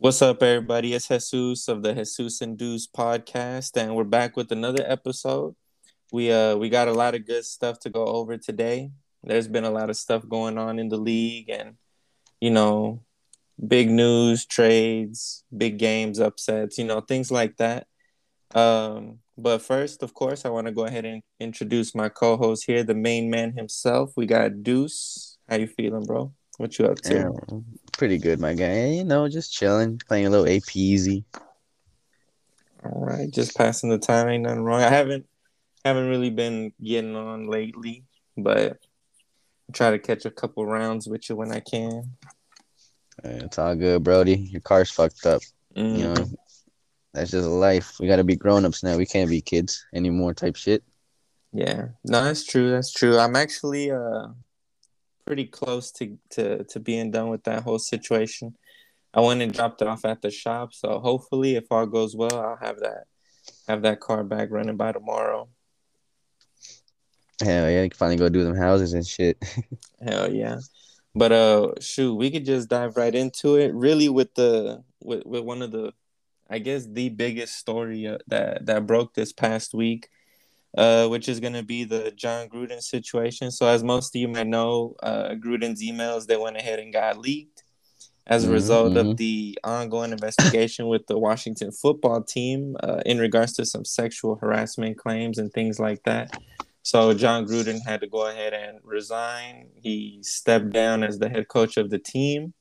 [0.00, 0.94] What's up, everybody?
[0.94, 5.56] It's Jesus of the Jesus Induced podcast, and we're back with another episode.
[6.12, 8.92] We uh we got a lot of good stuff to go over today.
[9.24, 11.78] There's been a lot of stuff going on in the league, and
[12.40, 13.02] you know,
[13.66, 17.88] big news, trades, big games, upsets, you know, things like that.
[18.54, 22.84] Um, but first, of course, I want to go ahead and introduce my co-host here,
[22.84, 24.12] the main man himself.
[24.16, 25.38] We got Deuce.
[25.48, 26.32] How you feeling, bro?
[26.56, 27.14] What you up to?
[27.14, 27.58] Yeah,
[27.98, 28.86] pretty good, my guy.
[28.86, 31.24] You know, just chilling, playing a little AP easy.
[32.84, 34.28] All right, just passing the time.
[34.28, 34.80] Ain't nothing wrong.
[34.80, 35.26] I haven't
[35.84, 38.04] haven't really been getting on lately,
[38.36, 38.78] but
[39.68, 42.04] I try to catch a couple rounds with you when I can.
[43.24, 44.36] It's all good, Brody.
[44.36, 45.42] Your car's fucked up.
[45.76, 45.98] Mm.
[45.98, 46.26] You know,
[47.12, 47.98] that's just life.
[47.98, 48.96] We got to be grown ups now.
[48.96, 50.34] We can't be kids anymore.
[50.34, 50.84] Type shit.
[51.52, 52.70] Yeah, no, that's true.
[52.70, 53.18] That's true.
[53.18, 54.28] I'm actually uh
[55.28, 58.56] pretty close to to to being done with that whole situation.
[59.12, 62.34] I went and dropped it off at the shop, so hopefully, if all goes well,
[62.34, 63.04] I'll have that
[63.68, 65.48] have that car back running by tomorrow.
[67.42, 69.36] Hell yeah, you can finally go do them houses and shit.
[70.02, 70.60] Hell yeah.
[71.14, 73.74] But uh shoot, we could just dive right into it.
[73.74, 75.92] Really with the with, with one of the
[76.48, 80.08] I guess the biggest story uh, that that broke this past week
[80.76, 83.50] uh, which is going to be the Jon Gruden situation.
[83.50, 87.18] So, as most of you might know, uh, Gruden's emails they went ahead and got
[87.18, 87.62] leaked
[88.26, 88.54] as a mm-hmm.
[88.54, 93.84] result of the ongoing investigation with the Washington football team uh, in regards to some
[93.84, 96.38] sexual harassment claims and things like that.
[96.82, 99.70] So, Jon Gruden had to go ahead and resign.
[99.74, 102.52] He stepped down as the head coach of the team,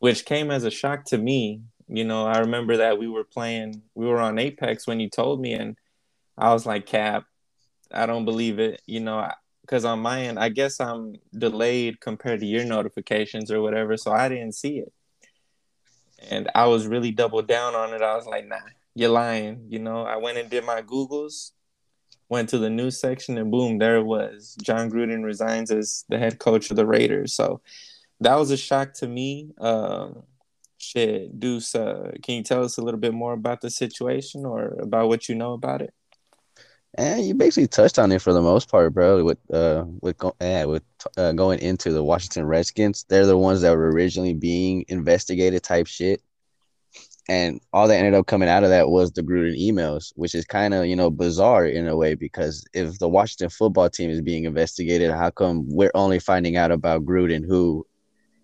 [0.00, 1.62] which came as a shock to me.
[1.88, 5.40] You know, I remember that we were playing, we were on Apex when you told
[5.40, 5.76] me, and
[6.36, 7.24] I was like, Cap,
[7.92, 8.82] I don't believe it.
[8.86, 9.28] You know,
[9.62, 14.12] because on my end, I guess I'm delayed compared to your notifications or whatever, so
[14.12, 14.92] I didn't see it.
[16.30, 18.00] And I was really double down on it.
[18.00, 18.56] I was like, nah,
[18.94, 19.66] you're lying.
[19.68, 21.50] You know, I went and did my Googles,
[22.28, 24.56] went to the news section, and boom, there it was.
[24.62, 27.34] Jon Gruden resigns as the head coach of the Raiders.
[27.34, 27.60] So
[28.20, 29.50] that was a shock to me.
[29.58, 30.22] Um,
[30.78, 34.76] shit, Deuce, uh, can you tell us a little bit more about the situation or
[34.80, 35.92] about what you know about it?
[36.98, 39.22] And you basically touched on it for the most part, bro.
[39.22, 40.82] With uh, with go- yeah, with
[41.18, 45.86] uh, going into the Washington Redskins, they're the ones that were originally being investigated, type
[45.86, 46.22] shit.
[47.28, 50.46] And all that ended up coming out of that was the Gruden emails, which is
[50.46, 54.22] kind of you know bizarre in a way because if the Washington football team is
[54.22, 57.86] being investigated, how come we're only finding out about Gruden, who,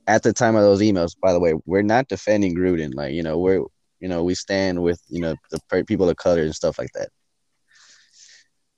[0.06, 2.94] at the time of those emails, by the way, we're not defending Gruden.
[2.94, 3.62] Like you know we're
[4.00, 7.08] you know we stand with you know the people of color and stuff like that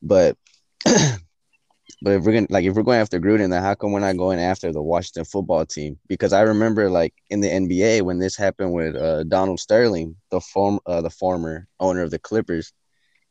[0.04, 0.36] but
[0.84, 4.16] but if we're gonna like if we're going after Gruden, then how come we're not
[4.16, 5.98] going after the Washington football team?
[6.06, 10.40] Because I remember like in the NBA when this happened with uh, Donald Sterling, the
[10.40, 12.72] form uh, the former owner of the Clippers,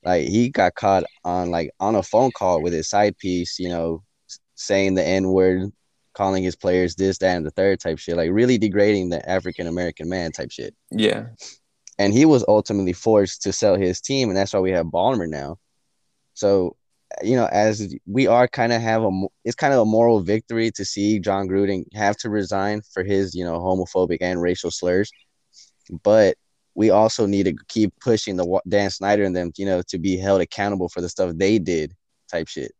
[0.04, 3.70] like he got caught on like on a phone call with his side piece, you
[3.70, 4.04] know,
[4.56, 5.72] saying the N word,
[6.14, 9.68] calling his players this, that, and the third type shit, like really degrading the African
[9.68, 10.76] American man type shit.
[10.92, 11.28] Yeah.
[12.00, 15.30] And he was ultimately forced to sell his team, and that's why we have Ballmer
[15.30, 15.58] now.
[16.34, 16.76] So,
[17.22, 19.12] you know, as we are kind of have a,
[19.46, 23.36] it's kind of a moral victory to see Jon Gruden have to resign for his,
[23.36, 25.12] you know, homophobic and racial slurs.
[26.04, 26.38] But
[26.76, 30.18] we also need to keep pushing the Dan Snyder and them, you know, to be
[30.18, 31.94] held accountable for the stuff they did,
[32.32, 32.72] type shit.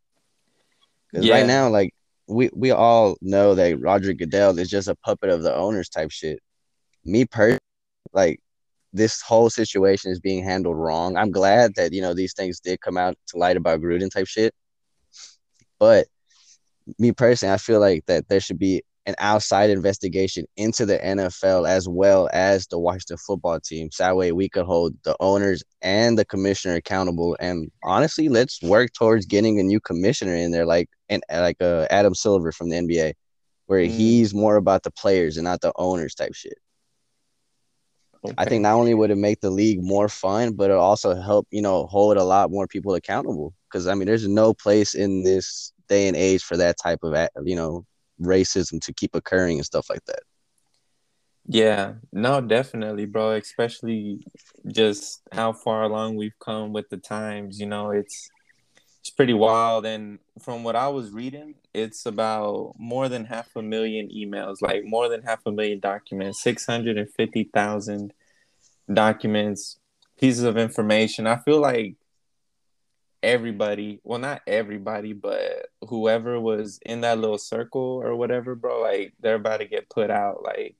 [1.10, 1.34] Because yeah.
[1.34, 1.94] right now, like
[2.26, 6.10] we we all know that Roger Goodell is just a puppet of the owners, type
[6.10, 6.40] shit.
[7.04, 7.60] Me personally,
[8.12, 8.40] like
[8.94, 11.16] this whole situation is being handled wrong.
[11.16, 14.28] I'm glad that you know these things did come out to light about Gruden type
[14.28, 14.54] shit.
[15.78, 16.06] But
[16.98, 21.68] me personally, I feel like that there should be an outside investigation into the NFL
[21.68, 23.90] as well as the Washington football team.
[23.90, 27.36] So that way we could hold the owners and the commissioner accountable.
[27.38, 31.86] And honestly, let's work towards getting a new commissioner in there, like and like uh,
[31.90, 33.14] Adam Silver from the NBA,
[33.66, 33.90] where mm.
[33.90, 36.58] he's more about the players and not the owners type shit.
[38.24, 38.34] Okay.
[38.38, 41.46] I think not only would it make the league more fun, but it also help
[41.50, 43.52] you know hold a lot more people accountable.
[43.68, 47.14] Because I mean, there's no place in this day and age for that type of
[47.46, 47.84] you know
[48.20, 50.20] racism to keep occurring and stuff like that.
[51.46, 53.32] Yeah, no, definitely, bro.
[53.32, 54.20] Especially
[54.66, 57.60] just how far along we've come with the times.
[57.60, 58.30] You know, it's
[59.00, 59.84] it's pretty wild.
[59.84, 64.84] And from what I was reading, it's about more than half a million emails, like
[64.86, 68.14] more than half a million documents, 650,000
[68.92, 69.78] documents,
[70.18, 71.26] pieces of information.
[71.26, 71.96] I feel like
[73.22, 79.14] everybody, well, not everybody, but whoever was in that little circle or whatever, bro, like
[79.20, 80.42] they're about to get put out.
[80.42, 80.76] Like,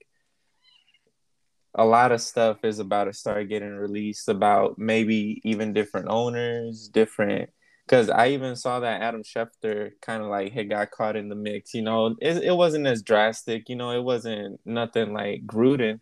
[1.77, 6.89] a lot of stuff is about to start getting released about maybe even different owners,
[6.89, 7.51] different
[7.87, 11.35] because I even saw that Adam Schefter kind of like had got caught in the
[11.35, 11.75] mix.
[11.75, 13.69] You know, it, it wasn't as drastic.
[13.69, 16.01] You know, it wasn't nothing like Gruden,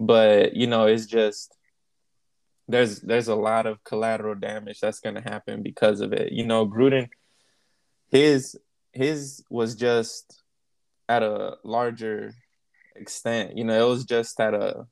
[0.00, 1.54] but you know, it's just
[2.68, 6.32] there's there's a lot of collateral damage that's gonna happen because of it.
[6.32, 7.08] You know, Gruden,
[8.10, 8.58] his
[8.92, 10.42] his was just
[11.08, 12.34] at a larger
[12.94, 13.56] extent.
[13.56, 14.86] You know, it was just at a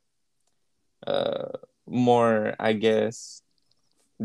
[1.06, 1.49] uh
[1.87, 3.43] more, I guess,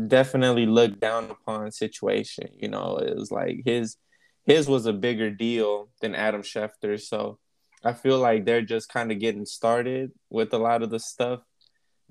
[0.08, 2.48] definitely looked down upon situation.
[2.58, 3.96] You know, it was like his
[4.44, 7.00] his was a bigger deal than Adam Schefter.
[7.00, 7.38] So
[7.84, 11.40] I feel like they're just kind of getting started with a lot of the stuff.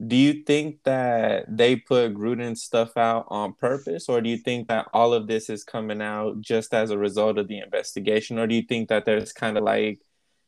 [0.05, 4.67] Do you think that they put Gruden stuff out on purpose, or do you think
[4.67, 8.47] that all of this is coming out just as a result of the investigation, or
[8.47, 9.99] do you think that there's kind of like,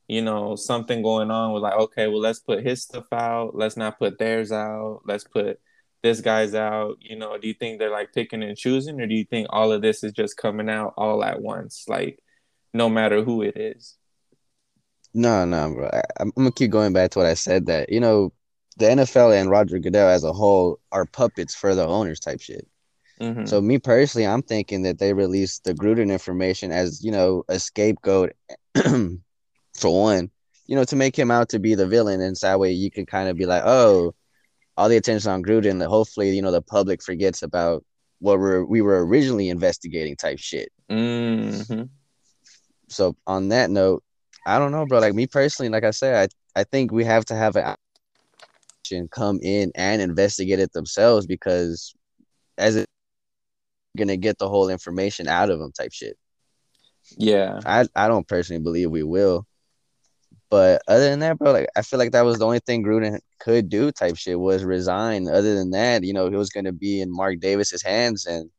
[0.07, 3.77] you know, something going on with like, okay, well, let's put his stuff out, let's
[3.77, 5.59] not put theirs out, let's put
[6.03, 7.37] this guy's out you know?
[7.37, 10.03] Do you think they're like picking and choosing or do you think all of this
[10.03, 12.19] is just coming out all at once like
[12.73, 13.97] no matter who it is
[15.13, 17.99] no no bro I, i'm gonna keep going back to what i said that you
[17.99, 18.33] know
[18.77, 22.67] the nfl and roger goodell as a whole are puppets for the owners type shit
[23.19, 23.45] mm-hmm.
[23.45, 27.59] so me personally i'm thinking that they released the gruden information as you know a
[27.59, 28.31] scapegoat
[28.75, 30.31] for one
[30.65, 32.89] you know to make him out to be the villain and so that way you
[32.89, 34.13] can kind of be like oh
[34.77, 35.79] all the attention on Gruden.
[35.79, 37.83] That hopefully, you know, the public forgets about
[38.19, 40.71] what we're, we were originally investigating type shit.
[40.89, 41.83] Mm-hmm.
[42.89, 44.03] So on that note,
[44.45, 44.99] I don't know, bro.
[44.99, 47.75] Like me personally, like I said, I, I think we have to have an
[48.83, 51.93] action come in and investigate it themselves because
[52.57, 52.87] as it
[53.97, 56.17] gonna get the whole information out of them type shit.
[57.17, 57.59] Yeah.
[57.65, 59.45] I, I don't personally believe we will.
[60.49, 63.19] But other than that, bro, like I feel like that was the only thing Gruden
[63.39, 65.27] could do type shit was resign.
[65.27, 68.49] Other than that, you know, he was gonna be in Mark Davis's hands and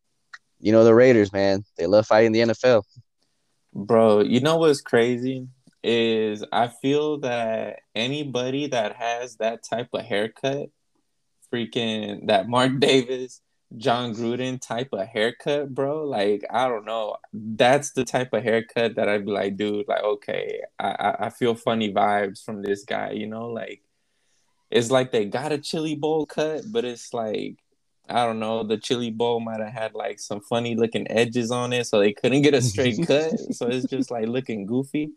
[0.61, 1.65] you know the Raiders, man.
[1.77, 2.83] They love fighting the NFL.
[3.73, 5.49] Bro, you know what's crazy?
[5.87, 10.71] Is I feel that anybody that has that type of haircut,
[11.53, 13.43] freaking that Mark Davis,
[13.77, 16.05] Jon Gruden type of haircut, bro.
[16.05, 17.17] Like, I don't know.
[17.35, 21.55] That's the type of haircut that I'd be like, dude, like, okay, I, I feel
[21.55, 23.49] funny vibes from this guy, you know?
[23.49, 23.83] Like,
[24.71, 27.59] it's like they got a chili bowl cut, but it's like,
[28.09, 31.75] I don't know, the chili bowl might have had like some funny looking edges on
[31.75, 33.39] it, so they couldn't get a straight cut.
[33.55, 35.13] So it's just like looking goofy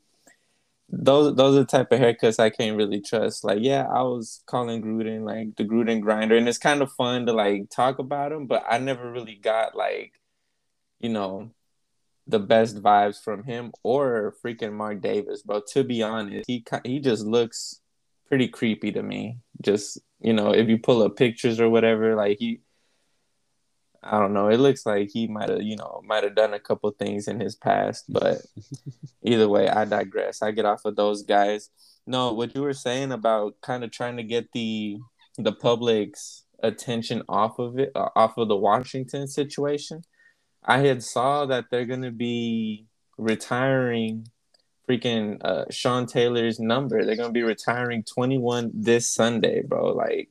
[0.89, 3.43] those those are the type of haircuts I can't really trust.
[3.43, 7.25] Like, yeah, I was calling Gruden like the Gruden grinder, and it's kind of fun
[7.25, 10.13] to like talk about him, but I never really got like,
[10.99, 11.51] you know,
[12.25, 15.61] the best vibes from him or freaking Mark Davis, bro.
[15.73, 17.81] To be honest, he he just looks
[18.27, 19.39] pretty creepy to me.
[19.61, 22.61] Just you know, if you pull up pictures or whatever, like he
[24.03, 24.49] I don't know.
[24.49, 27.39] It looks like he might have, you know, might have done a couple things in
[27.39, 28.41] his past, but
[29.23, 30.41] either way, I digress.
[30.41, 31.69] I get off of those guys.
[32.05, 34.97] No, what you were saying about kind of trying to get the
[35.37, 40.01] the public's attention off of it, uh, off of the Washington situation.
[40.63, 42.85] I had saw that they're gonna be
[43.17, 44.27] retiring
[44.89, 47.03] freaking uh, Sean Taylor's number.
[47.03, 49.93] They're gonna be retiring 21 this Sunday, bro.
[49.93, 50.29] Like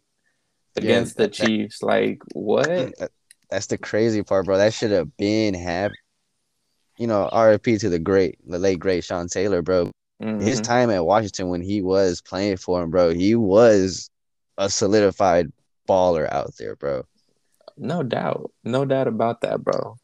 [0.76, 1.82] against yeah, the Chiefs.
[1.82, 2.94] like what?
[3.50, 4.56] That's the crazy part, bro.
[4.58, 5.98] That should have been happened.
[6.98, 9.90] You know, RFP to the great, the late great Sean Taylor, bro.
[10.22, 10.40] Mm-hmm.
[10.40, 14.10] His time at Washington when he was playing for him, bro, he was
[14.56, 15.52] a solidified
[15.88, 17.04] baller out there, bro.
[17.76, 18.50] No doubt.
[18.64, 19.96] No doubt about that, bro.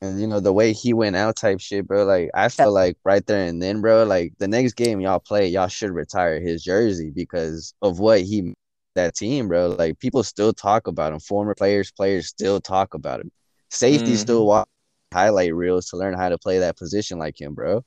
[0.00, 2.04] And you know, the way he went out type shit, bro.
[2.04, 5.46] Like I feel like right there and then, bro, like the next game y'all play,
[5.46, 8.52] y'all should retire his jersey because of what he
[8.94, 9.68] that team, bro.
[9.68, 11.20] Like people still talk about him.
[11.20, 13.30] Former players, players still talk about him.
[13.70, 14.16] Safety mm-hmm.
[14.16, 14.68] still watch
[15.12, 17.84] highlight reels to learn how to play that position like him, bro.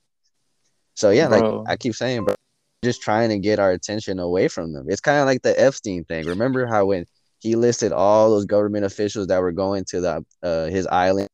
[0.94, 1.60] So yeah, bro.
[1.60, 2.36] like I keep saying, bro,
[2.84, 4.86] just trying to get our attention away from them.
[4.88, 6.26] It's kind of like the Epstein thing.
[6.26, 7.06] Remember how when
[7.40, 11.30] he listed all those government officials that were going to the uh, his island,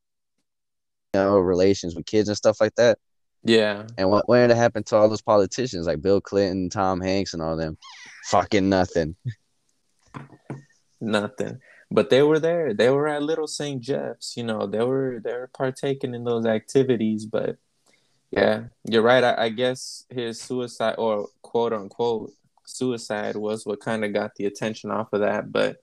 [1.14, 2.98] you know, relations with kids and stuff like that.
[3.44, 3.86] Yeah.
[3.98, 7.42] And what when it happened to all those politicians like Bill Clinton, Tom Hanks, and
[7.42, 7.76] all them?
[8.24, 9.16] Fucking nothing.
[11.00, 11.60] nothing.
[11.90, 12.72] But they were there.
[12.72, 13.80] They were at Little St.
[13.82, 14.36] Jeff's.
[14.36, 17.26] You know, they were they were partaking in those activities.
[17.26, 17.56] But
[18.30, 19.22] yeah, you're right.
[19.22, 22.32] I, I guess his suicide or quote unquote
[22.64, 25.52] suicide was what kind of got the attention off of that.
[25.52, 25.76] But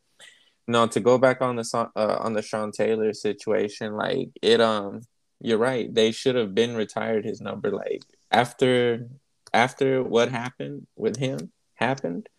[0.67, 5.01] no, to go back on the uh, on the Sean Taylor situation, like it um,
[5.39, 5.93] you're right.
[5.93, 7.71] They should have been retired his number.
[7.71, 9.07] Like after
[9.53, 12.29] after what happened with him happened,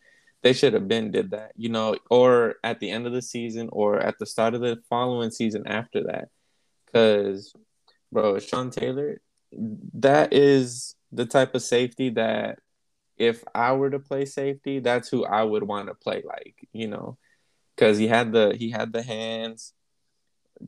[0.42, 3.68] they should have been did that, you know, or at the end of the season
[3.72, 6.28] or at the start of the following season after that.
[6.94, 7.52] Cause
[8.10, 9.20] bro, Sean Taylor,
[9.52, 12.58] that is the type of safety that
[13.16, 16.88] if I were to play safety, that's who I would want to play like, you
[16.88, 17.18] know,
[17.76, 19.74] because he had the he had the hands,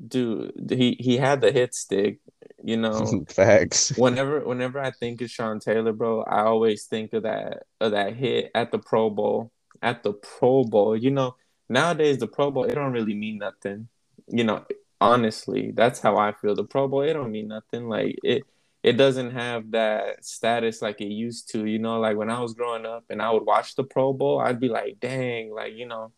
[0.07, 0.71] dude.
[0.71, 2.19] He he had the hit stick,
[2.62, 3.25] you know.
[3.29, 3.97] Facts.
[3.97, 8.14] Whenever whenever I think of Sean Taylor, bro, I always think of that of that
[8.14, 9.50] hit at the Pro Bowl.
[9.82, 11.36] At the Pro Bowl, you know,
[11.68, 13.88] nowadays the Pro Bowl it don't really mean nothing.
[14.28, 14.64] You know,
[15.00, 16.54] honestly, that's how I feel.
[16.54, 17.88] The Pro Bowl it don't mean nothing.
[17.88, 18.44] Like it
[18.82, 21.66] it doesn't have that status like it used to.
[21.66, 24.40] You know, like when I was growing up and I would watch the Pro Bowl,
[24.40, 26.12] I'd be like, dang, like, you know,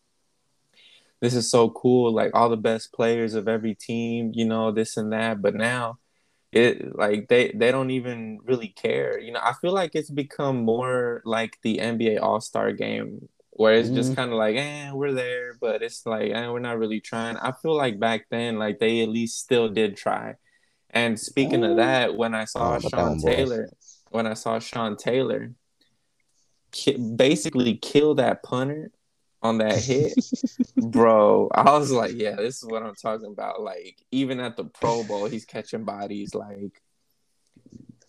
[1.21, 2.11] this is so cool.
[2.11, 5.41] Like all the best players of every team, you know, this and that.
[5.41, 5.99] But now
[6.51, 9.19] it like they they don't even really care.
[9.19, 13.27] You know, I feel like it's become more like the NBA All Star game
[13.57, 13.97] where it's mm-hmm.
[13.97, 17.37] just kind of like, eh, we're there, but it's like, eh, we're not really trying.
[17.37, 20.35] I feel like back then, like they at least still did try
[20.95, 23.69] and speaking of that, when I saw oh, Sean Taylor,
[24.11, 25.51] when I saw Sean Taylor
[26.71, 28.91] ki- basically kill that punter
[29.41, 30.13] on that hit,
[30.77, 33.61] bro, I was like, yeah, this is what I'm talking about.
[33.61, 36.33] Like, even at the Pro Bowl, he's catching bodies.
[36.33, 36.81] Like,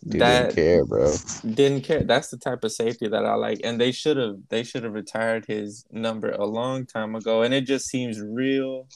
[0.08, 1.12] Dude that didn't care, bro.
[1.54, 2.02] Didn't care.
[2.04, 4.92] That's the type of safety that I like, and they should have they should have
[4.92, 7.42] retired his number a long time ago.
[7.42, 8.86] And it just seems real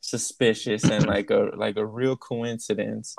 [0.00, 3.16] suspicious and like a like a real coincidence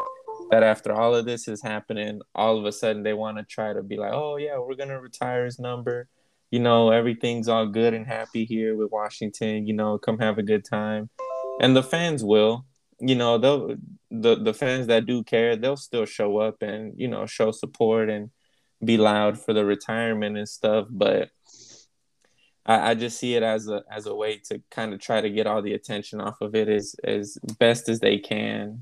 [0.51, 3.73] that after all of this is happening, all of a sudden they want to try
[3.73, 6.07] to be like, oh yeah, we're gonna retire his number.
[6.50, 9.67] You know, everything's all good and happy here with Washington.
[9.67, 11.09] You know, come have a good time,
[11.59, 12.65] and the fans will.
[13.05, 17.25] You know, the the fans that do care, they'll still show up and you know
[17.25, 18.29] show support and
[18.83, 20.88] be loud for the retirement and stuff.
[20.89, 21.29] But
[22.65, 25.29] I, I just see it as a as a way to kind of try to
[25.29, 28.81] get all the attention off of it as as best as they can.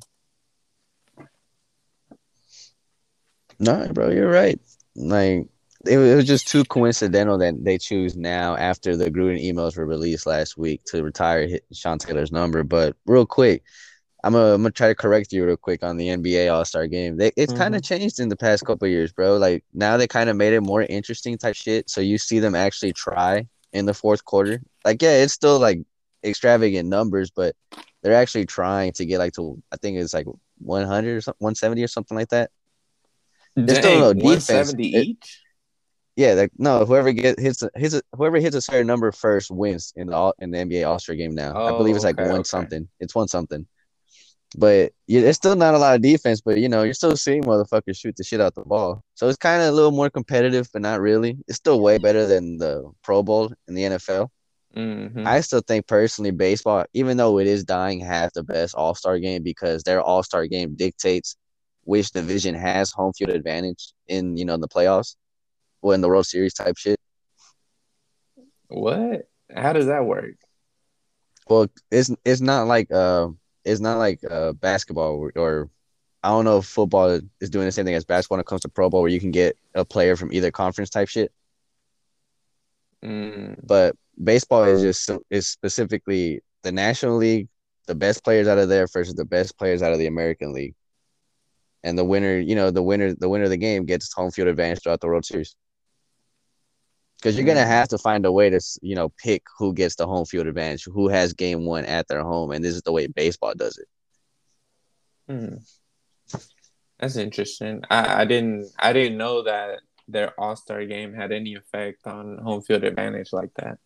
[3.59, 4.59] No, bro, you're right.
[4.95, 5.47] Like
[5.85, 10.27] it was just too coincidental that they choose now after the Gruden emails were released
[10.27, 12.63] last week to retire Sean Taylor's number.
[12.63, 13.63] But real quick,
[14.23, 16.87] I'm gonna, I'm gonna try to correct you real quick on the NBA All Star
[16.87, 17.17] Game.
[17.17, 17.61] They, it's mm-hmm.
[17.61, 19.37] kind of changed in the past couple years, bro.
[19.37, 21.89] Like now they kind of made it more interesting type shit.
[21.89, 24.61] So you see them actually try in the fourth quarter.
[24.85, 25.79] Like, yeah, it's still like
[26.23, 27.55] extravagant numbers, but
[28.03, 30.27] they're actually trying to get like to I think it's like
[30.59, 32.51] 100 or something, 170 or something like that.
[33.55, 34.49] There's still no defense.
[34.49, 35.41] 170 each.
[36.15, 36.85] Yeah, like, no.
[36.85, 40.51] Whoever gets hits, hits a, whoever hits a certain number first wins in the in
[40.51, 41.53] the NBA All Star game now.
[41.55, 42.47] Oh, I believe it's like okay, one okay.
[42.47, 42.87] something.
[42.99, 43.65] It's one something.
[44.57, 46.41] But yeah, it's still not a lot of defense.
[46.41, 49.03] But you know, you're still seeing motherfuckers shoot the shit out the ball.
[49.15, 51.37] So it's kind of a little more competitive, but not really.
[51.47, 54.29] It's still way better than the Pro Bowl in the NFL.
[54.75, 55.27] Mm-hmm.
[55.27, 59.19] I still think personally, baseball, even though it is dying, has the best All Star
[59.19, 61.35] game because their All Star game dictates
[61.83, 65.15] which division has home field advantage in you know the playoffs
[65.81, 66.99] or in the World Series type shit.
[68.67, 69.27] What?
[69.53, 70.35] How does that work?
[71.47, 73.29] Well, it's it's not like uh
[73.65, 75.69] it's not like uh basketball or, or
[76.23, 78.61] I don't know if football is doing the same thing as basketball when it comes
[78.61, 81.31] to Pro Bowl, where you can get a player from either conference type shit.
[83.03, 83.59] Mm.
[83.63, 87.47] But baseball is just is specifically the National League,
[87.87, 90.75] the best players out of there versus the best players out of the American League
[91.83, 94.47] and the winner, you know, the winner, the winner of the game gets home field
[94.47, 95.55] advantage throughout the World Series.
[97.21, 100.07] Because you're gonna have to find a way to, you know, pick who gets the
[100.07, 103.05] home field advantage, who has game one at their home, and this is the way
[103.05, 103.87] baseball does it.
[105.29, 105.55] Hmm.
[106.99, 107.83] That's interesting.
[107.89, 112.39] I, I didn't, I didn't know that their All Star game had any effect on
[112.39, 113.77] home field advantage like that.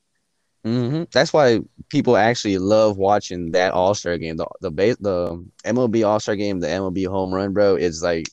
[0.65, 1.04] Mm-hmm.
[1.12, 4.38] That's why people actually love watching that All Star game.
[4.38, 8.27] The the base, the MLB All Star game, the MLB home run, bro, is like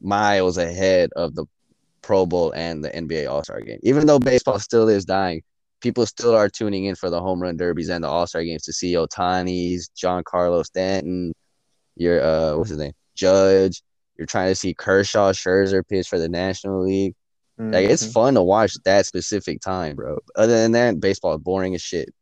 [0.00, 1.46] miles ahead of the
[2.02, 3.78] Pro Bowl and the NBA All Star game.
[3.82, 5.42] Even though baseball still is dying,
[5.80, 8.62] people still are tuning in for the home run derbies and the All Star games
[8.64, 11.32] to see Ohtani's, John Giancarlo Stanton,
[11.96, 13.82] your uh, what's his name, Judge.
[14.16, 17.14] You're trying to see Kershaw, Scherzer pitch for the National League.
[17.58, 17.72] Mm-hmm.
[17.72, 18.12] Like it's mm-hmm.
[18.12, 20.18] fun to watch that specific time, bro.
[20.36, 22.12] Other than that, baseball is boring as shit.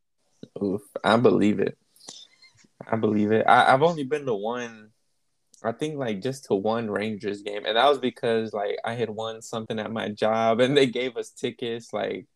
[0.62, 1.76] Oof, I believe it.
[2.86, 3.46] I believe it.
[3.46, 4.89] I, I've only been to one
[5.62, 9.10] I think like just to one Rangers game, and that was because like I had
[9.10, 11.92] won something at my job, and they gave us tickets.
[11.92, 12.26] Like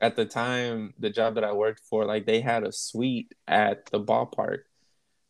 [0.00, 3.86] at the time, the job that I worked for, like they had a suite at
[3.86, 4.60] the ballpark.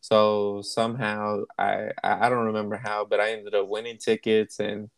[0.00, 4.88] So somehow I I don't remember how, but I ended up winning tickets, and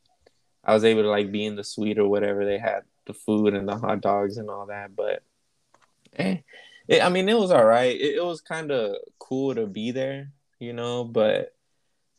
[0.65, 3.55] I was able to like be in the suite or whatever they had the food
[3.55, 4.95] and the hot dogs and all that.
[4.95, 5.23] But
[6.17, 6.39] eh,
[6.87, 7.97] it, I mean, it was all right.
[7.97, 11.05] It, it was kind of cool to be there, you know.
[11.05, 11.55] But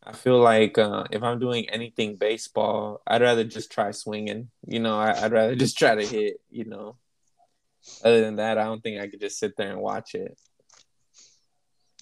[0.04, 4.50] I feel like uh, if I'm doing anything baseball, I'd rather just try swinging.
[4.66, 6.42] You know, I, would rather just try to hit.
[6.50, 6.96] You know.
[8.04, 10.38] Other than that, I don't think I could just sit there and watch it.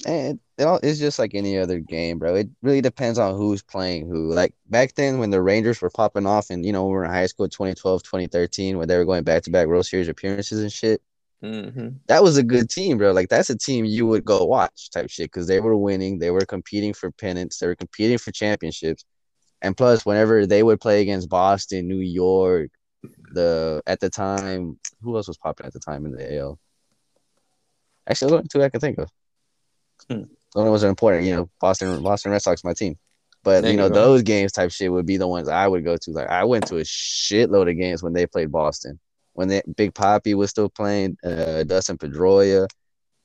[0.05, 2.35] And it all, it's just like any other game, bro.
[2.35, 4.31] It really depends on who's playing who.
[4.31, 7.11] Like back then when the Rangers were popping off and, you know, we were in
[7.11, 10.71] high school 2012, 2013, when they were going back to back World Series appearances and
[10.71, 11.01] shit.
[11.43, 11.89] Mm-hmm.
[12.07, 13.11] That was a good team, bro.
[13.11, 16.17] Like that's a team you would go watch type shit because they were winning.
[16.17, 17.59] They were competing for pennants.
[17.59, 19.05] They were competing for championships.
[19.61, 22.71] And plus, whenever they would play against Boston, New York,
[23.31, 26.59] the at the time, who else was popping at the time in the AL?
[28.09, 29.09] Actually, only two I can think of.
[30.09, 30.23] Hmm.
[30.53, 32.97] The only ones that are important, you know, Boston, Boston Red Sox, my team.
[33.43, 35.83] But there you know, you those games type shit would be the ones I would
[35.83, 36.11] go to.
[36.11, 38.99] Like I went to a shitload of games when they played Boston.
[39.37, 42.67] When they, Big Poppy was still playing, uh, Dustin Pedroia.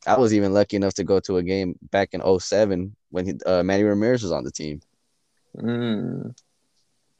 [0.07, 3.35] I was even lucky enough to go to a game back in 07 when he,
[3.47, 4.81] uh, Manny Ramirez was on the team.
[5.57, 6.35] Mm.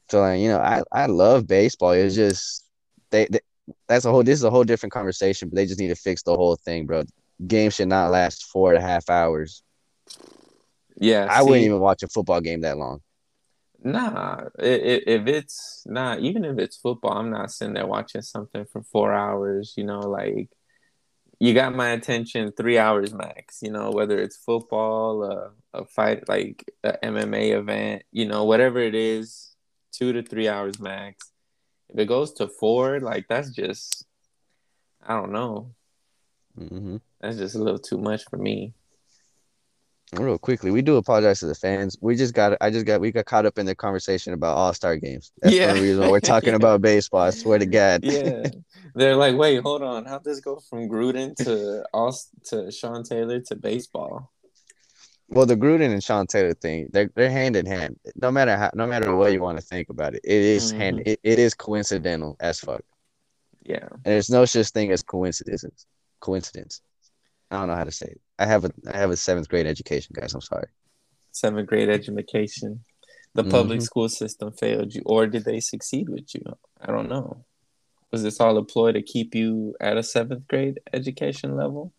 [0.09, 1.91] So like, you know, I, I love baseball.
[1.91, 2.65] It's just
[3.09, 3.39] they, they
[3.87, 6.23] that's a whole this is a whole different conversation, but they just need to fix
[6.23, 7.03] the whole thing, bro
[7.47, 9.63] game should not last four and a half hours.
[10.97, 13.01] Yeah, I see, wouldn't even watch a football game that long.
[13.83, 18.65] Nah, if, if it's not, even if it's football, I'm not sitting there watching something
[18.65, 19.73] for four hours.
[19.75, 20.49] You know, like
[21.39, 23.59] you got my attention three hours max.
[23.61, 28.79] You know, whether it's football, uh, a fight, like a MMA event, you know, whatever
[28.79, 29.53] it is,
[29.91, 31.31] two to three hours max.
[31.89, 34.05] If it goes to four, like that's just,
[35.05, 35.73] I don't know.
[36.57, 36.97] Mm-hmm.
[37.19, 38.73] That's just a little too much for me.
[40.13, 41.97] Real quickly, we do apologize to the fans.
[42.01, 44.73] We just got, I just got, we got caught up in the conversation about All
[44.73, 45.31] Star games.
[45.41, 45.73] That's yeah.
[45.73, 47.21] the reason we're talking about baseball.
[47.21, 48.01] I swear to God.
[48.03, 48.47] yeah,
[48.95, 52.15] they're like, wait, hold on, how'd this go from Gruden to all
[52.45, 54.31] to Sean Taylor to baseball?
[55.29, 57.99] Well, the Gruden and Sean Taylor thing, they're they're hand in hand.
[58.15, 60.81] No matter how, no matter what you want to think about it, it is mm-hmm.
[60.81, 62.81] hand, it, it is coincidental as fuck.
[63.63, 65.87] Yeah, and there's no such thing as coincidences
[66.23, 66.81] coincidence.
[67.51, 68.21] I don't know how to say it.
[68.43, 70.33] I have a I have a seventh grade education, guys.
[70.33, 70.67] I'm sorry.
[71.31, 72.83] Seventh grade education.
[73.35, 73.85] The public mm-hmm.
[73.85, 76.43] school system failed you, or did they succeed with you?
[76.79, 77.45] I don't know.
[78.11, 81.93] Was this all a ploy to keep you at a seventh grade education level?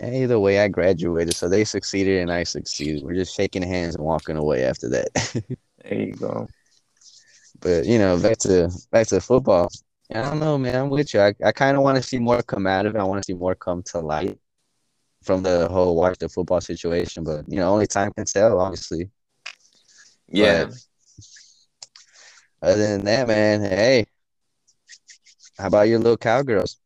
[0.00, 3.02] Either way, I graduated, so they succeeded and I succeeded.
[3.02, 5.08] We're just shaking hands and walking away after that.
[5.82, 6.46] there you go.
[7.60, 9.70] But you know, back to back to football.
[10.14, 10.76] I don't know, man.
[10.76, 11.20] I'm with you.
[11.20, 13.00] I, I kind of want to see more come out of it.
[13.00, 14.38] I want to see more come to light
[15.24, 17.24] from the whole watch the football situation.
[17.24, 19.10] But you know, only time can tell, obviously.
[20.28, 20.66] Yeah.
[22.60, 24.06] But other than that, man, hey,
[25.58, 26.78] how about your little cowgirls?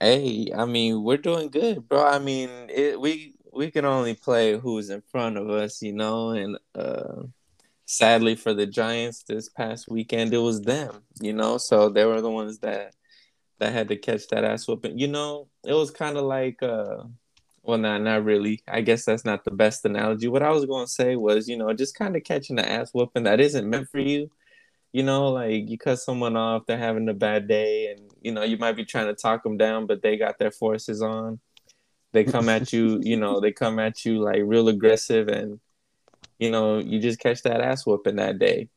[0.00, 2.06] Hey, I mean, we're doing good, bro.
[2.06, 6.30] I mean, it, we we can only play who's in front of us, you know,
[6.30, 7.22] and uh
[7.88, 11.58] sadly for the Giants this past weekend, it was them, you know.
[11.58, 12.94] So they were the ones that
[13.58, 14.98] that had to catch that ass whooping.
[14.98, 17.04] You know, it was kind of like, uh,
[17.68, 18.62] well, not not really.
[18.66, 20.26] I guess that's not the best analogy.
[20.26, 22.92] What I was going to say was, you know, just kind of catching the ass
[22.94, 24.30] whooping that isn't meant for you.
[24.92, 28.42] You know, like you cut someone off, they're having a bad day, and you know
[28.42, 31.40] you might be trying to talk them down, but they got their forces on.
[32.12, 35.60] They come at you, you know, they come at you like real aggressive and
[36.38, 38.70] you know, you just catch that ass whooping that day.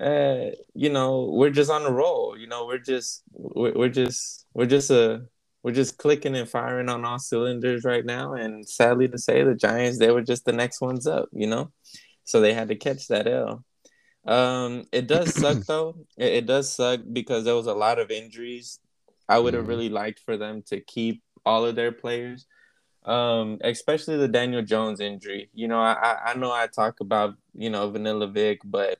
[0.00, 2.36] Uh, you know, we're just on a roll.
[2.36, 5.26] You know, we're just we're, we're just we're just a
[5.66, 8.34] we're just clicking and firing on all cylinders right now.
[8.34, 11.28] And sadly to say, the Giants they were just the next ones up.
[11.32, 11.72] You know,
[12.22, 13.64] so they had to catch that L.
[14.24, 15.96] Um, it does suck though.
[16.16, 18.78] It, it, does suck because there was a lot of injuries.
[19.28, 19.70] I would have mm-hmm.
[19.70, 22.46] really liked for them to keep all of their players
[23.04, 25.48] um, especially the Daniel Jones injury.
[25.52, 28.98] You know, I I know I talk about you know Vanilla Vic, but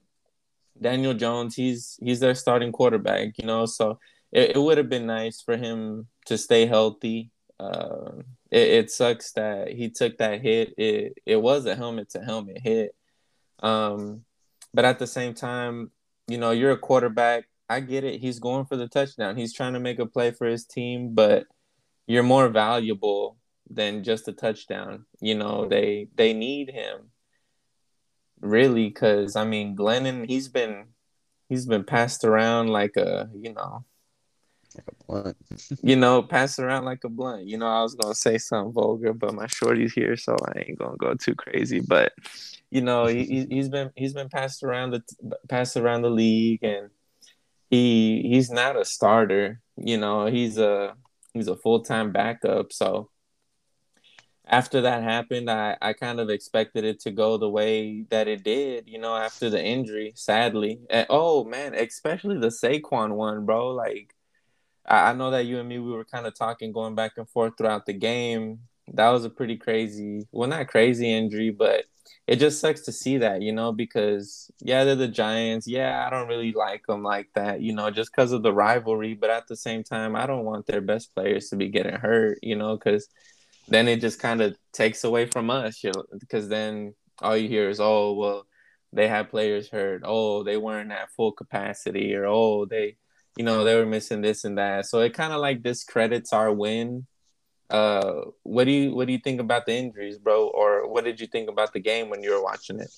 [0.81, 3.39] Daniel Jones, he's he's their starting quarterback.
[3.39, 3.99] You know, so
[4.33, 7.31] it, it would have been nice for him to stay healthy.
[7.59, 10.75] Uh, it, it, sucks that he took that hit.
[10.77, 12.95] It it was a helmet to helmet hit.
[13.61, 14.25] Um,
[14.75, 15.91] but at the same time,
[16.29, 17.45] you know, you're a quarterback.
[17.69, 18.21] I get it.
[18.21, 19.37] He's going for the touchdown.
[19.37, 21.47] He's trying to make a play for his team, but
[22.07, 25.07] you're more valuable than just a touchdown.
[25.21, 27.11] You know, they they need him
[28.41, 30.87] really because I mean Glennon he's been
[31.49, 33.85] he's been passed around like a you know
[34.77, 35.37] like a blunt.
[35.83, 37.47] you know, pass around like a blunt.
[37.47, 40.79] You know, I was gonna say something vulgar, but my shorty's here, so I ain't
[40.79, 41.81] gonna go too crazy.
[41.81, 42.13] But
[42.71, 45.03] you know, he he's been he's been passed around the
[45.49, 46.91] passed around the league, and
[47.71, 49.61] he he's not a starter.
[49.77, 50.95] You know, he's a
[51.35, 52.73] he's a full time backup.
[52.73, 53.11] So
[54.49, 58.45] after that happened, I, I kind of expected it to go the way that it
[58.45, 60.81] did, you know, after the injury, sadly.
[60.89, 63.69] And, oh man, especially the Saquon one, bro.
[63.75, 64.15] Like
[64.87, 67.29] I, I know that you and me we were kind of talking going back and
[67.29, 68.61] forth throughout the game.
[68.93, 71.85] That was a pretty crazy, well not crazy injury, but
[72.27, 75.67] it just sucks to see that, you know, because yeah, they're the Giants.
[75.67, 79.15] Yeah, I don't really like them like that, you know, just because of the rivalry.
[79.15, 82.39] But at the same time, I don't want their best players to be getting hurt,
[82.43, 83.09] you know, because
[83.69, 87.49] then it just kind of takes away from us, you know, because then all you
[87.49, 88.47] hear is, oh, well,
[88.93, 90.03] they had players hurt.
[90.05, 92.97] Oh, they weren't at full capacity, or oh, they,
[93.37, 94.87] you know, they were missing this and that.
[94.87, 97.07] So it kind of like discredits our win
[97.71, 100.49] uh, what do you what do you think about the injuries, bro?
[100.49, 102.91] Or what did you think about the game when you were watching it?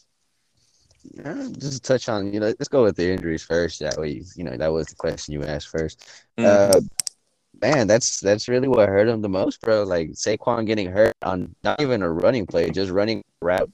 [1.14, 3.80] Yeah, just touch on you know let's go with the injuries first.
[3.80, 5.96] That way, you know that was the question you asked 1st
[6.38, 6.44] mm-hmm.
[6.46, 6.80] Uh,
[7.62, 9.84] man, that's that's really what hurt him the most, bro.
[9.84, 13.70] Like Saquon getting hurt on not even a running play, just running route,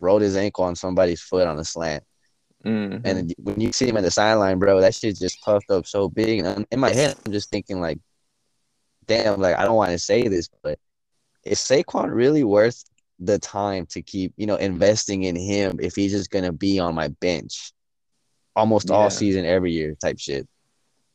[0.00, 2.02] rolled his ankle on somebody's foot on a slant.
[2.68, 3.06] Mm-hmm.
[3.06, 6.08] And when you see him at the sideline, bro, that shit just puffed up so
[6.10, 6.40] big.
[6.40, 7.98] And in my head, I'm just thinking like,
[9.06, 10.78] damn, like I don't want to say this, but
[11.44, 12.84] is Saquon really worth
[13.20, 16.94] the time to keep, you know, investing in him if he's just gonna be on
[16.94, 17.72] my bench
[18.54, 18.96] almost yeah.
[18.96, 20.46] all season every year type shit?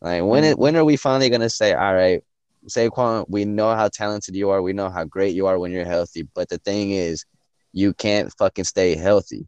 [0.02, 2.24] Like when it, when are we finally gonna say, all right,
[2.68, 5.86] Saquon, we know how talented you are, we know how great you are when you're
[5.86, 7.26] healthy, but the thing is,
[7.74, 9.48] you can't fucking stay healthy.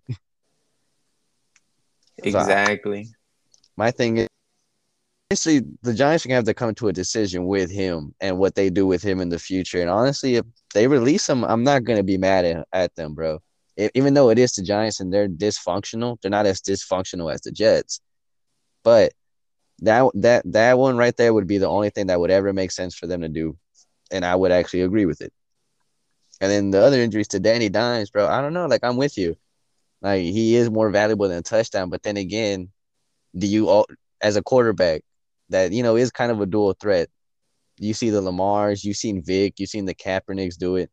[2.24, 3.08] Exactly.
[3.78, 4.28] My thing is
[5.32, 8.56] honestly, the Giants are gonna have to come to a decision with him and what
[8.56, 9.82] they do with him in the future.
[9.82, 13.40] And honestly, if they release him, I'm not gonna be mad at, at them, bro.
[13.76, 17.42] If, even though it is the Giants and they're dysfunctional, they're not as dysfunctional as
[17.42, 18.02] the Jets.
[18.84, 19.14] But
[19.80, 22.72] that that that one right there would be the only thing that would ever make
[22.72, 23.58] sense for them to do,
[24.12, 25.34] and I would actually agree with it.
[26.40, 28.28] And then the other injuries to Danny Dimes, bro.
[28.28, 28.68] I don't know.
[28.68, 29.36] Like I'm with you.
[30.06, 32.70] Like he is more valuable than a touchdown, but then again,
[33.38, 33.88] do you all
[34.22, 35.02] as a quarterback?
[35.50, 37.10] that you know is kind of a dual threat.
[37.78, 40.90] You see the Lamars, you've seen Vic, you've seen the Kaepernicks do it.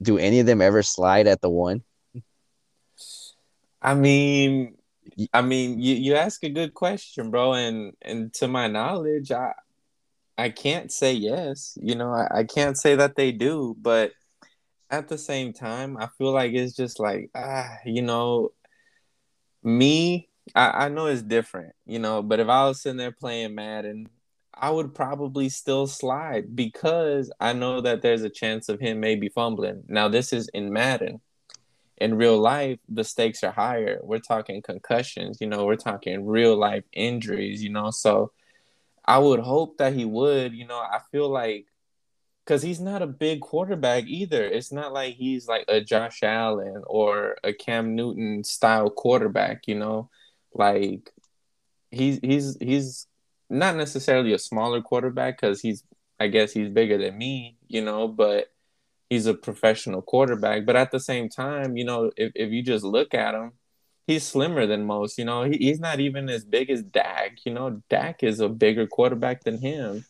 [0.00, 1.82] Do any of them ever slide at the one?
[3.82, 4.76] I mean,
[5.32, 9.52] I mean, you, you ask a good question, bro, and and to my knowledge, I
[10.36, 11.76] I can't say yes.
[11.80, 14.12] You know, I, I can't say that they do, but
[14.90, 18.52] at the same time, I feel like it's just like ah, you know,
[19.62, 23.54] me I, I know it's different, you know, but if I was sitting there playing
[23.54, 24.08] Madden,
[24.54, 29.28] I would probably still slide because I know that there's a chance of him maybe
[29.28, 29.84] fumbling.
[29.88, 31.20] Now, this is in Madden.
[31.98, 33.98] In real life, the stakes are higher.
[34.02, 37.90] We're talking concussions, you know, we're talking real life injuries, you know.
[37.90, 38.32] So
[39.04, 41.66] I would hope that he would, you know, I feel like
[42.48, 44.42] because he's not a big quarterback either.
[44.42, 49.74] It's not like he's like a Josh Allen or a Cam Newton style quarterback, you
[49.74, 50.08] know.
[50.54, 51.12] Like
[51.90, 53.06] he's he's he's
[53.50, 55.84] not necessarily a smaller quarterback because he's
[56.18, 58.50] I guess he's bigger than me, you know, but
[59.10, 60.64] he's a professional quarterback.
[60.64, 63.52] But at the same time, you know, if, if you just look at him,
[64.06, 65.18] he's slimmer than most.
[65.18, 67.40] You know, he, he's not even as big as Dak.
[67.44, 70.06] You know, Dak is a bigger quarterback than him.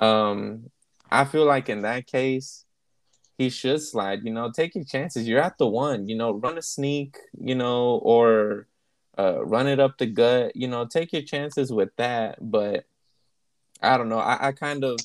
[0.00, 0.70] Um,
[1.10, 2.64] I feel like in that case,
[3.36, 4.24] he should slide.
[4.24, 5.28] You know, take your chances.
[5.28, 6.08] You're at the one.
[6.08, 7.16] You know, run a sneak.
[7.40, 8.68] You know, or
[9.18, 10.56] uh, run it up the gut.
[10.56, 12.38] You know, take your chances with that.
[12.40, 12.84] But
[13.82, 14.18] I don't know.
[14.18, 14.98] I, I kind of,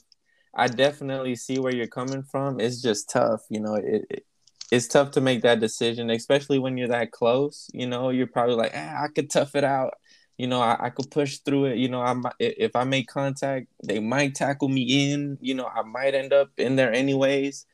[0.54, 2.60] I definitely see where you're coming from.
[2.60, 3.44] It's just tough.
[3.50, 4.26] You know, it, it
[4.72, 7.70] it's tough to make that decision, especially when you're that close.
[7.74, 9.94] You know, you're probably like, eh, I could tough it out.
[10.38, 11.78] You know, I, I could push through it.
[11.78, 15.38] You know, I if I make contact, they might tackle me in.
[15.42, 17.66] You know, I might end up in there anyways.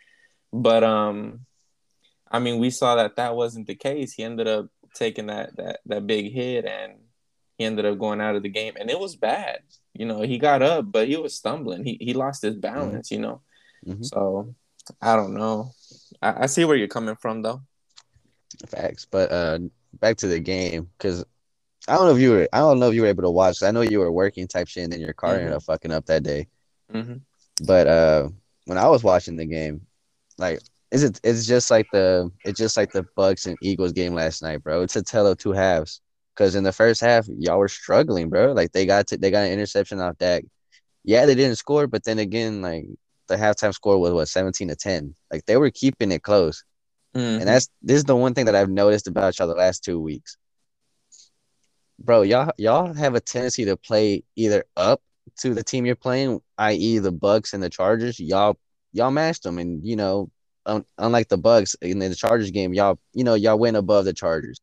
[0.52, 1.46] But um,
[2.30, 4.14] I mean, we saw that that wasn't the case.
[4.14, 6.94] He ended up taking that that that big hit and
[7.58, 9.60] he ended up going out of the game and it was bad.
[9.94, 11.84] You know, he got up, but he was stumbling.
[11.84, 13.16] He he lost his balance, mm-hmm.
[13.16, 13.42] you know.
[13.86, 14.04] Mm-hmm.
[14.04, 14.56] So
[15.02, 15.72] I don't know.
[16.22, 17.62] I, I, see where you're coming from though.
[18.68, 19.06] Facts.
[19.10, 19.60] But uh
[19.94, 21.26] back to the game, because
[21.88, 23.64] I don't know if you were I don't know if you were able to watch.
[23.64, 25.40] I know you were working type shit and then your car mm-hmm.
[25.40, 26.48] ended up fucking up that day.
[26.94, 27.18] Mm-hmm.
[27.66, 28.30] But uh
[28.66, 29.82] when I was watching the game,
[30.38, 30.60] like
[30.92, 31.20] is it?
[31.24, 34.82] It's just like the it's just like the Bucks and Eagles game last night, bro.
[34.82, 36.02] It's a tell of two halves.
[36.36, 38.54] Because in the first half, y'all were struggling, bro.
[38.54, 40.46] Like they got to, they got an interception off Dak.
[41.04, 42.86] Yeah, they didn't score, but then again, like
[43.28, 45.16] the halftime score was what seventeen to ten.
[45.32, 46.64] Like they were keeping it close.
[47.16, 47.40] Mm-hmm.
[47.42, 50.00] And that's this is the one thing that I've noticed about y'all the last two
[50.00, 50.38] weeks.
[52.00, 55.02] Bro, y'all y'all have a tendency to play either up
[55.40, 57.00] to the team you're playing, i.e.
[57.00, 58.20] the Bucks and the Chargers.
[58.20, 58.58] Y'all
[58.94, 60.30] y'all matched them, and you know,
[60.66, 64.14] un- unlike the Bucks in the Chargers game, y'all you know y'all went above the
[64.14, 64.60] Chargers.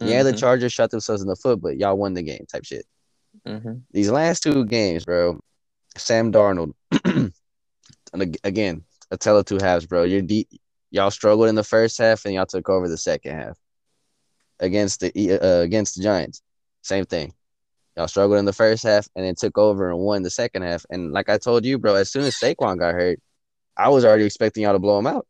[0.00, 0.12] Mm-hmm.
[0.12, 0.38] Yeah, the mm-hmm.
[0.38, 2.86] Chargers shot themselves in the foot, but y'all won the game, type shit.
[3.46, 3.74] Mm-hmm.
[3.92, 5.40] These last two games, bro,
[5.96, 6.72] Sam Darnold,
[7.04, 7.32] and
[8.44, 10.04] again, a tell of two halves, bro.
[10.04, 10.48] You're deep.
[10.90, 13.58] Y'all struggled in the first half, and y'all took over the second half
[14.60, 16.42] against the uh, against the Giants.
[16.86, 17.34] Same thing.
[17.96, 20.86] Y'all struggled in the first half and then took over and won the second half.
[20.88, 23.18] And like I told you, bro, as soon as Saquon got hurt,
[23.76, 25.26] I was already expecting y'all to blow him out.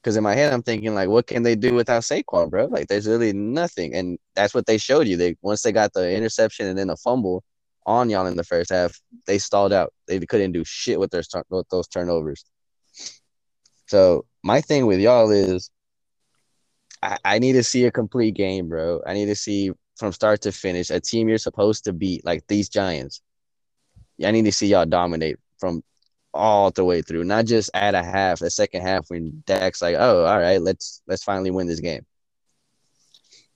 [0.00, 2.64] Because in my head, I'm thinking like, what can they do without Saquon, bro?
[2.64, 5.16] Like, there's really nothing, and that's what they showed you.
[5.16, 7.44] They once they got the interception and then a fumble
[7.84, 9.92] on y'all in the first half, they stalled out.
[10.08, 12.44] They couldn't do shit with their with those turnovers.
[13.86, 15.70] So my thing with y'all is,
[17.02, 19.02] I, I need to see a complete game, bro.
[19.06, 22.44] I need to see from start to finish a team you're supposed to beat, like
[22.48, 23.22] these Giants.
[24.24, 25.84] I need to see y'all dominate from
[26.34, 29.94] all the way through, not just at a half, the second half when Dak's like,
[29.96, 32.04] "Oh, all right, let's let's finally win this game."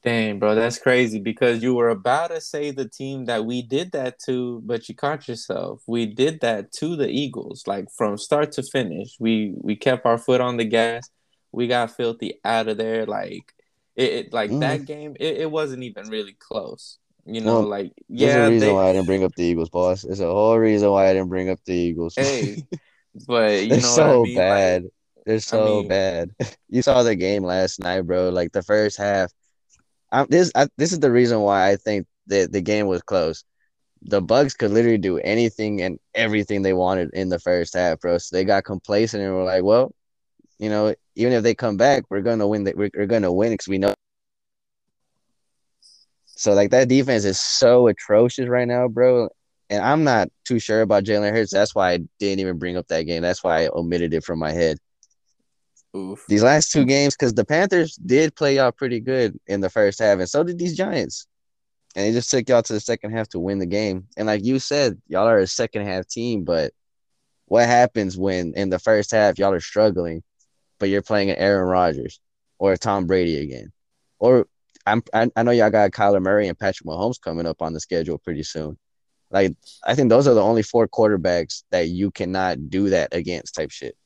[0.04, 3.90] Dang, bro, that's crazy because you were about to say the team that we did
[3.90, 5.82] that to, but you caught yourself.
[5.88, 9.16] We did that to the Eagles, like from start to finish.
[9.18, 11.10] We we kept our foot on the gas.
[11.50, 13.04] We got filthy out of there.
[13.04, 13.52] Like
[13.96, 14.60] it, it like mm.
[14.60, 16.98] that game, it, it wasn't even really close.
[17.24, 19.42] You know, well, like yeah, there's a reason they, why I didn't bring up the
[19.42, 20.02] Eagles, boss.
[20.02, 22.14] There's a whole reason why I didn't bring up the Eagles.
[22.14, 22.62] hey,
[23.26, 24.36] but you They're know so I mean?
[24.36, 24.82] bad.
[24.82, 24.92] Like,
[25.24, 26.30] They're so I mean, bad.
[26.68, 28.28] You saw the game last night, bro.
[28.28, 29.32] Like the first half.
[30.12, 33.44] I'm, this I, this is the reason why I think that the game was close.
[34.02, 38.18] The Bucks could literally do anything and everything they wanted in the first half, bro.
[38.18, 39.92] So they got complacent and were like, "Well,
[40.58, 42.64] you know, even if they come back, we're gonna win.
[42.64, 43.94] we're, we're gonna win because we know
[46.36, 49.28] so like that defense is so atrocious right now, bro.
[49.68, 51.52] And I'm not too sure about Jalen Hurts.
[51.52, 53.22] That's why I didn't even bring up that game.
[53.22, 54.78] That's why I omitted it from my head.
[55.96, 56.24] Oof.
[56.28, 59.98] These last two games, because the Panthers did play y'all pretty good in the first
[59.98, 61.26] half, and so did these Giants.
[61.96, 64.06] And it just took y'all to the second half to win the game.
[64.18, 66.72] And like you said, y'all are a second half team, but
[67.46, 70.22] what happens when in the first half y'all are struggling,
[70.78, 72.20] but you're playing an Aaron Rodgers
[72.58, 73.72] or a Tom Brady again?
[74.18, 74.46] Or
[74.86, 77.80] I'm I, I know y'all got Kyler Murray and Patrick Mahomes coming up on the
[77.80, 78.78] schedule pretty soon.
[79.30, 83.54] Like I think those are the only four quarterbacks that you cannot do that against
[83.54, 83.96] type shit.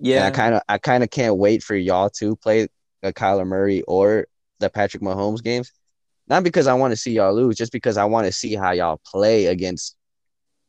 [0.00, 0.18] Yeah.
[0.18, 2.68] And I kind of I kind of can't wait for y'all to play
[3.02, 4.26] a Kyler Murray or
[4.60, 5.72] the Patrick Mahomes games.
[6.28, 8.72] Not because I want to see y'all lose, just because I want to see how
[8.72, 9.96] y'all play against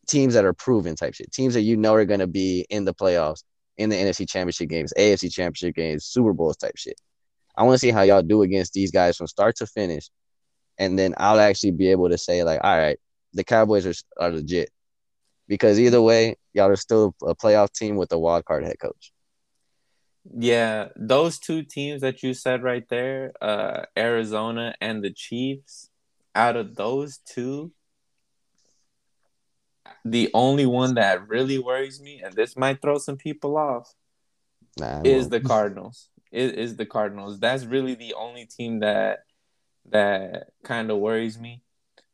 [0.07, 1.31] teams that are proven type shit.
[1.31, 3.43] Teams that you know are going to be in the playoffs,
[3.77, 6.99] in the NFC Championship games, AFC Championship games, Super Bowls type shit.
[7.55, 10.09] I want to see how y'all do against these guys from start to finish,
[10.77, 12.99] and then I'll actually be able to say like, all right,
[13.33, 14.69] the Cowboys are are legit,
[15.47, 19.11] because either way, y'all are still a playoff team with a wild card head coach.
[20.35, 25.89] Yeah, those two teams that you said right there, uh, Arizona and the Chiefs.
[26.35, 27.71] Out of those two,
[30.05, 33.93] the only one that really worries me, and this might throw some people off,
[34.77, 37.39] nah, is the Cardinals is, is the Cardinals.
[37.39, 39.19] That's really the only team that
[39.89, 41.61] that kind of worries me.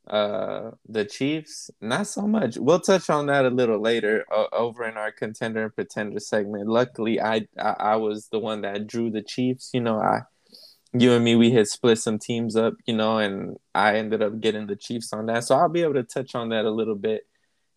[0.08, 2.58] Uh, the Chiefs, not so much.
[2.58, 6.68] We'll touch on that a little later uh, over in our contender and pretender segment.
[6.68, 9.72] Luckily, I, I I was the one that drew the Chiefs.
[9.74, 10.22] You know, I
[10.92, 12.74] you and me we had split some teams up.
[12.86, 15.46] You know, and I ended up getting the Chiefs on that.
[15.46, 17.24] So I'll be able to touch on that a little bit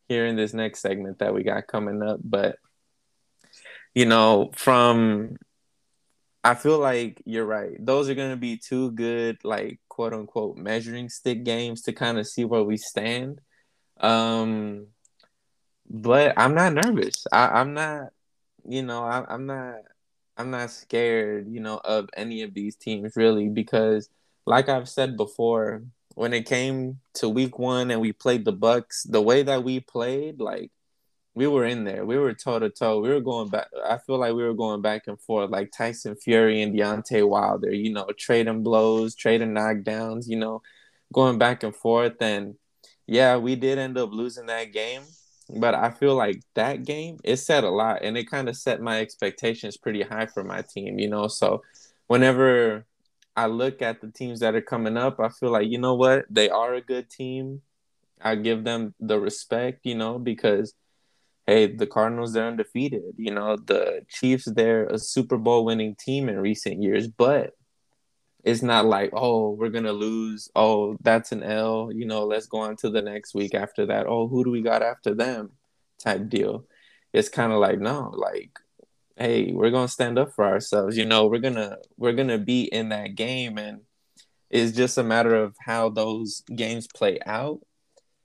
[0.08, 2.20] here in this next segment that we got coming up.
[2.22, 2.56] But
[3.94, 5.36] you know, from
[6.46, 7.74] I feel like you're right.
[7.84, 12.18] Those are going to be two good, like quote unquote, measuring stick games to kind
[12.18, 13.40] of see where we stand.
[13.98, 14.86] Um,
[15.90, 17.26] but I'm not nervous.
[17.32, 18.10] I, am not,
[18.64, 19.74] you know, I, I'm not,
[20.36, 24.08] I'm not scared, you know, of any of these teams really because,
[24.46, 25.82] like I've said before,
[26.16, 29.80] when it came to week one and we played the Bucks, the way that we
[29.80, 30.70] played, like
[31.34, 32.06] we were in there.
[32.06, 33.00] We were toe to toe.
[33.00, 33.68] We were going back.
[33.84, 37.70] I feel like we were going back and forth, like Tyson Fury and Deontay Wilder.
[37.70, 40.26] You know, trading blows, trading knockdowns.
[40.26, 40.62] You know,
[41.12, 42.22] going back and forth.
[42.22, 42.54] And
[43.06, 45.02] yeah, we did end up losing that game.
[45.54, 48.80] But I feel like that game it set a lot, and it kind of set
[48.80, 50.98] my expectations pretty high for my team.
[50.98, 51.62] You know, so
[52.06, 52.86] whenever
[53.36, 56.24] I look at the teams that are coming up, I feel like you know what?
[56.30, 57.62] They are a good team.
[58.20, 60.74] I give them the respect, you know, because
[61.46, 63.02] hey, the Cardinals they're undefeated.
[63.18, 67.54] You know, the Chiefs they're a Super Bowl winning team in recent years, but
[68.44, 70.48] it's not like oh we're gonna lose.
[70.56, 74.06] Oh that's an L you know let's go on to the next week after that.
[74.06, 75.50] Oh who do we got after them?
[75.98, 76.64] Type deal.
[77.12, 78.58] It's kind of like no like
[79.16, 82.90] hey we're gonna stand up for ourselves you know we're gonna we're gonna be in
[82.90, 83.80] that game and
[84.50, 87.60] it's just a matter of how those games play out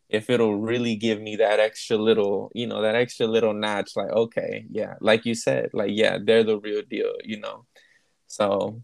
[0.09, 4.09] if it'll really give me that extra little you know that extra little notch like
[4.09, 7.65] okay yeah like you said like yeah they're the real deal you know
[8.27, 8.81] so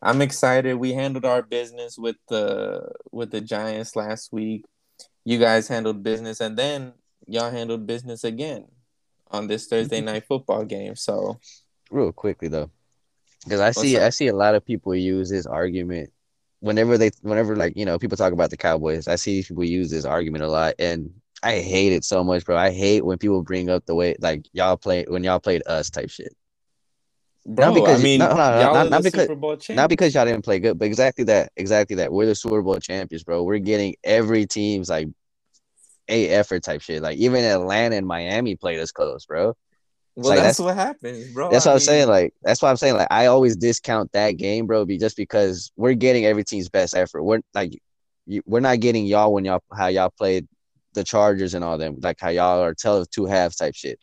[0.00, 0.76] I'm excited.
[0.76, 4.64] We handled our business with the with the Giants last week.
[5.24, 6.92] You guys handled business, and then
[7.26, 8.66] y'all handled business again
[9.30, 10.06] on this Thursday mm-hmm.
[10.06, 10.96] night football game.
[10.96, 11.38] So,
[11.90, 12.70] real quickly though,
[13.44, 16.10] because I see I see a lot of people use this argument
[16.60, 19.08] whenever they whenever like you know people talk about the Cowboys.
[19.08, 21.12] I see people use this argument a lot, and
[21.42, 22.56] I hate it so much, bro.
[22.56, 25.90] I hate when people bring up the way like y'all play when y'all played us
[25.90, 26.34] type shit.
[27.46, 29.28] Bro, not because I mean, no, no, no, not, not because
[29.70, 32.12] not because y'all didn't play good, but exactly that, exactly that.
[32.12, 33.42] We're the Super Bowl champions, bro.
[33.42, 35.08] We're getting every team's like
[36.08, 37.02] a effort type shit.
[37.02, 39.54] Like even Atlanta and Miami played us close, bro.
[40.16, 41.50] Well, like, that's, that's, what happens, bro.
[41.50, 42.08] That's I what mean, I'm saying.
[42.08, 42.94] Like that's what I'm saying.
[42.94, 46.96] Like I always discount that game, bro, be just because we're getting every team's best
[46.96, 47.22] effort.
[47.22, 47.78] We're like,
[48.26, 50.48] you, we're not getting y'all when y'all how y'all played
[50.94, 54.00] the Chargers and all them, like how y'all are tell two halves type shit.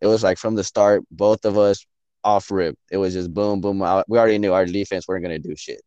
[0.00, 1.84] It was like from the start, both of us
[2.22, 2.76] off rip.
[2.90, 3.78] It was just boom, boom.
[4.08, 5.80] We already knew our defense weren't gonna do shit.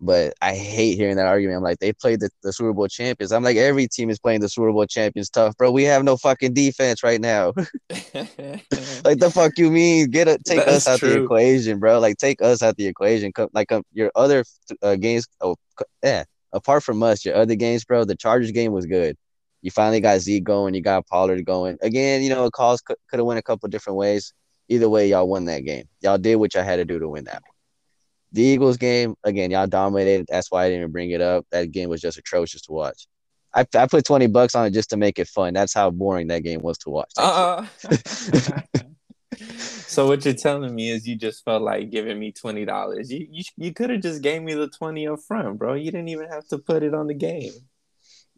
[0.00, 1.58] But I hate hearing that argument.
[1.58, 3.32] I'm like, they played the, the Super Bowl champions.
[3.32, 5.70] I'm like, every team is playing the Super Bowl champions tough, bro.
[5.70, 7.52] We have no fucking defense right now.
[7.88, 10.10] like the fuck you mean?
[10.10, 11.10] Get a take That's us out true.
[11.10, 11.98] the equation, bro.
[11.98, 13.32] Like take us out the equation.
[13.32, 14.44] Come like um, your other
[14.82, 15.26] uh, games.
[15.40, 15.56] Oh,
[16.02, 16.24] yeah.
[16.52, 18.04] Apart from us, your other games, bro.
[18.04, 19.16] The Chargers game was good.
[19.62, 20.74] You finally got Zeke going.
[20.74, 21.78] You got Pollard going.
[21.80, 24.34] Again, you know, calls could, could have went a couple different ways.
[24.68, 25.84] Either way, y'all won that game.
[26.00, 27.53] Y'all did what y'all had to do to win that one.
[28.34, 30.26] The Eagles game, again, y'all dominated.
[30.28, 31.46] That's why I didn't even bring it up.
[31.52, 33.06] That game was just atrocious to watch.
[33.54, 35.54] I, I put 20 bucks on it just to make it fun.
[35.54, 37.12] That's how boring that game was to watch.
[37.16, 37.64] Uh-uh.
[39.46, 43.12] so what you're telling me is you just felt like giving me twenty dollars.
[43.12, 45.74] You you, you could have just gave me the twenty up front, bro.
[45.74, 47.52] You didn't even have to put it on the game.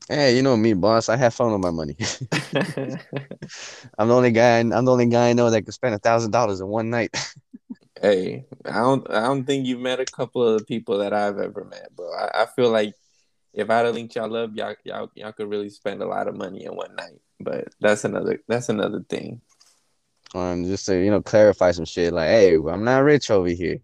[0.08, 1.08] Hey, you know me, boss.
[1.08, 1.96] I have fun with my money.
[3.98, 4.58] I'm the only guy.
[4.58, 7.16] I'm the only guy I know that can spend a thousand dollars in one night.
[8.00, 9.10] Hey, I don't.
[9.10, 12.10] I don't think you've met a couple of the people that I've ever met, bro.
[12.12, 12.94] I, I feel like
[13.54, 16.36] if I'd have linked y'all up, y'all, y'all, y'all could really spend a lot of
[16.36, 17.20] money in one night.
[17.40, 18.40] But that's another.
[18.48, 19.40] That's another thing.
[20.34, 22.12] Um, just to you know clarify some shit.
[22.12, 23.78] Like, hey, I'm not rich over here.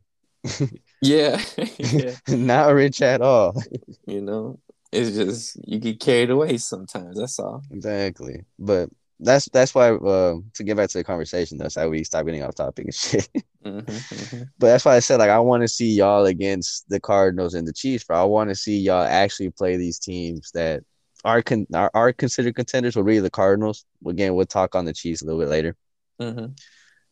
[1.02, 1.40] yeah,
[1.78, 2.14] yeah.
[2.28, 3.60] not rich at all.
[4.06, 4.58] You know,
[4.90, 7.18] it's just you get carried away sometimes.
[7.18, 7.62] That's all.
[7.70, 8.44] Exactly.
[8.58, 8.90] But
[9.24, 12.42] that's that's why uh, to get back to the conversation, that's how we stop getting
[12.42, 13.28] off topic and shit.
[13.62, 14.42] Mm-hmm, mm-hmm.
[14.58, 17.64] But that's why I said like I want to see y'all against the Cardinals and
[17.64, 18.20] the Chiefs, bro.
[18.20, 20.82] I want to see y'all actually play these teams that
[21.24, 22.96] are con- are, are considered contenders.
[22.96, 23.84] Well, really the Cardinals.
[24.04, 25.76] Again, we'll talk on the Chiefs a little bit later.
[26.20, 26.46] Mm-hmm.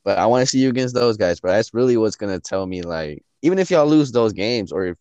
[0.03, 1.53] But I want to see you against those guys, bro.
[1.53, 4.97] That's really what's gonna tell me like even if y'all lose those games or if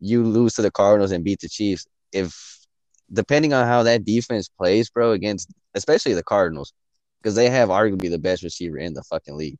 [0.00, 2.63] you lose to the Cardinals and beat the Chiefs, if
[3.14, 6.72] depending on how that defense plays, bro, against especially the Cardinals,
[7.22, 9.58] because they have arguably the best receiver in the fucking league.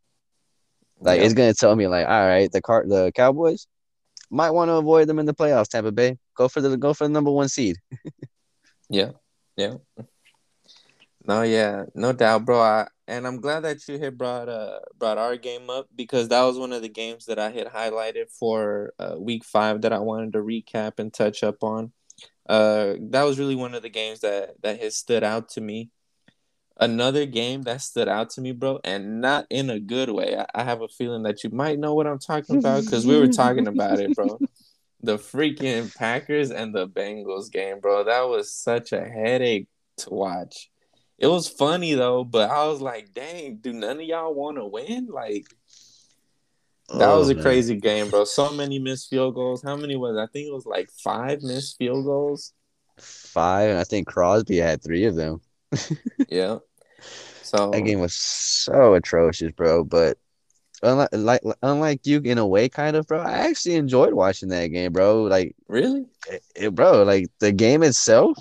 [1.00, 1.26] Like yeah.
[1.26, 3.66] it's gonna tell me like, all right, the car the Cowboys
[4.30, 5.68] might want to avoid them in the playoffs.
[5.68, 7.76] Tampa Bay, go for the go for the number one seed.
[8.90, 9.10] yeah,
[9.56, 9.74] yeah.
[11.26, 12.60] No, yeah, no doubt, bro.
[12.60, 16.42] I, and I'm glad that you had brought uh brought our game up because that
[16.42, 19.98] was one of the games that I had highlighted for uh, week five that I
[19.98, 21.92] wanted to recap and touch up on.
[22.48, 25.90] Uh, that was really one of the games that that has stood out to me.
[26.78, 30.36] Another game that stood out to me, bro, and not in a good way.
[30.36, 33.18] I, I have a feeling that you might know what I'm talking about because we
[33.18, 34.40] were talking about it, bro.
[35.02, 38.04] The freaking Packers and the Bengals game, bro.
[38.04, 40.70] That was such a headache to watch.
[41.18, 44.64] It was funny though, but I was like, dang, do none of y'all want to
[44.64, 45.08] win?
[45.10, 45.46] Like,
[46.90, 47.42] that oh, was a man.
[47.42, 48.24] crazy game, bro.
[48.24, 49.62] So many missed field goals.
[49.62, 50.16] How many was?
[50.16, 50.20] It?
[50.20, 52.52] I think it was like five missed field goals.
[52.98, 53.70] Five.
[53.70, 55.40] and I think Crosby had three of them.
[56.28, 56.58] yeah.
[57.42, 59.84] So that game was so atrocious, bro.
[59.84, 60.18] But
[60.82, 63.20] unlike like unlike you in a way, kind of, bro.
[63.20, 65.22] I actually enjoyed watching that game, bro.
[65.22, 67.02] Like really, it, it, bro.
[67.02, 68.38] Like the game itself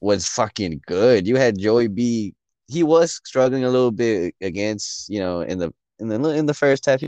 [0.00, 1.26] was fucking good.
[1.26, 2.34] You had Joey B.
[2.68, 6.54] He was struggling a little bit against, you know, in the in the in the
[6.54, 7.02] first half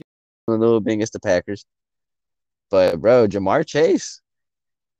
[0.56, 1.64] little bit against the Packers.
[2.70, 4.20] But bro, Ja'Marr Chase,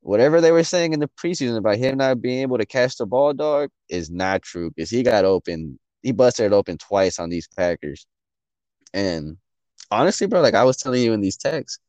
[0.01, 3.05] whatever they were saying in the preseason about him not being able to catch the
[3.05, 5.79] ball, dog, is not true because he got open.
[6.01, 8.05] He busted it open twice on these Packers.
[8.93, 9.37] And
[9.91, 11.79] honestly, bro, like I was telling you in these texts,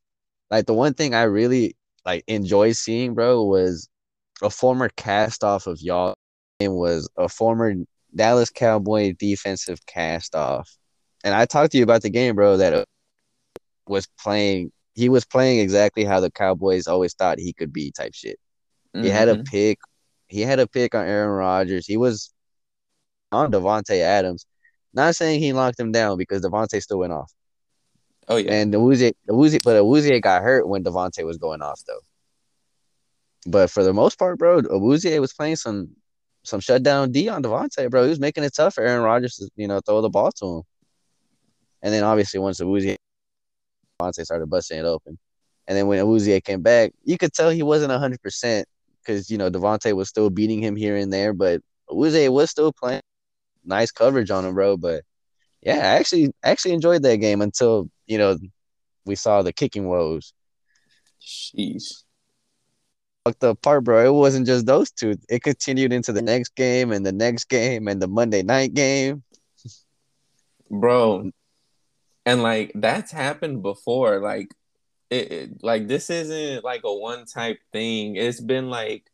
[0.50, 3.88] like the one thing I really like enjoy seeing, bro, was
[4.42, 6.16] a former cast off of y'all
[6.58, 7.74] and was a former
[8.14, 10.76] Dallas Cowboy defensive cast off.
[11.22, 12.86] And I talked to you about the game, bro, that
[13.90, 18.14] was playing he was playing exactly how the Cowboys always thought he could be type
[18.14, 18.38] shit.
[18.94, 19.04] Mm-hmm.
[19.04, 19.42] He had a mm-hmm.
[19.44, 19.78] pick.
[20.28, 21.86] He had a pick on Aaron Rodgers.
[21.86, 22.32] He was
[23.32, 24.46] on Davante Adams.
[24.92, 27.32] Not saying he locked him down because Davante still went off.
[28.28, 28.52] Oh yeah.
[28.52, 29.14] And the Awuzie,
[29.64, 32.00] but Awuzie got hurt when Davante was going off though.
[33.46, 35.90] But for the most part, bro, Awuzie was playing some
[36.42, 38.04] some shutdown D on Davante, bro.
[38.04, 40.58] He was making it tough for Aaron Rodgers to, you know, throw the ball to
[40.58, 40.62] him.
[41.82, 42.96] And then obviously once Awuzie
[44.00, 45.18] Davante started busting it open.
[45.66, 48.66] And then when Awuzie came back, you could tell he wasn't hundred percent
[49.02, 52.72] because you know Davante was still beating him here and there, but Awuzie was still
[52.72, 53.02] playing
[53.64, 54.76] nice coverage on him, bro.
[54.76, 55.04] But
[55.62, 58.36] yeah, I actually actually enjoyed that game until you know
[59.04, 60.32] we saw the kicking woes.
[61.20, 62.04] Jeez.
[63.24, 64.06] Fucked up part, bro.
[64.06, 65.14] It wasn't just those two.
[65.28, 69.22] It continued into the next game and the next game and the Monday night game.
[70.70, 71.32] Bro.
[72.26, 74.20] And like that's happened before.
[74.20, 74.54] Like
[75.10, 78.16] it, it like this isn't like a one type thing.
[78.16, 79.10] It's been like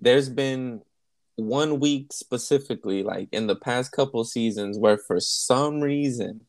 [0.00, 0.82] there's been
[1.36, 6.42] one week specifically, like in the past couple seasons, where for some reason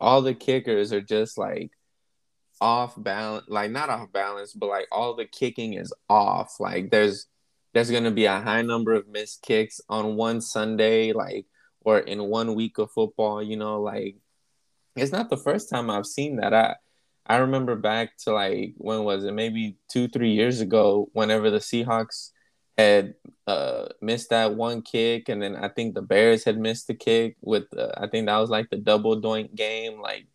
[0.00, 1.72] all the kickers are just like
[2.60, 6.54] off balance, like not off balance, but like all the kicking is off.
[6.60, 7.26] Like there's
[7.74, 11.46] there's gonna be a high number of missed kicks on one Sunday, like
[11.80, 13.42] or in one week of football.
[13.42, 14.16] You know, like
[15.00, 16.54] it's not the first time I've seen that.
[16.54, 16.76] I
[17.26, 19.32] I remember back to like when was it?
[19.32, 22.30] Maybe two three years ago, whenever the Seahawks
[22.76, 23.14] had
[23.46, 27.36] uh, missed that one kick, and then I think the Bears had missed the kick
[27.42, 30.26] with uh, I think that was like the double doink game, like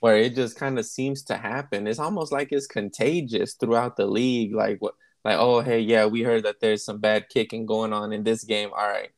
[0.00, 1.86] where it just kind of seems to happen.
[1.86, 4.54] It's almost like it's contagious throughout the league.
[4.54, 8.12] Like what, like oh hey yeah, we heard that there's some bad kicking going on
[8.12, 8.70] in this game.
[8.76, 9.10] All right,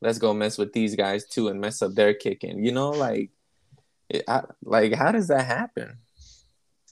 [0.00, 2.62] let's go mess with these guys too and mess up their kicking.
[2.64, 3.30] You know, like,
[4.08, 5.98] it, I, like how does that happen?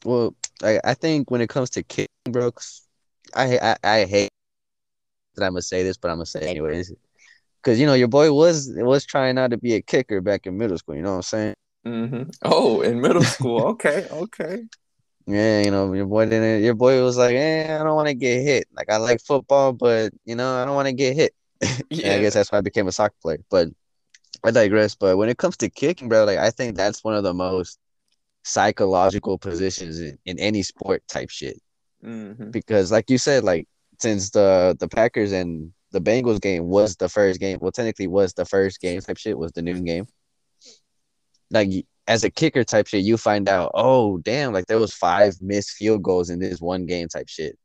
[0.04, 2.86] Well, I, I think when it comes to kicking, Brooks,
[3.34, 4.30] I, I I hate
[5.36, 6.92] that I'm gonna say this, but I'm gonna say anyways.
[7.62, 10.58] Cause you know your boy was was trying not to be a kicker back in
[10.58, 10.94] middle school.
[10.94, 11.54] You know what I'm saying?
[11.86, 12.30] Mm-hmm.
[12.42, 13.62] Oh, in middle school.
[13.68, 14.64] okay, okay.
[15.26, 16.62] Yeah, you know your boy didn't.
[16.62, 18.68] Your boy was like, "Eh, I don't want to get hit.
[18.76, 21.34] Like I like football, but you know I don't want to get hit."
[21.90, 23.38] yeah, I guess that's why I became a soccer player.
[23.50, 23.68] But
[24.44, 24.94] I digress.
[24.94, 27.78] But when it comes to kicking, bro, like I think that's one of the most
[28.42, 31.60] psychological positions in, in any sport type shit.
[32.04, 32.50] Mm-hmm.
[32.50, 33.66] Because, like you said, like
[33.98, 37.58] since the the Packers and the Bengals game was the first game.
[37.60, 40.06] Well, technically was the first game type shit was the noon game.
[41.50, 41.70] Like
[42.06, 45.70] as a kicker type shit, you find out, oh damn, like there was five missed
[45.70, 47.58] field goals in this one game type shit.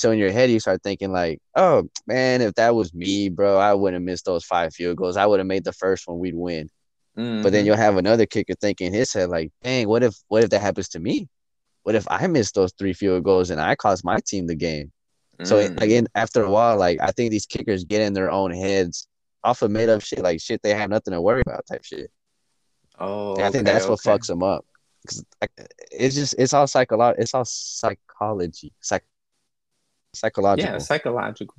[0.00, 3.58] So in your head, you start thinking like, oh man, if that was me, bro,
[3.58, 5.16] I wouldn't have missed those five field goals.
[5.16, 6.68] I would have made the first one, we'd win.
[7.18, 7.42] Mm-hmm.
[7.42, 7.66] But then mm-hmm.
[7.66, 10.62] you'll have another kicker thinking in his head like, dang, what if what if that
[10.62, 11.28] happens to me?
[11.82, 14.90] What if I miss those three field goals and I cost my team the game?
[15.44, 15.80] So mm.
[15.80, 19.06] again, after a while, like I think these kickers get in their own heads
[19.42, 22.10] off of made up shit, like shit they have nothing to worry about type shit.
[22.98, 23.90] Oh, I think that's okay.
[23.90, 24.64] what fucks them up.
[25.06, 25.50] Cause like,
[25.90, 27.22] it's just it's all psychological.
[27.22, 29.04] It's all psychology, psych-
[30.14, 30.72] psychological.
[30.72, 31.56] Yeah, psychological.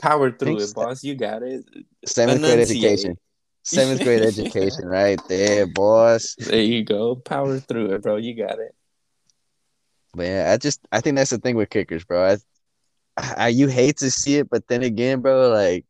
[0.00, 1.04] Power through it, boss.
[1.04, 1.64] You got it.
[2.04, 3.16] Seventh grade education.
[3.62, 6.34] Seventh grade education, right there, boss.
[6.38, 7.16] There you go.
[7.16, 8.16] Power through it, bro.
[8.16, 8.74] You got it.
[10.14, 12.32] But yeah, I just I think that's the thing with kickers, bro.
[12.32, 12.36] I
[13.36, 15.84] I, you hate to see it, but then again, bro, like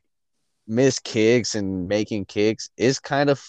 [0.67, 3.45] miss kicks and making kicks is kind of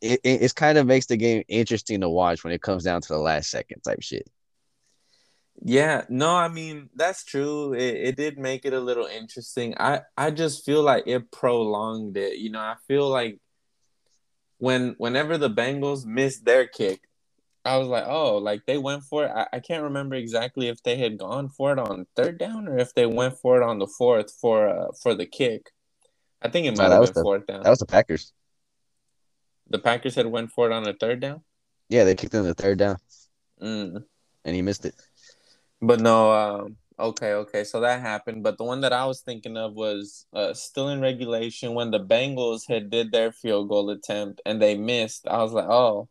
[0.00, 3.08] it, it's kind of makes the game interesting to watch when it comes down to
[3.08, 4.28] the last second type shit.
[5.62, 7.72] Yeah, no, I mean that's true.
[7.72, 9.74] It, it did make it a little interesting.
[9.78, 12.38] I I just feel like it prolonged it.
[12.38, 13.40] You know, I feel like
[14.58, 17.00] when whenever the Bengals missed their kick,
[17.64, 19.32] I was like, oh, like they went for it.
[19.34, 22.78] I, I can't remember exactly if they had gone for it on third down or
[22.78, 25.70] if they went for it on the fourth for uh, for the kick.
[26.40, 27.62] I think it might no, have been the, fourth down.
[27.62, 28.32] That was the Packers.
[29.68, 31.42] The Packers had went for it on a third down.
[31.88, 32.98] Yeah, they kicked in the third down,
[33.60, 34.02] mm.
[34.44, 34.94] and he missed it.
[35.82, 38.42] But no, um, okay, okay, so that happened.
[38.42, 42.00] But the one that I was thinking of was uh, still in regulation when the
[42.00, 45.28] Bengals had did their field goal attempt and they missed.
[45.28, 46.08] I was like, oh,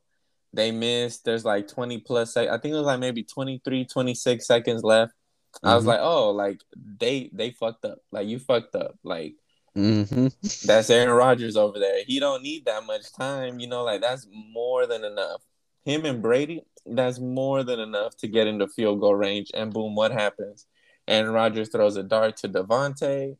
[0.53, 1.25] they missed.
[1.25, 2.33] There's like 20 plus.
[2.33, 5.13] Sec- I think it was like maybe 23, 26 seconds left.
[5.55, 5.67] Mm-hmm.
[5.67, 5.89] I was mm-hmm.
[5.89, 6.61] like, oh, like
[6.99, 7.99] they they fucked up.
[8.11, 8.97] Like you fucked up.
[9.03, 9.35] Like
[9.75, 10.27] mm-hmm.
[10.67, 12.03] that's Aaron Rodgers over there.
[12.05, 13.59] He don't need that much time.
[13.59, 15.41] You know, like that's more than enough.
[15.85, 19.51] Him and Brady, that's more than enough to get into field goal range.
[19.53, 20.65] And boom, what happens?
[21.07, 23.37] Aaron Rodgers throws a dart to Davante.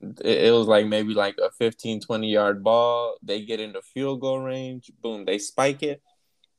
[0.00, 3.16] It, it was like maybe like a 15, 20 yard ball.
[3.22, 4.90] They get into field goal range.
[5.02, 6.02] Boom, they spike it.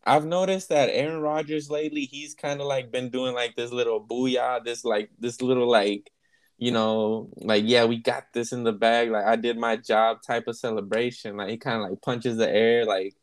[0.08, 4.00] I've noticed that Aaron Rodgers lately, he's kind of like been doing like this little
[4.00, 6.12] booyah, this like this little like,
[6.60, 9.10] you know, like yeah, we got this in the bag.
[9.10, 11.38] Like I did my job type of celebration.
[11.38, 13.16] Like he kind of like punches the air, like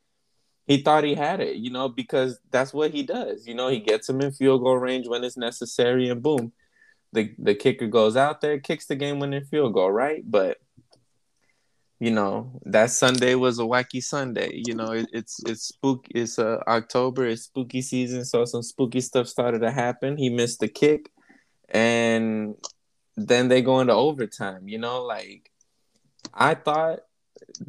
[0.67, 3.47] he thought he had it, you know, because that's what he does.
[3.47, 6.53] You know, he gets him in field goal range when it's necessary, and boom,
[7.13, 10.23] the the kicker goes out there, kicks the game winning field goal, right?
[10.25, 10.59] But
[11.99, 14.63] you know that Sunday was a wacky Sunday.
[14.67, 16.07] You know, it, it's it's spook.
[16.11, 17.27] It's uh, October.
[17.27, 20.17] It's spooky season, so some spooky stuff started to happen.
[20.17, 21.11] He missed the kick,
[21.69, 22.55] and
[23.17, 24.69] then they go into overtime.
[24.69, 25.51] You know, like
[26.35, 27.01] I thought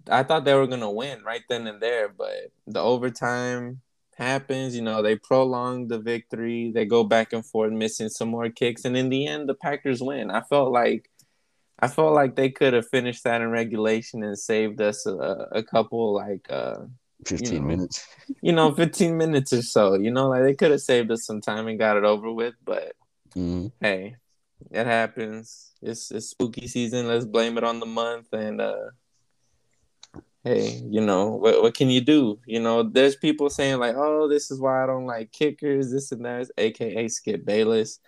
[0.09, 3.81] I thought they were gonna win right then and there, but the overtime
[4.15, 4.75] happens.
[4.75, 6.71] You know, they prolong the victory.
[6.73, 10.01] They go back and forth, missing some more kicks, and in the end, the Packers
[10.01, 10.31] win.
[10.31, 11.09] I felt like,
[11.79, 15.63] I felt like they could have finished that in regulation and saved us a, a
[15.63, 16.81] couple like uh,
[17.25, 18.07] fifteen you know, minutes.
[18.41, 19.95] You know, fifteen minutes or so.
[19.95, 22.55] You know, like they could have saved us some time and got it over with.
[22.63, 22.93] But
[23.35, 23.67] mm-hmm.
[23.81, 24.15] hey,
[24.71, 25.71] it happens.
[25.81, 27.07] It's it's spooky season.
[27.07, 28.61] Let's blame it on the month and.
[28.61, 28.91] uh
[30.43, 32.39] hey, you know, what what can you do?
[32.45, 36.11] You know, there's people saying like, oh, this is why I don't like kickers, this
[36.11, 37.99] and that, aka Skip Bayless.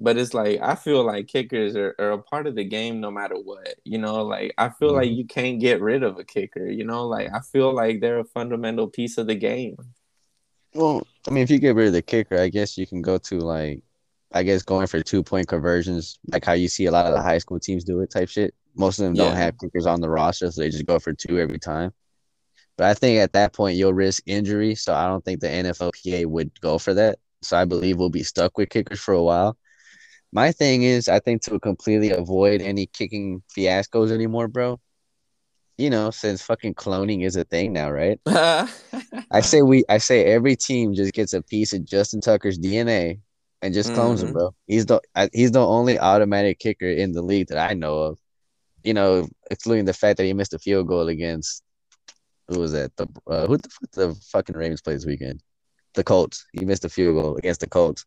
[0.00, 3.10] But it's like I feel like kickers are, are a part of the game no
[3.10, 3.74] matter what.
[3.84, 4.96] You know, like I feel mm-hmm.
[4.96, 8.18] like you can't get rid of a kicker, you know, like I feel like they're
[8.18, 9.76] a fundamental piece of the game.
[10.74, 13.18] Well, I mean, if you get rid of the kicker, I guess you can go
[13.18, 13.82] to like
[14.32, 17.22] I guess going for two point conversions, like how you see a lot of the
[17.22, 18.52] high school teams do it type shit.
[18.76, 21.38] Most of them don't have kickers on the roster, so they just go for two
[21.38, 21.92] every time.
[22.76, 26.26] But I think at that point you'll risk injury, so I don't think the NFLPA
[26.26, 27.18] would go for that.
[27.42, 29.56] So I believe we'll be stuck with kickers for a while.
[30.32, 34.80] My thing is, I think to completely avoid any kicking fiascos anymore, bro.
[35.78, 38.18] You know, since fucking cloning is a thing now, right?
[38.26, 43.20] I say we, I say every team just gets a piece of Justin Tucker's DNA
[43.62, 44.28] and just clones mm-hmm.
[44.28, 44.54] him, bro.
[44.66, 45.00] He's the
[45.32, 48.18] he's the only automatic kicker in the league that I know of
[48.84, 51.62] you know, excluding the fact that he missed a field goal against
[52.48, 52.94] who was that?
[52.96, 55.42] The uh, who the, the fucking Ravens played this weekend?
[55.94, 56.46] The Colts.
[56.52, 58.04] He missed a field goal against the Colts.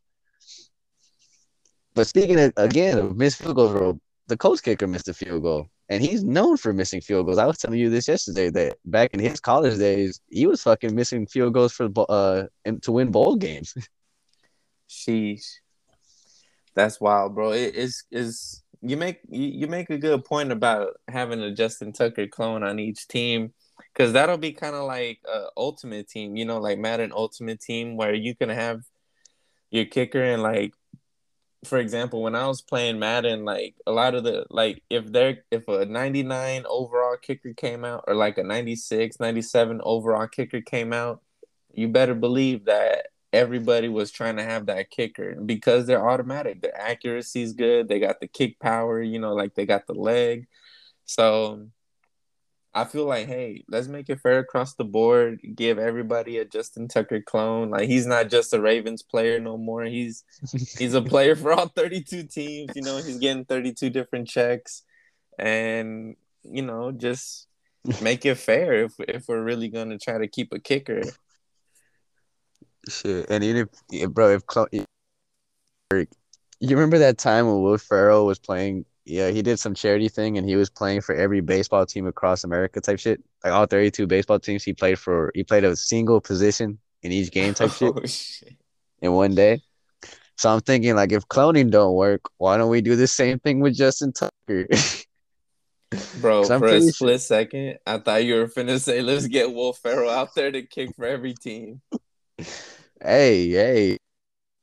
[1.96, 5.68] But speaking of, again of missed field goals, the Colts kicker missed a field goal,
[5.90, 7.40] and he's known for missing field goals.
[7.40, 10.94] I was telling you this yesterday that back in his college days, he was fucking
[10.94, 12.44] missing field goals for uh
[12.82, 13.74] to win bowl games.
[14.90, 15.46] Sheesh,
[16.76, 17.52] that's wild, bro.
[17.54, 21.94] It is is you make you, you make a good point about having a Justin
[21.94, 23.54] Tucker clone on each team
[23.94, 27.98] because that'll be kind of like a ultimate team, you know, like Madden Ultimate Team
[27.98, 28.82] where you can have
[29.72, 30.74] your kicker and like
[31.66, 35.44] for example, when I was playing Madden, like a lot of the like if there
[35.52, 40.94] if a 99 overall kicker came out or like a 96, 97 overall kicker came
[40.94, 41.22] out,
[41.74, 46.62] you better believe that everybody was trying to have that kicker because they're automatic.
[46.62, 47.88] Their accuracy is good.
[47.88, 50.48] They got the kick power, you know, like they got the leg.
[51.06, 51.68] So
[52.74, 55.42] I feel like, hey, let's make it fair across the board.
[55.56, 57.72] Give everybody a Justin Tucker clone.
[57.72, 59.84] Like he's not just a Ravens player no more.
[59.84, 60.24] He's
[60.78, 62.72] he's a player for all 32 teams.
[62.76, 64.84] You know, he's getting 32 different checks,
[65.40, 67.48] and you know, just
[68.02, 71.02] make it fair if if we're really gonna try to keep a kicker.
[72.90, 76.08] Shit, and even if, bro, if, if
[76.60, 80.38] you remember that time when Will Ferrell was playing, yeah, he did some charity thing
[80.38, 83.24] and he was playing for every baseball team across America type shit.
[83.44, 85.32] Like all 32 baseball teams, he played for.
[85.34, 88.56] He played a single position in each game type shit, oh, shit.
[89.02, 89.62] in one day.
[90.36, 93.60] So I'm thinking, like, if cloning don't work, why don't we do the same thing
[93.60, 94.68] with Justin Tucker?
[96.20, 97.18] Bro, for a split sure.
[97.18, 100.96] second, I thought you were finna say, let's get Will Ferrell out there to kick
[100.96, 101.82] for every team.
[103.02, 103.98] hey, hey.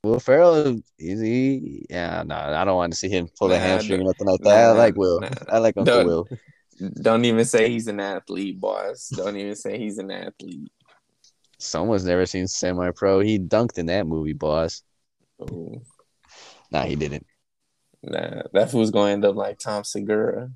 [0.03, 1.87] Will Ferrell is he?
[1.89, 4.41] Yeah, no, I don't want to see him pull nah, a hamstring or nothing like
[4.41, 4.67] that.
[4.67, 5.21] Nah, I like Will.
[5.21, 6.29] Nah, I like Uncle don't, Will.
[7.01, 9.09] Don't even say he's an athlete, boss.
[9.09, 10.71] Don't even say he's an athlete.
[11.59, 13.21] Someone's never seen Semi Pro.
[13.21, 14.83] He dunked in that movie, boss.
[15.41, 15.81] Ooh.
[16.71, 17.27] Nah, he didn't.
[18.03, 20.51] Nah, that fool's going to end up like Tom Segura.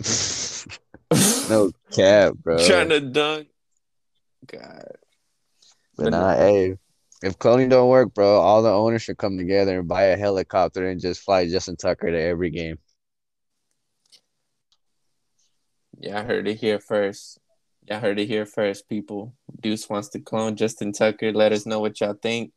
[1.48, 2.64] no cap, bro.
[2.64, 3.48] Trying to dunk.
[4.46, 4.96] God.
[5.96, 6.76] But nah, hey,
[7.22, 10.88] if cloning don't work, bro, all the owners should come together and buy a helicopter
[10.88, 12.78] and just fly Justin Tucker to every game.
[16.00, 17.38] Yeah, I heard it here first.
[17.88, 19.34] Y'all heard it here first, people.
[19.60, 21.32] Deuce wants to clone Justin Tucker.
[21.32, 22.52] Let us know what y'all think.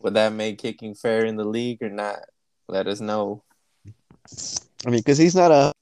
[0.00, 2.20] Would that make kicking fair in the league or not?
[2.68, 3.42] Let us know.
[4.86, 5.72] I mean, because he's not a,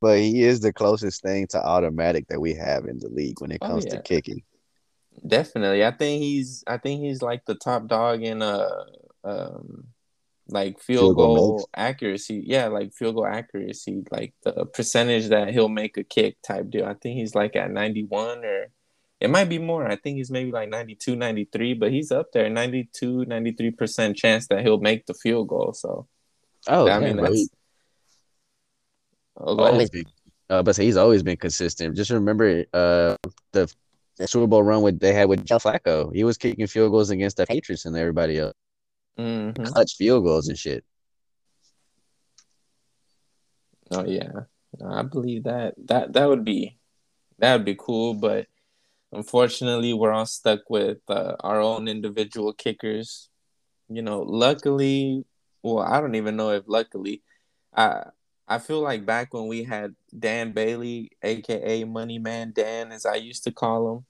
[0.00, 3.50] but he is the closest thing to automatic that we have in the league when
[3.50, 3.96] it Oh, comes yeah.
[3.96, 4.42] to kicking.
[5.26, 5.84] Definitely.
[5.84, 8.84] I think he's I think he's like the top dog in uh
[9.24, 9.88] um
[10.50, 12.42] like field, Field goal goal accuracy.
[12.46, 16.86] Yeah, like field goal accuracy, like the percentage that he'll make a kick type deal.
[16.86, 18.68] I think he's like at 91 or
[19.20, 19.86] it might be more.
[19.86, 24.62] I think he's maybe like 92, 93, but he's up there 92, 93% chance that
[24.62, 25.72] he'll make the field goal.
[25.72, 26.06] So,
[26.68, 27.48] Oh, I yeah, mean, that's He
[29.36, 30.04] always been,
[30.48, 31.96] uh, but he's always been consistent.
[31.96, 33.16] Just remember, uh,
[33.52, 33.72] the,
[34.26, 36.14] Super Bowl run with they had with Joe Flacco.
[36.14, 38.54] He was kicking field goals against the Patriots and everybody else,
[39.18, 39.64] Mhm.
[39.64, 40.84] clutch field goals and shit.
[43.90, 44.32] Oh yeah,
[44.84, 45.74] I believe that.
[45.86, 46.78] That that would be
[47.38, 48.46] that would be cool, but
[49.12, 53.30] unfortunately, we're all stuck with uh, our own individual kickers.
[53.88, 55.24] You know, luckily,
[55.62, 57.22] well, I don't even know if luckily,
[57.74, 58.04] I
[58.46, 63.14] I feel like back when we had Dan Bailey, aka Money Man Dan, as I
[63.16, 64.06] used to call him,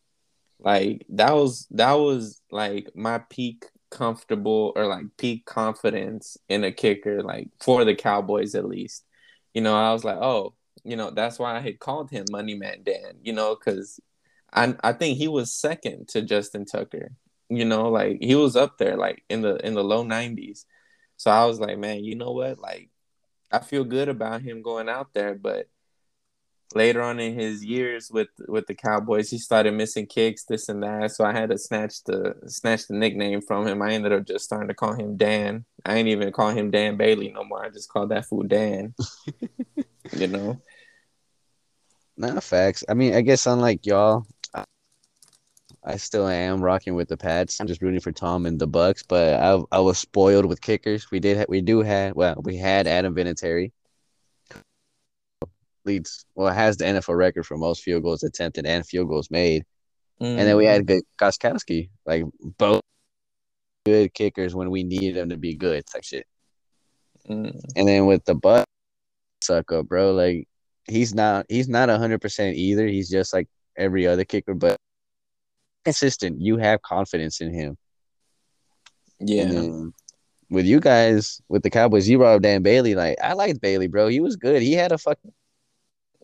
[0.61, 6.73] like that was that was like my peak comfortable or like peak confidence in a
[6.73, 9.05] kicker, like for the Cowboys at least.
[9.55, 10.55] You know, I was like, oh,
[10.85, 14.01] you know, that's why I had called him Money Man Dan, you know, because
[14.53, 17.13] I I think he was second to Justin Tucker.
[17.49, 20.67] You know, like he was up there like in the in the low nineties.
[21.17, 22.59] So I was like, man, you know what?
[22.59, 22.91] Like
[23.51, 25.69] I feel good about him going out there, but
[26.75, 30.83] later on in his years with with the Cowboys, he started missing kicks, this and
[30.83, 31.12] that.
[31.12, 33.83] So I had to snatch the snatch the nickname from him.
[33.83, 35.64] I ended up just starting to call him Dan.
[35.85, 37.64] I ain't even call him Dan Bailey no more.
[37.64, 38.95] I just call that fool Dan.
[40.12, 40.61] you know?
[42.16, 42.85] Nah, facts.
[42.89, 44.64] I mean, I guess unlike y'all, I,
[45.85, 47.61] I still am rocking with the Pats.
[47.61, 51.11] I'm just rooting for Tom and the Bucks, but I I was spoiled with kickers.
[51.11, 53.73] We did ha- we do have well we had Adam Vinatieri
[55.89, 59.64] leads well has the NFL record for most field goals attempted and field goals made,
[60.20, 62.24] and then we had good Gostkowski like
[62.59, 62.82] both
[63.84, 66.26] good kickers when we needed them to be good type shit.
[67.28, 68.64] Mm, And then with the butt
[69.43, 70.12] suck up, bro.
[70.12, 70.47] Like
[70.89, 72.86] he's not he's not hundred percent either.
[72.86, 74.76] He's just like every other kicker, but
[75.84, 76.41] consistent.
[76.41, 77.76] You have confidence in him.
[79.20, 79.89] Yeah.
[80.51, 82.95] with you guys, with the Cowboys, you brought up Dan Bailey.
[82.95, 84.09] Like I liked Bailey, bro.
[84.09, 84.62] He was good.
[84.62, 85.32] He had a fucking.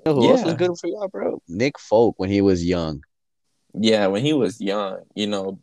[0.05, 0.57] You know who else was Yeah.
[0.59, 1.43] good for y'all, bro?
[1.49, 3.03] Nick Folk when he was young.
[3.75, 5.61] Yeah, when he was young, you know,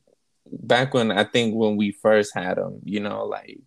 [0.52, 3.60] back when I think when we first had him, you know, like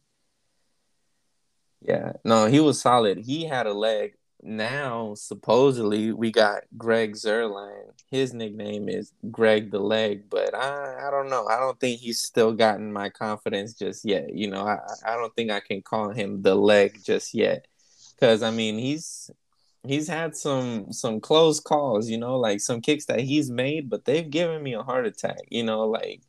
[1.80, 3.18] yeah, no, he was solid.
[3.18, 4.14] He had a leg.
[4.42, 7.92] Now, supposedly, we got Greg Zuerlein.
[8.10, 11.46] His nickname is Greg the Leg, but I, I don't know.
[11.46, 14.34] I don't think he's still gotten my confidence just yet.
[14.34, 17.66] You know, I, I don't think I can call him the Leg just yet,
[18.14, 19.30] because I mean, he's
[19.86, 22.08] he's had some some close calls.
[22.08, 25.40] You know, like some kicks that he's made, but they've given me a heart attack.
[25.50, 26.22] You know, like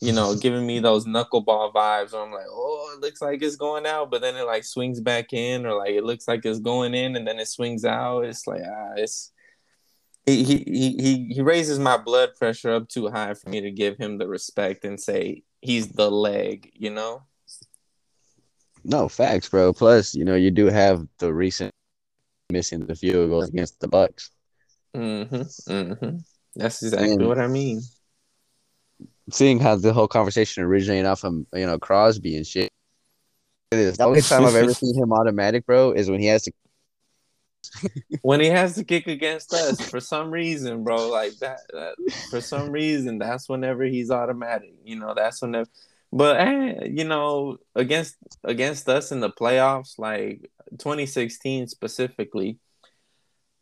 [0.00, 3.56] you know, giving me those knuckleball vibes where I'm like, oh, it looks like it's
[3.56, 6.60] going out, but then it like swings back in, or like it looks like it's
[6.60, 8.24] going in and then it swings out.
[8.24, 9.32] It's like ah, it's
[10.26, 13.70] he he he he he raises my blood pressure up too high for me to
[13.70, 17.22] give him the respect and say he's the leg, you know?
[18.84, 19.72] No facts, bro.
[19.72, 21.72] Plus, you know, you do have the recent
[22.50, 24.30] missing the field goals against the Bucks.
[24.94, 25.36] Mm-hmm.
[25.72, 26.16] Mm-hmm.
[26.56, 27.80] That's exactly And- what I mean.
[29.30, 32.70] seeing how the whole conversation originated off of you know Crosby and shit.
[33.72, 36.42] It is the only time I've ever seen him automatic, bro, is when he has
[36.44, 36.52] to.
[38.22, 41.94] when he has to kick against us for some reason, bro, like that, that
[42.30, 44.74] for some reason, that's whenever he's automatic.
[44.84, 45.68] You know, that's whenever.
[46.14, 50.48] But eh, you know, against against us in the playoffs, like
[50.78, 52.60] 2016 specifically,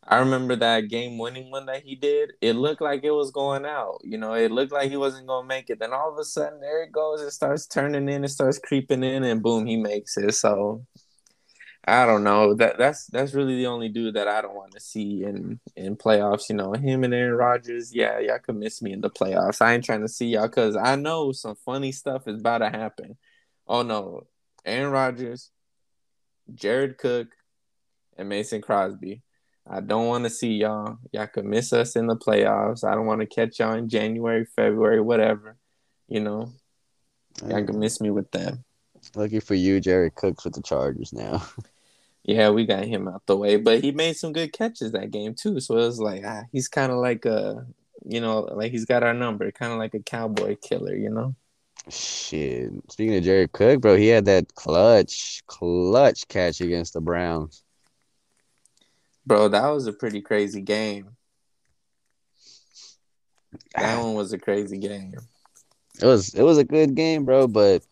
[0.05, 2.33] I remember that game winning one that he did.
[2.41, 4.01] It looked like it was going out.
[4.03, 5.79] You know, it looked like he wasn't gonna make it.
[5.79, 7.21] Then all of a sudden, there it goes.
[7.21, 8.23] It starts turning in.
[8.23, 10.33] It starts creeping in, and boom, he makes it.
[10.35, 10.85] So
[11.85, 12.53] I don't know.
[12.53, 15.97] That that's that's really the only dude that I don't want to see in in
[15.97, 16.49] playoffs.
[16.49, 17.93] You know, him and Aaron Rodgers.
[17.93, 19.61] Yeah, y'all could miss me in the playoffs.
[19.61, 22.69] I ain't trying to see y'all because I know some funny stuff is about to
[22.69, 23.17] happen.
[23.67, 24.27] Oh no,
[24.65, 25.51] Aaron Rodgers,
[26.53, 27.27] Jared Cook,
[28.17, 29.21] and Mason Crosby.
[29.69, 30.97] I don't want to see y'all.
[31.11, 32.85] Y'all could miss us in the playoffs.
[32.85, 35.57] I don't want to catch y'all in January, February, whatever.
[36.07, 36.53] You know,
[37.45, 38.63] y'all could miss me with them.
[39.15, 41.45] Lucky for you, Jared Cook's with the Chargers now.
[42.23, 45.35] Yeah, we got him out the way, but he made some good catches that game
[45.35, 45.59] too.
[45.59, 47.65] So it was like ah, he's kind of like a,
[48.05, 51.35] you know, like he's got our number, kind of like a cowboy killer, you know.
[51.89, 52.71] Shit.
[52.89, 57.63] Speaking of Jared Cook, bro, he had that clutch, clutch catch against the Browns.
[59.25, 61.15] Bro, that was a pretty crazy game.
[63.75, 65.13] That one was a crazy game.
[66.01, 67.83] It was it was a good game, bro, but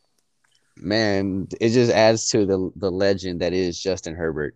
[0.81, 4.55] man, it just adds to the the legend that is Justin Herbert.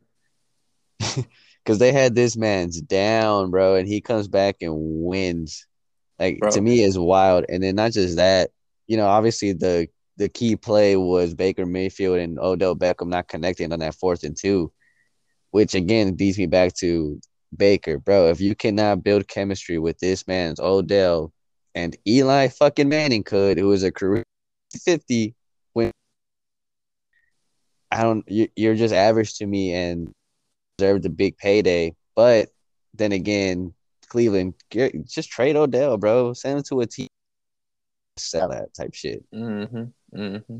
[1.66, 5.66] Cause they had this man's down, bro, and he comes back and wins.
[6.20, 6.52] Like bro.
[6.52, 7.46] to me is wild.
[7.50, 8.52] And then not just that,
[8.88, 13.74] you know, obviously the the key play was Baker Mayfield and Odell Beckham not connecting
[13.74, 14.72] on that fourth and two,
[15.52, 17.20] which again leads me back to
[17.56, 18.30] Baker, bro.
[18.30, 21.34] If you cannot build chemistry with this man's Odell
[21.74, 24.24] and Eli fucking Manning could, who is a career
[24.84, 25.45] 50 when
[27.96, 30.14] I don't, you're just average to me and
[30.78, 31.96] deserve the big payday.
[32.16, 32.50] But
[32.94, 33.74] then again,
[34.08, 36.34] Cleveland, just trade Odell, bro.
[36.34, 37.08] Send him to a team
[38.18, 39.24] sell that type shit.
[39.34, 40.18] Mm-hmm.
[40.18, 40.58] Mm-hmm.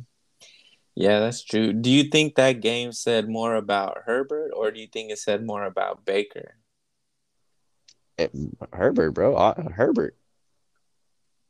[0.96, 1.74] Yeah, that's true.
[1.74, 5.46] Do you think that game said more about Herbert, or do you think it said
[5.46, 6.56] more about Baker?
[8.18, 8.32] It,
[8.72, 10.16] Herbert, bro, uh, Herbert,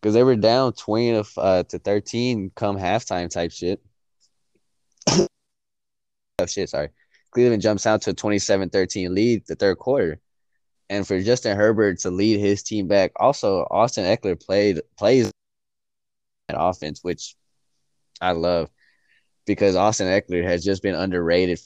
[0.02, 3.82] because they were down twenty to, uh, to thirteen come halftime type shit.
[6.40, 6.90] Oh shit, sorry.
[7.32, 10.20] Cleveland jumps out to a 27-13 lead the third quarter.
[10.90, 15.32] And for Justin Herbert to lead his team back, also Austin Ekeler played plays
[16.48, 17.36] that offense, which
[18.22, 18.70] I love
[19.46, 21.60] because Austin Ekeler has just been underrated.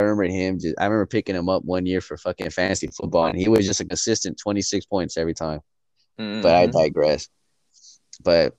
[0.00, 0.58] I remember him.
[0.58, 3.66] Just, I remember picking him up one year for fucking fantasy football, and he was
[3.66, 5.60] just a consistent twenty six points every time.
[6.18, 6.42] Mm-hmm.
[6.42, 6.78] But I mm-hmm.
[6.78, 7.28] digress.
[8.22, 8.56] But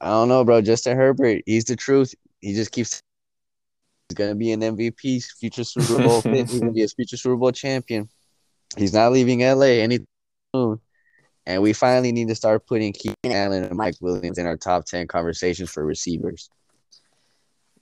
[0.00, 0.60] I don't know, bro.
[0.60, 2.14] Justin Herbert, he's the truth.
[2.40, 3.02] He just keeps.
[4.08, 6.20] He's gonna be an MVP, future Super Bowl.
[6.22, 8.08] he's gonna be a future Super Bowl champion.
[8.76, 10.06] He's not leaving LA anytime
[10.54, 10.80] soon.
[11.46, 14.84] And we finally need to start putting Keenan Allen and Mike Williams in our top
[14.84, 16.50] 10 conversations for receivers.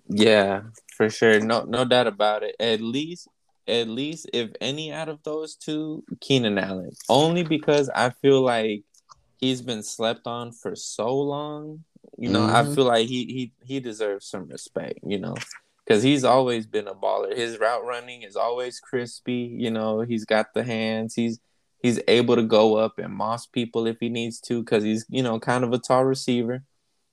[0.08, 0.62] Yeah,
[0.96, 1.40] for sure.
[1.40, 2.54] No no doubt about it.
[2.60, 3.28] At least
[3.68, 6.92] at least if any out of those two, Keenan Allen.
[7.08, 8.84] Only because I feel like
[9.38, 11.84] he's been slept on for so long.
[12.18, 12.70] You know, mm-hmm.
[12.70, 15.34] I feel like he he he deserves some respect, you know.
[15.88, 17.36] Cause he's always been a baller.
[17.36, 19.54] His route running is always crispy.
[19.56, 21.14] You know, he's got the hands.
[21.14, 21.38] He's
[21.86, 25.22] He's able to go up and moss people if he needs to because he's, you
[25.22, 26.64] know, kind of a tall receiver.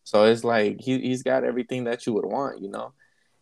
[0.04, 2.94] So it's like he, he's got everything that you would want, you know.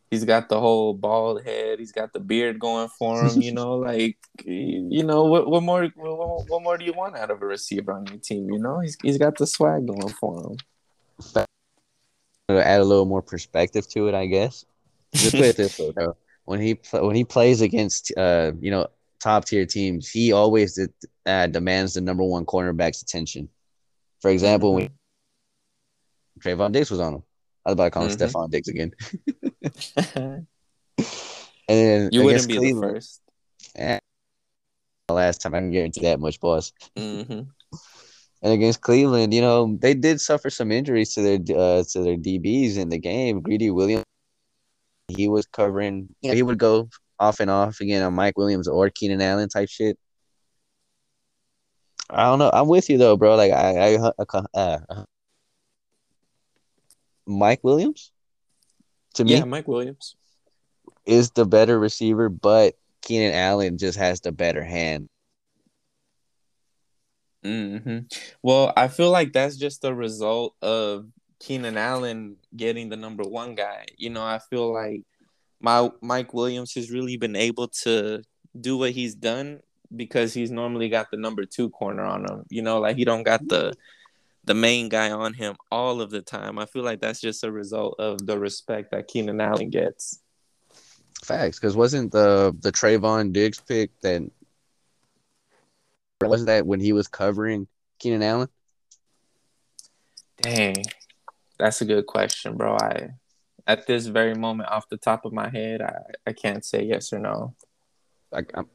[0.10, 1.80] He's got the whole bald head.
[1.80, 3.76] He's got the beard going for him, you know.
[3.80, 5.88] Like, you know, what, what more?
[5.96, 8.50] What, what, more do you want out of a receiver on your team?
[8.52, 11.46] You know, he's he's got the swag going for him.
[12.50, 14.66] To add a little more perspective to it, I guess.
[15.14, 16.18] Just put it this way, though.
[16.46, 18.88] When he when he plays against, uh, you know,
[19.20, 20.80] top tier teams, he always
[21.26, 23.50] uh, demands the number one cornerback's attention.
[24.22, 24.90] For example, when
[26.40, 27.24] Trevon Diggs was on him,
[27.66, 28.38] I was about to call him mm-hmm.
[28.38, 28.92] Stefon Diggs again.
[31.68, 33.22] and you wouldn't be Cleveland, the first.
[33.76, 34.00] Yeah,
[35.10, 36.74] last time I can guarantee that much, boss.
[36.98, 37.42] Mm-hmm.
[38.44, 42.18] And against Cleveland, you know, they did suffer some injuries to their uh, to their
[42.18, 43.42] DBs in the game.
[43.42, 44.06] Greedy Williams,
[45.16, 46.10] he was covering.
[46.22, 46.90] You know, he would go
[47.20, 49.98] off and off again on Mike Williams or Keenan Allen type shit.
[52.10, 52.50] I don't know.
[52.52, 53.36] I'm with you though, bro.
[53.36, 55.04] Like I, I uh, uh,
[57.26, 58.12] Mike Williams.
[59.16, 60.16] To me, yeah, Mike Williams
[61.06, 65.10] is the better receiver, but Keenan Allen just has the better hand.
[67.44, 68.00] Hmm.
[68.44, 71.08] Well, I feel like that's just the result of
[71.42, 73.86] Keenan Allen getting the number one guy.
[73.98, 75.02] You know, I feel like
[75.60, 78.22] my Mike Williams has really been able to
[78.60, 79.62] do what he's done
[79.96, 82.46] because he's normally got the number two corner on him.
[82.50, 83.74] You know, like he don't got the
[84.44, 86.60] the main guy on him all of the time.
[86.60, 90.20] I feel like that's just a result of the respect that Keenan Allen gets.
[91.24, 94.22] Facts, because wasn't the the Trevon Diggs pick that
[96.22, 97.68] wasn't that when he was covering
[97.98, 98.50] Keenan Allen?
[100.44, 100.84] Dang,
[101.62, 102.76] that's a good question, bro.
[102.76, 103.10] I
[103.68, 107.14] at this very moment, off the top of my head, I, I can't say yes
[107.14, 107.56] or no.
[108.32, 108.68] Like I'm,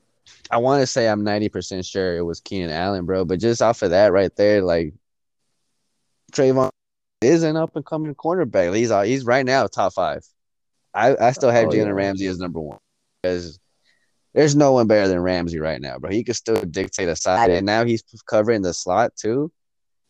[0.50, 3.24] I want to say I'm 90% sure it was Keenan Allen, bro.
[3.24, 4.94] But just off of that right there, like
[6.32, 6.70] Trevon
[7.20, 8.74] is an up and coming cornerback.
[8.74, 10.24] He's uh, he's right now top five.
[10.94, 11.90] I, I still have oh, Jalen yeah.
[11.90, 12.78] Ramsey as number one
[13.22, 13.58] because
[14.32, 16.10] there's no one better than Ramsey right now, bro.
[16.10, 19.50] He could still dictate a side, and now he's covering the slot too.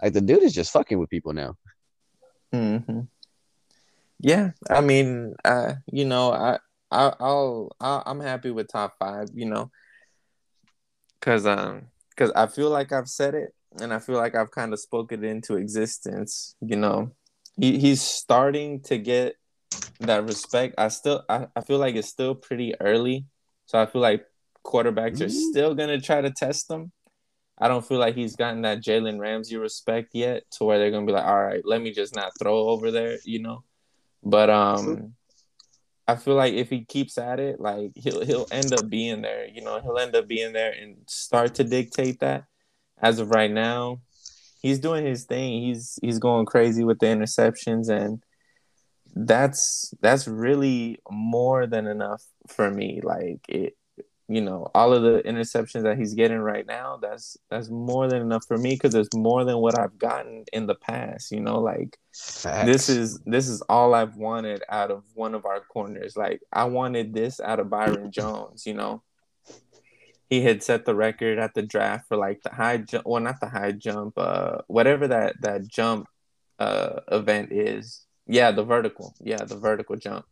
[0.02, 1.56] Like the dude is just fucking with people now.
[2.54, 3.00] Mm-hmm.
[4.20, 6.58] Yeah, I mean, uh, you know, I
[6.90, 9.28] I, I'll, I'll I'm happy with top five.
[9.34, 9.70] You know,
[11.20, 14.72] because um, because I feel like I've said it, and I feel like I've kind
[14.72, 16.56] of spoken it into existence.
[16.60, 17.12] You know,
[17.58, 19.36] he he's starting to get
[20.00, 20.74] that respect.
[20.78, 23.26] I still I, I feel like it's still pretty early,
[23.66, 24.24] so I feel like
[24.64, 25.50] quarterbacks are Mm.
[25.50, 26.90] still gonna try to test them.
[27.58, 31.06] I don't feel like he's gotten that Jalen Ramsey respect yet, to where they're gonna
[31.06, 33.64] be like, all right, let me just not throw over there, you know.
[34.22, 35.14] But um,
[36.08, 39.46] I feel like if he keeps at it, like he'll he'll end up being there.
[39.46, 42.44] You know, he'll end up being there and start to dictate that.
[42.98, 44.00] As of right now,
[44.62, 45.62] he's doing his thing.
[45.62, 48.22] He's he's going crazy with the interceptions, and
[49.14, 53.00] that's that's really more than enough for me.
[53.02, 53.76] Like it,
[54.28, 58.22] you know, all of the interceptions that he's getting right now, that's that's more than
[58.22, 61.30] enough for me because it's more than what I've gotten in the past.
[61.30, 62.66] You know, like Facts.
[62.66, 66.16] this is this is all I've wanted out of one of our corners.
[66.16, 69.02] Like I wanted this out of Byron Jones, you know.
[70.28, 73.38] He had set the record at the draft for like the high jump well not
[73.40, 76.08] the high jump, uh whatever that that jump
[76.58, 78.04] uh event is.
[78.26, 79.14] Yeah, the vertical.
[79.20, 80.26] Yeah, the vertical jump.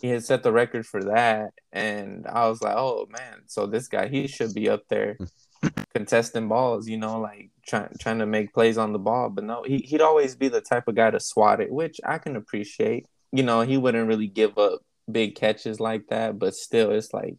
[0.00, 3.88] He had set the record for that and I was like, "Oh man, so this
[3.88, 5.18] guy he should be up there
[5.94, 9.30] contesting balls, you know, like trying trying to make plays on the ball.
[9.30, 12.18] But no, he he'd always be the type of guy to swat it, which I
[12.18, 13.06] can appreciate.
[13.32, 14.80] You know, he wouldn't really give up
[15.10, 17.36] big catches like that, but still, it's like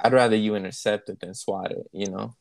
[0.00, 1.88] I'd rather you intercept it than swat it.
[1.92, 2.34] You know.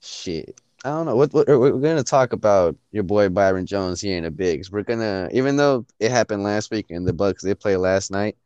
[0.00, 0.60] Shit.
[0.84, 1.14] I don't know.
[1.14, 4.70] What, what we're gonna talk about your boy Byron Jones here in the bigs.
[4.72, 8.36] We're gonna even though it happened last week and the Bucks they played last night.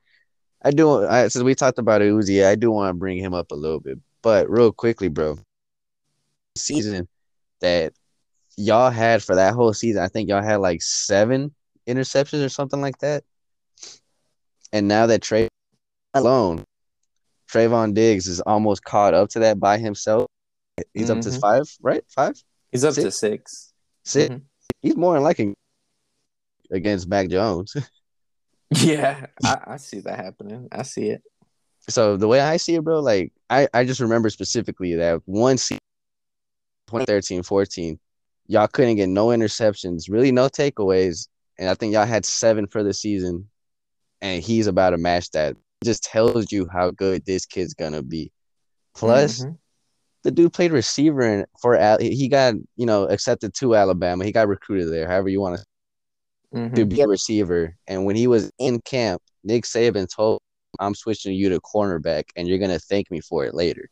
[0.63, 3.53] I do I since we talked about Uzi, I do want to bring him up
[3.53, 3.99] a little bit.
[4.23, 5.39] But real quickly, bro.
[6.57, 7.09] Season
[7.61, 7.95] that
[8.57, 11.55] y'all had for that whole season, I think y'all had like seven
[11.87, 13.25] interceptions or something like that.
[14.73, 15.49] And now that Trey
[16.13, 16.65] alone,
[17.51, 20.27] Trevon Diggs is almost caught up to that by himself.
[20.95, 21.41] He's up to Mhm.
[21.41, 22.05] five, right?
[22.09, 23.17] Five, He's up to Six?
[23.17, 23.73] six.
[24.05, 24.43] 6 Mhm.
[24.83, 25.55] He's more than likely
[26.71, 27.75] against Mac Jones.
[28.71, 30.67] Yeah, I, I see that happening.
[30.73, 31.23] I see it.
[31.89, 35.57] so the way I see it, bro, like I, I just remember specifically that one
[35.57, 35.79] season,
[36.89, 37.99] 2013, 14,
[38.49, 41.29] y'all couldn't get no interceptions, really no takeaways.
[41.59, 43.49] And I think y'all had seven for the season.
[44.21, 45.53] And he's about to match that.
[45.53, 48.33] It just tells you how good this kid's gonna be.
[48.95, 49.59] Plus, Mhm.
[50.27, 54.25] The dude played receiver in, for Al- he got you know accepted to Alabama.
[54.25, 55.65] He got recruited there, however you want to
[56.53, 56.75] Mhm.
[56.75, 57.77] to be a receiver.
[57.87, 62.25] And when he was in camp, Nick Saban told him, I'm switching you to cornerback
[62.35, 63.89] and you're gonna thank me for it later.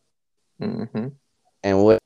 [0.60, 1.12] Mhm.
[1.62, 2.00] And what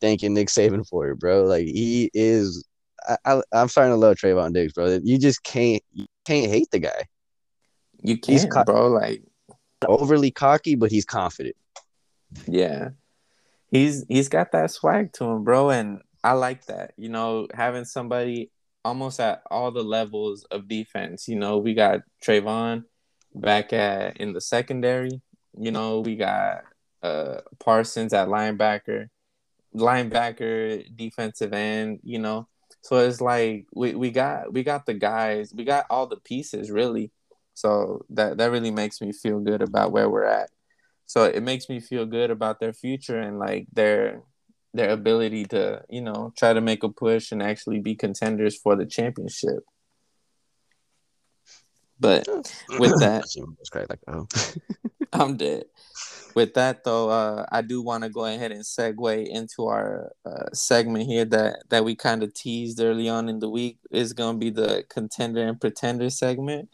[0.00, 1.44] thanking Nick Saban for it, bro.
[1.44, 2.64] Like he is
[3.06, 5.00] I, I I'm starting to love Trevon Diggs, bro.
[5.02, 7.02] You just can't you can't hate the guy.
[8.02, 8.88] You can't, co- bro.
[8.88, 9.22] Like
[9.86, 11.56] Overly cocky, but he's confident.
[12.46, 12.90] Yeah.
[13.70, 16.92] He's he's got that swag to him, bro, and I like that.
[16.96, 18.50] You know, having somebody
[18.84, 21.28] almost at all the levels of defense.
[21.28, 22.84] You know, we got Trevon
[23.34, 25.20] back at in the secondary.
[25.58, 26.62] You know, we got
[27.02, 29.08] uh Parsons at linebacker,
[29.74, 32.48] linebacker, defensive end, you know.
[32.82, 36.70] So it's like we, we got we got the guys, we got all the pieces
[36.70, 37.12] really.
[37.54, 40.50] So that that really makes me feel good about where we're at.
[41.08, 44.22] So it makes me feel good about their future and like their
[44.74, 48.76] their ability to, you know, try to make a push and actually be contenders for
[48.76, 49.64] the championship.
[51.98, 52.28] But
[52.78, 53.24] with that,
[53.88, 54.28] like oh.
[55.12, 55.64] I'm dead.
[56.34, 60.52] With that though, uh, I do want to go ahead and segue into our uh,
[60.52, 64.36] segment here that that we kind of teased early on in the week is going
[64.36, 66.68] to be the contender and pretender segment.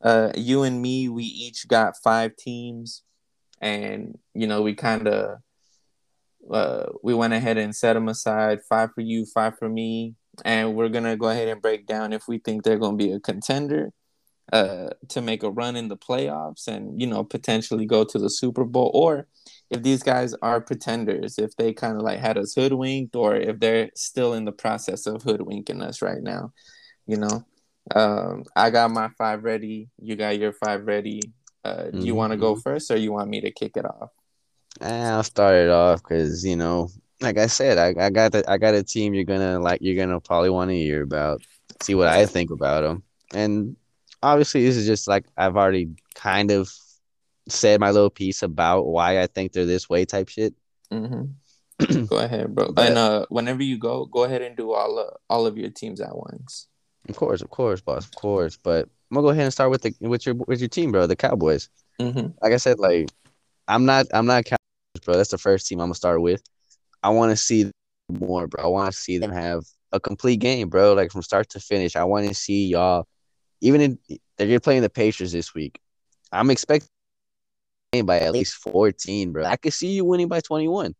[0.00, 3.02] Uh, you and me, we each got five teams,
[3.60, 5.38] and you know we kind of
[6.50, 8.60] uh, we went ahead and set them aside.
[8.68, 12.26] Five for you, five for me, and we're gonna go ahead and break down if
[12.28, 13.92] we think they're to be a contender
[14.52, 18.30] uh, to make a run in the playoffs and you know potentially go to the
[18.30, 19.26] Super Bowl, or
[19.70, 23.60] if these guys are pretenders, if they kind of like had us hoodwinked, or if
[23.60, 26.52] they're still in the process of hoodwinking us right now.
[27.06, 27.44] You know,
[27.94, 29.88] um, I got my five ready.
[30.00, 31.20] You got your five ready.
[31.64, 32.62] Uh, do you want to go Mhm.
[32.62, 34.10] first, or you want me to kick it off?
[34.80, 36.88] I'll start it off because you know,
[37.20, 39.80] like I said, I, I got the, I got a team you're gonna like.
[39.82, 41.42] You're gonna probably want to hear about.
[41.82, 43.02] See what I think about them,
[43.34, 43.76] and
[44.22, 46.70] obviously this is just like I've already kind of
[47.48, 50.54] said my little piece about why I think they're this way type shit.
[50.92, 52.04] Mm-hmm.
[52.06, 52.70] go ahead, bro.
[52.72, 55.70] But- and uh, whenever you go, go ahead and do all uh, all of your
[55.70, 56.68] teams at once.
[57.08, 58.58] Of course, of course, boss, of course.
[58.62, 61.06] But I'm gonna go ahead and start with the with your with your team, bro.
[61.06, 61.68] The Cowboys.
[62.00, 62.28] Mm-hmm.
[62.40, 63.10] Like I said, like
[63.66, 65.16] I'm not I'm not Cowboys, bro.
[65.16, 66.42] That's the first team I'm gonna start with.
[67.02, 67.70] I want to see
[68.08, 68.64] more, bro.
[68.64, 70.92] I want to see them have a complete game, bro.
[70.94, 71.96] Like from start to finish.
[71.96, 73.06] I want to see y'all.
[73.60, 75.80] Even if they're playing the Patriots this week.
[76.32, 76.88] I'm expecting
[78.04, 79.44] by at least 14, bro.
[79.44, 80.94] I could see you winning by 21,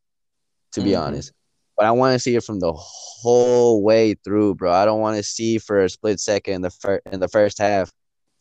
[0.73, 1.01] to be Mhm.
[1.01, 1.33] honest.
[1.77, 4.73] But I want to see it from the whole way through, bro.
[4.73, 7.59] I don't want to see for a split second in the first in the first
[7.59, 7.93] half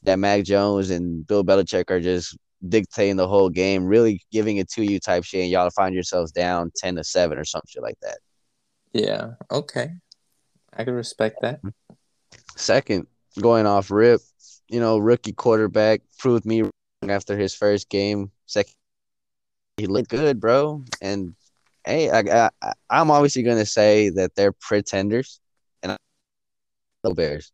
[0.04, 2.38] that Mac Jones and Bill Belichick are just
[2.68, 6.32] dictating the whole game, really giving it to you type shit, and y'all find yourselves
[6.32, 8.18] down 10 to 7 or some shit like that.
[8.94, 9.32] Yeah.
[9.52, 9.92] Okay.
[10.76, 11.62] I can respect that.
[12.56, 13.08] Second,
[13.40, 14.22] going off rip,
[14.68, 16.72] you know, rookie quarterback proved me wrong
[17.10, 18.32] after his first game.
[18.46, 18.74] Second,
[19.78, 20.84] he looked good, bro.
[21.02, 21.36] And
[21.86, 25.40] hey, I, I I'm obviously gonna say that they're pretenders,
[25.82, 25.98] and
[27.04, 27.52] the Bears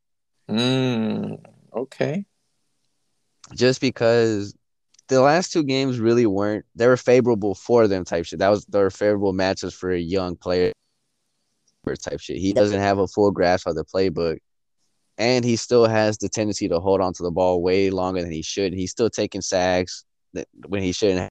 [0.49, 1.43] Mm,
[1.75, 2.25] okay.
[3.53, 4.55] Just because
[5.07, 6.65] the last two games really weren't.
[6.75, 8.39] They were favorable for them type shit.
[8.39, 10.71] That was they were favorable matches for a young player
[11.93, 12.37] type shit.
[12.37, 14.39] He doesn't have a full grasp of the playbook.
[15.17, 18.31] And he still has the tendency to hold on to the ball way longer than
[18.31, 18.73] he should.
[18.73, 20.03] He's still taking sacks
[20.67, 21.19] when he shouldn't.
[21.19, 21.29] Have.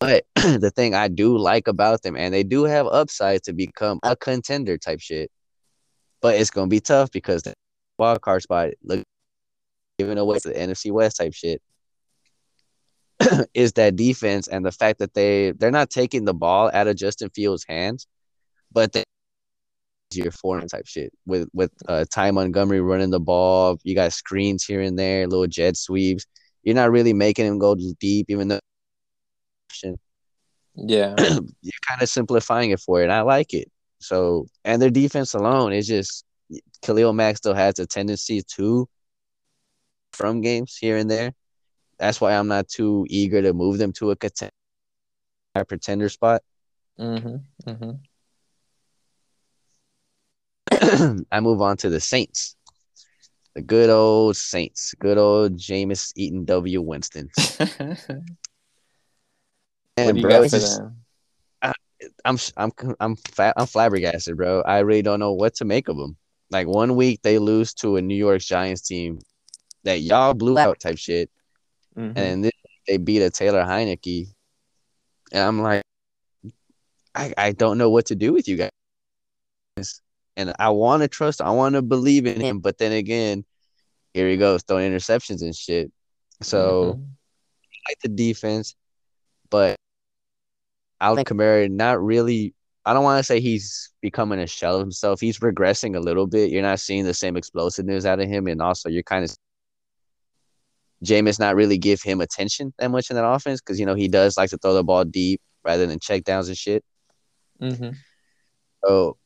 [0.00, 0.24] But
[0.60, 4.16] the thing I do like about them, and they do have upside to become a
[4.16, 5.30] contender type shit.
[6.20, 7.54] But it's gonna be tough because the
[7.98, 9.04] wild card spot look
[9.98, 11.62] giving away to the NFC West type shit
[13.54, 16.96] is that defense and the fact that they they're not taking the ball out of
[16.96, 18.06] Justin Fields' hands,
[18.72, 19.04] but they
[20.14, 23.78] your foreign type shit with with uh, Ty Montgomery running the ball.
[23.82, 26.26] You got screens here and there, little jet sweeps.
[26.62, 28.60] You're not really making him go deep, even though
[30.74, 31.14] Yeah.
[31.18, 33.04] you're kind of simplifying it for it.
[33.04, 33.70] And I like it.
[33.98, 36.24] So, and their defense alone is just
[36.82, 38.88] Khalil Mack still has a tendency to
[40.12, 41.32] from games here and there.
[41.98, 44.52] That's why I'm not too eager to move them to a contender,
[45.68, 46.42] pretender spot.
[46.98, 47.36] mm-hmm.
[47.70, 47.92] Mm-hmm.
[51.30, 52.56] I move on to the Saints.
[53.54, 54.94] The good old Saints.
[54.98, 56.80] Good old Jameis Eaton W.
[56.80, 57.30] Winston.
[59.98, 60.96] And bro, got it's for just- them?
[62.24, 63.14] I'm I'm I'm
[63.56, 64.62] I'm flabbergasted, bro.
[64.62, 66.16] I really don't know what to make of them.
[66.50, 69.20] Like one week they lose to a New York Giants team
[69.84, 71.30] that y'all blew out type shit,
[71.96, 72.16] Mhm.
[72.16, 72.50] and then
[72.86, 74.32] they beat a Taylor Heinicke,
[75.32, 75.82] and I'm like,
[77.14, 80.00] I I don't know what to do with you guys,
[80.36, 83.44] and I want to trust, I want to believe in him, but then again,
[84.14, 85.90] here he goes throwing interceptions and shit.
[86.42, 87.08] So Mhm.
[87.88, 88.74] like the defense,
[89.50, 89.76] but
[91.00, 92.54] Alvin Kamara not really.
[92.84, 95.20] I don't want to say he's becoming a shell of himself.
[95.20, 96.50] He's regressing a little bit.
[96.50, 99.36] You're not seeing the same explosiveness out of him, and also you're kind of
[101.04, 104.08] Jameis not really give him attention that much in that offense because you know he
[104.08, 106.84] does like to throw the ball deep rather than check downs and shit.
[107.60, 107.90] Mm-hmm.
[108.84, 109.16] So,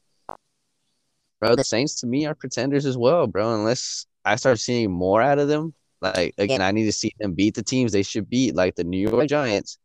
[1.40, 3.54] bro, the Saints to me are pretenders as well, bro.
[3.54, 7.34] Unless I start seeing more out of them, like again, I need to see them
[7.34, 9.78] beat the teams they should beat, like the New York Giants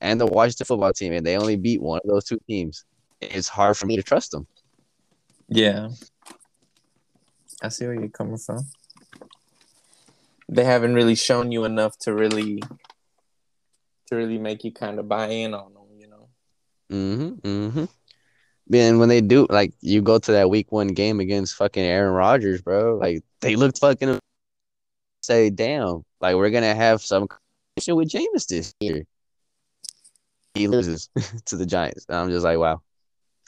[0.00, 2.84] and the Washington football team, and they only beat one of those two teams.
[3.20, 4.46] It's hard for me to trust them.
[5.48, 5.88] Yeah.
[7.62, 8.66] I see where you're coming from.
[10.54, 12.62] They haven't really shown you enough to really
[14.06, 16.28] to really make you kind of buy in on them, you know.
[16.92, 17.48] Mm-hmm.
[17.48, 17.84] Mm-hmm.
[18.66, 22.12] Then when they do, like, you go to that week one game against fucking Aaron
[22.14, 22.96] Rodgers, bro.
[22.96, 24.18] Like, they looked fucking
[25.24, 29.04] say, damn, like we're gonna have some competition with Jameis this year.
[30.54, 31.08] He loses
[31.46, 32.06] to the Giants.
[32.08, 32.82] And I'm just like, wow,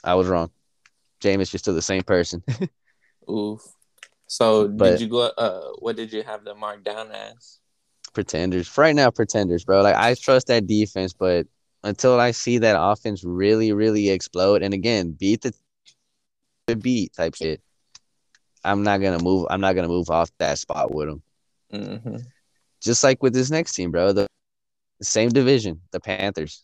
[0.03, 0.51] I was wrong.
[1.21, 2.43] Jameis, you're still the same person.
[3.29, 3.61] Oof.
[4.27, 7.59] So But- did you go uh what did you have them marked down as?
[8.13, 8.67] pretenders.
[8.67, 9.83] For right now, pretenders, bro.
[9.83, 11.45] Like I trust that defense, but
[11.83, 15.53] until I see that offense really, really explode, and again, beat the,
[16.65, 17.61] the beat type shit,
[18.63, 19.45] I'm not gonna move.
[19.51, 21.21] I'm not gonna move off that spot with them.
[21.71, 22.17] Mm-hmm.
[22.81, 24.13] Just like with this next team, bro.
[24.13, 24.27] The,
[24.99, 26.63] the same division, the Panthers.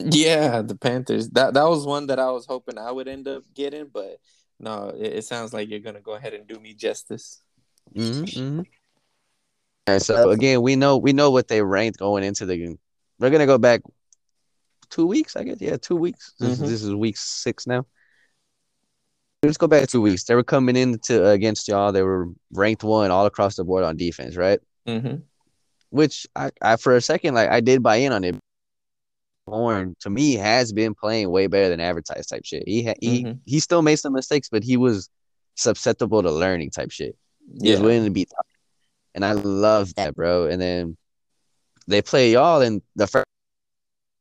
[0.00, 1.28] Yeah, the Panthers.
[1.30, 4.18] That that was one that I was hoping I would end up getting, but
[4.60, 7.40] no, it, it sounds like you're gonna go ahead and do me justice.
[7.94, 8.62] Mm-hmm.
[9.86, 12.78] And so again, we know we know what they ranked going into the game.
[13.18, 13.80] We're gonna go back
[14.90, 15.60] two weeks, I guess.
[15.60, 16.34] Yeah, two weeks.
[16.38, 16.66] This, Mhm.
[16.66, 17.86] this is week six now.
[19.42, 20.24] Let's go back two weeks.
[20.24, 21.92] They were coming in into against y'all.
[21.92, 24.60] They were ranked one all across the board on defense, right?
[24.86, 25.16] Mm-hmm.
[25.90, 28.36] Which I, I for a second like I did buy in on it.
[29.48, 32.64] Horn to me has been playing way better than advertised type shit.
[32.66, 33.40] He ha- he Mhm.
[33.44, 35.08] he still made some mistakes, but he was
[35.56, 37.16] susceptible to learning type shit.
[37.62, 38.46] He was willing to be taught.
[39.14, 40.46] and I love that, bro.
[40.46, 40.96] And then
[41.88, 43.24] they play y'all, and the first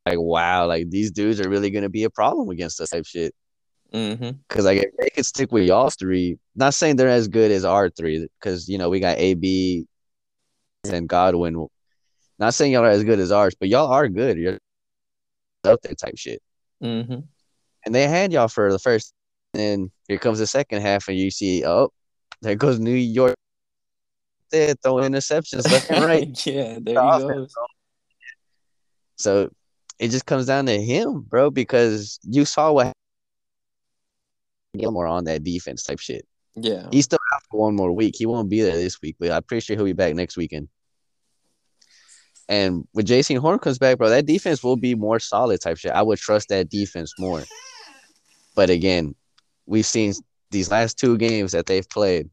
[0.08, 3.36] like, wow, like these dudes are really gonna be a problem against us type shit.
[3.94, 4.38] Mm-hmm.
[4.48, 7.66] Because like if they could stick with y'all three, not saying they're as good as
[7.66, 9.86] our three, because you know we got AB
[10.86, 11.68] and Godwin.
[12.40, 14.38] Not saying y'all are as good as ours, but y'all are good.
[14.38, 14.58] You're
[15.68, 16.42] up there type shit.
[16.84, 17.20] Mm-hmm.
[17.86, 19.14] And they had y'all for the first,
[19.54, 21.92] and here comes the second half, and you see, oh,
[22.42, 23.36] there goes New York.
[24.52, 26.46] They're throwing interceptions left and right.
[26.46, 27.54] yeah, there The he goes.
[29.18, 29.50] So
[30.00, 32.94] it just comes down to him, bro, because you saw what
[34.78, 36.26] Gilmore on that defense type shit.
[36.56, 36.88] Yeah.
[36.92, 38.16] He's still out for one more week.
[38.18, 40.70] He won't be there this week, but I'm pretty sure he'll be back next weekend.
[42.50, 45.92] And when Jaycee Horn comes back, bro, that defense will be more solid type shit.
[45.92, 47.44] I would trust that defense more.
[48.56, 49.16] But again,
[49.66, 50.14] we've seen
[50.52, 52.30] these last two games that they've played.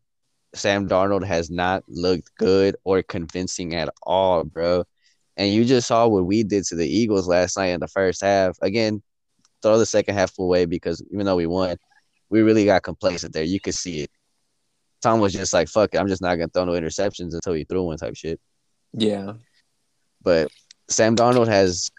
[0.55, 4.85] Sam Darnold has not looked good or convincing at all, bro.
[5.37, 8.23] And you just saw what we did to the Eagles last night in the first
[8.23, 8.57] half.
[8.63, 9.03] Again,
[9.63, 11.77] throw the second half away because even though we won,
[12.31, 13.43] we really got complacent there.
[13.43, 14.11] You could see it.
[15.03, 17.65] Tom was just like, fuck it, I'm just not gonna throw no interceptions until he
[17.65, 18.41] threw one type shit.
[18.93, 19.35] Yeah.
[20.25, 20.51] But
[20.89, 21.91] Sam Darnold has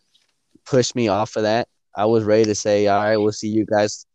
[0.66, 1.68] pushed me off of that.
[1.96, 4.06] I was ready to say, all right, we'll see you guys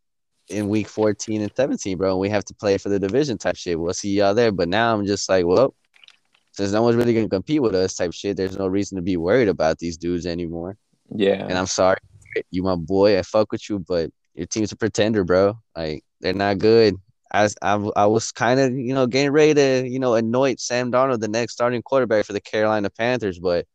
[0.49, 2.11] in week 14 and 17, bro.
[2.11, 3.79] And we have to play for the division type shit.
[3.81, 4.53] We'll see y'all there.
[4.53, 5.75] But now I'm just like, well,
[6.53, 9.17] since no one's really gonna compete with us type shit, there's no reason to be
[9.17, 10.77] worried about these dudes anymore.
[11.15, 11.47] Yeah.
[11.47, 11.99] And I'm sorry,
[12.51, 13.19] you my boy.
[13.19, 15.59] I fuck with you, but your team's a pretender, bro.
[15.77, 16.97] Like they're not good.
[17.33, 20.91] I I, I was kind of you know getting ready to you know anoint Sam
[20.91, 23.67] Darnold the next starting quarterback for the Carolina Panthers, but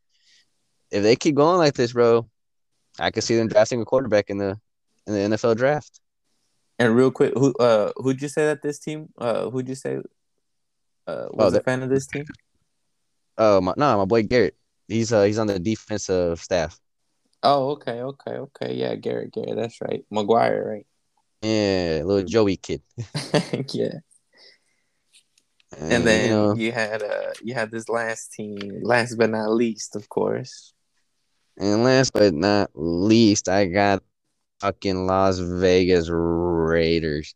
[0.91, 2.27] if they keep going like this, bro,
[2.99, 4.59] I could see them drafting a quarterback in the
[5.07, 5.99] in the NFL draft.
[6.79, 9.09] And real quick, who uh who'd you say that this team?
[9.17, 9.99] Uh who'd you say
[11.07, 12.25] uh was Oh, a fan of this team?
[13.37, 14.55] Oh my no, my boy Garrett.
[14.87, 16.79] He's uh he's on the defensive staff.
[17.43, 18.73] Oh, okay, okay, okay.
[18.73, 20.03] Yeah, Garrett, Garrett, that's right.
[20.11, 20.87] McGuire, right?
[21.41, 22.81] Yeah, little Joey kid.
[23.71, 23.99] yeah.
[25.77, 29.29] And, And then you know, you had uh you had this last team, last but
[29.29, 30.73] not least, of course.
[31.57, 34.03] And last but not least, I got
[34.59, 37.33] fucking Las Vegas Raiders.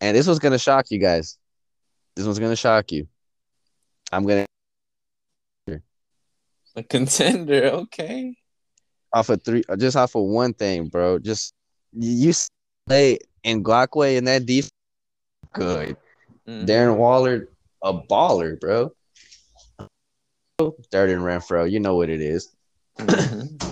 [0.00, 1.38] And this was gonna shock you guys.
[2.16, 3.06] This one's gonna shock you.
[4.12, 4.46] I'm gonna
[6.76, 8.36] A contender, okay.
[9.12, 11.18] off of three, just off of one thing, bro.
[11.18, 11.52] Just
[11.92, 12.32] you
[12.86, 14.70] play in Glockway and that defense,
[15.52, 15.96] good.
[16.48, 16.66] Mhm.
[16.66, 17.48] Darren Waller,
[17.82, 18.92] a baller, bro.
[20.90, 22.54] Third and Renfrow, you know what it is.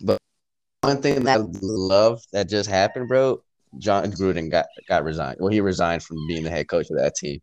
[0.00, 0.18] Mhm.
[0.82, 3.42] One thing that I love that just happened, bro.
[3.78, 5.38] Jon Gruden got got resigned.
[5.40, 7.40] Well, he resigned from being the head coach of that team.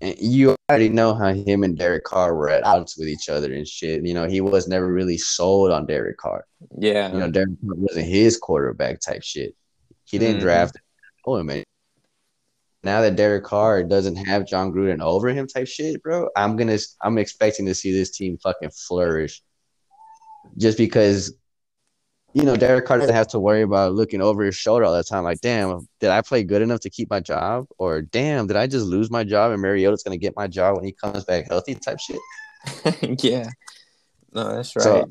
[0.00, 3.52] And you already know how him and Derek Carr were at odds with each other
[3.52, 4.04] and shit.
[4.04, 6.44] You know, he was never really sold on Derek Carr.
[6.78, 7.12] Yeah.
[7.12, 9.54] You know, Derek Carr wasn't his quarterback type shit.
[10.04, 10.42] He didn't Mhm.
[10.42, 10.76] draft
[11.26, 11.64] oh man.
[12.84, 16.78] Now that Derek Carr doesn't have Jon Gruden over him type shit, bro, I'm gonna
[17.02, 19.42] I'm expecting to see this team fucking flourish.
[20.56, 21.32] Just because
[22.34, 25.04] you know, Derek Carr doesn't have to worry about looking over his shoulder all the
[25.04, 25.22] time.
[25.22, 27.66] Like, damn, did I play good enough to keep my job?
[27.78, 30.84] Or damn, did I just lose my job and Mariota's gonna get my job when
[30.84, 32.18] he comes back healthy type shit?
[33.22, 33.48] yeah.
[34.32, 34.82] No, that's right.
[34.82, 35.08] So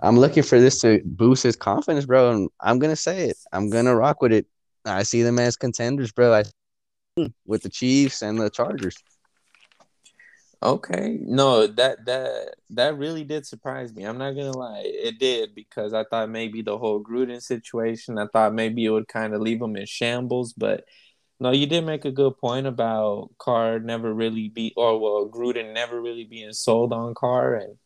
[0.00, 2.30] I'm looking for this to boost his confidence, bro.
[2.30, 3.36] And I'm gonna say it.
[3.52, 4.46] I'm gonna rock with it.
[4.84, 6.32] I see them as contenders, bro.
[6.32, 6.44] I
[7.44, 8.96] with the Chiefs and the Chargers.
[10.62, 11.18] Okay.
[11.22, 14.04] No, that that that really did surprise me.
[14.04, 14.82] I'm not gonna lie.
[14.84, 19.08] It did because I thought maybe the whole Gruden situation, I thought maybe it would
[19.08, 20.84] kind of leave him in shambles, but
[21.40, 25.74] no, you did make a good point about Carr never really be or well, Gruden
[25.74, 27.78] never really being sold on Carr and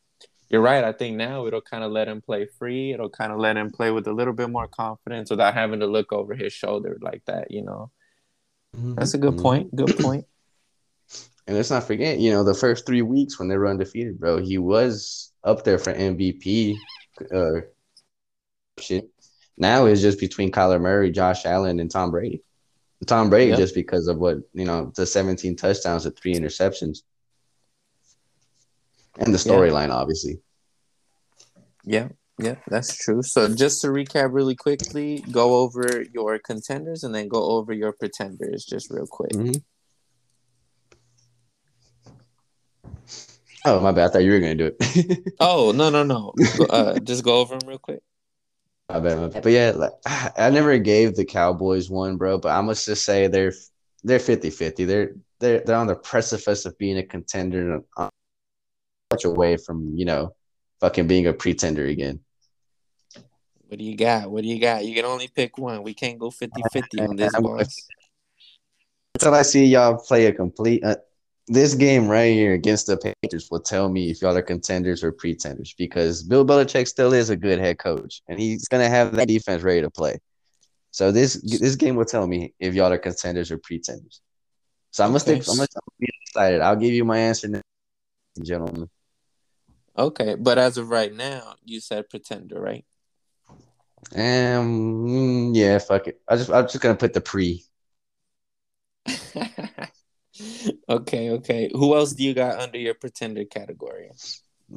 [0.51, 0.85] you're right.
[0.85, 2.93] I think now it'll kind of let him play free.
[2.93, 5.87] It'll kind of let him play with a little bit more confidence without having to
[5.89, 7.91] look over his shoulder like that, you know.
[8.97, 9.43] That's a good Mhm.
[9.43, 9.77] point.
[9.77, 10.27] Good point.
[11.47, 14.39] And let's not forget, you know, the first three weeks when they were undefeated, bro,
[14.39, 16.77] he was up there for MVP.
[17.33, 17.61] Uh,
[18.81, 19.09] shit.
[19.57, 22.43] Now it's just between Kyler Murray, Josh Allen, and Tom Brady.
[23.07, 23.59] Tom Brady Yep.
[23.59, 27.03] just because of what you know, the 17 touchdowns and three interceptions,
[29.19, 29.55] and the Yeah.
[29.55, 30.41] storyline, obviously.
[31.85, 32.09] Yeah,
[32.39, 33.23] yeah, that's true.
[33.23, 37.93] So just to recap really quickly, go over your contenders and then go over your
[37.93, 39.31] pretenders just real quick.
[39.31, 39.63] Mhm.
[43.67, 44.11] Oh my bad!
[44.11, 45.35] I thought you were gonna do it.
[45.41, 46.33] Oh, no, no, no.
[46.71, 48.01] Uh, just go over them real quick.
[48.89, 49.43] My bad, my bad.
[49.43, 49.93] But yeah, like,
[50.39, 52.39] I never gave the Cowboys one, bro.
[52.39, 53.53] But I must just say they're
[54.05, 54.87] they're 50-50.
[54.87, 58.11] They're they're they're on the precipice of being a contender and
[59.11, 60.35] much away from, you know,
[60.81, 62.21] fucking being a pretender again.
[63.69, 64.31] What do you got?
[64.31, 64.85] What do you got?
[64.85, 65.83] You can only pick one.
[65.83, 67.89] We can't go 50-50 on this, boss.
[69.17, 70.97] Until I see y'all play a complete uh,
[71.49, 75.13] this game right here against the Patriots will tell me if y'all are contenders or
[75.13, 79.29] pretenders because Bill Belichick still is a good head coach and he's gonna have that
[79.29, 80.19] defense ready to play.
[80.91, 84.21] So this this game will tell me if y'all are contenders or pretenders.
[84.91, 85.41] So I'm gonna okay.
[85.41, 85.53] stick.
[85.53, 85.69] I'm gonna
[86.01, 86.61] be excited.
[86.63, 87.61] I'll give you my answer, now,
[88.43, 88.89] gentlemen.
[89.97, 92.85] Okay, but as of right now, you said pretender, right?
[94.15, 96.21] Um, yeah, fuck it.
[96.29, 97.65] I just I'm just gonna put the pre.
[100.89, 101.71] okay, okay.
[101.73, 104.11] Who else do you got under your pretender category?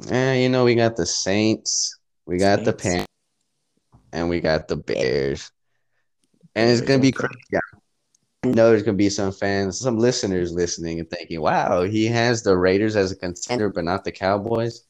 [0.08, 2.70] Eh, you know, we got the Saints, we got Saints.
[2.70, 3.06] the Pan,
[4.12, 5.50] and we got the Bears.
[6.54, 7.34] And it's gonna be crazy.
[8.42, 12.42] I know there's gonna be some fans, some listeners listening and thinking, "Wow, he has
[12.42, 14.84] the Raiders as a contender, but not the Cowboys."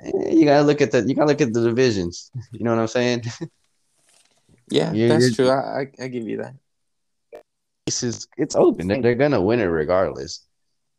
[0.00, 2.30] Eh, you gotta look at the you gotta look at the divisions.
[2.52, 3.22] You know what I'm saying?
[4.70, 5.48] Yeah, you're, that's true.
[5.48, 6.54] I, I, I give you that
[7.88, 8.86] it's just, it's open.
[8.86, 10.46] They're, they're gonna win it regardless.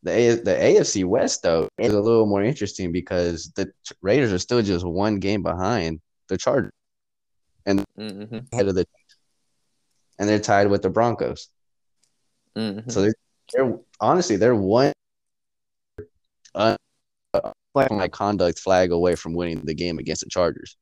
[0.03, 3.71] The A, the AFC West though is a little more interesting because the
[4.01, 6.71] Raiders are still just one game behind the Chargers,
[7.65, 8.39] and mm-hmm.
[8.55, 8.85] head of the,
[10.17, 11.49] and they're tied with the Broncos.
[12.55, 12.89] Mm-hmm.
[12.89, 13.15] So they're,
[13.53, 14.93] they're, honestly they're one
[16.55, 16.77] uh,
[17.73, 20.77] my conduct flag away from winning the game against the Chargers.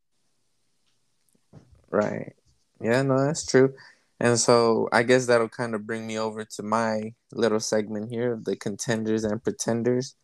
[1.89, 2.34] Right.
[2.81, 3.01] Yeah.
[3.01, 3.73] No, that's true.
[4.19, 8.34] And so I guess that'll kind of bring me over to my little segment here
[8.34, 10.15] of the contenders and pretenders.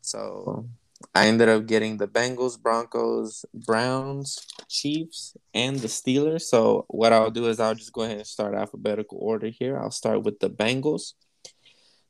[0.00, 0.68] So
[1.14, 6.42] I ended up getting the Bengals, Broncos, Browns, Chiefs, and the Steelers.
[6.42, 9.78] So what I'll do is I'll just go ahead and start alphabetical order here.
[9.78, 11.12] I'll start with the Bengals.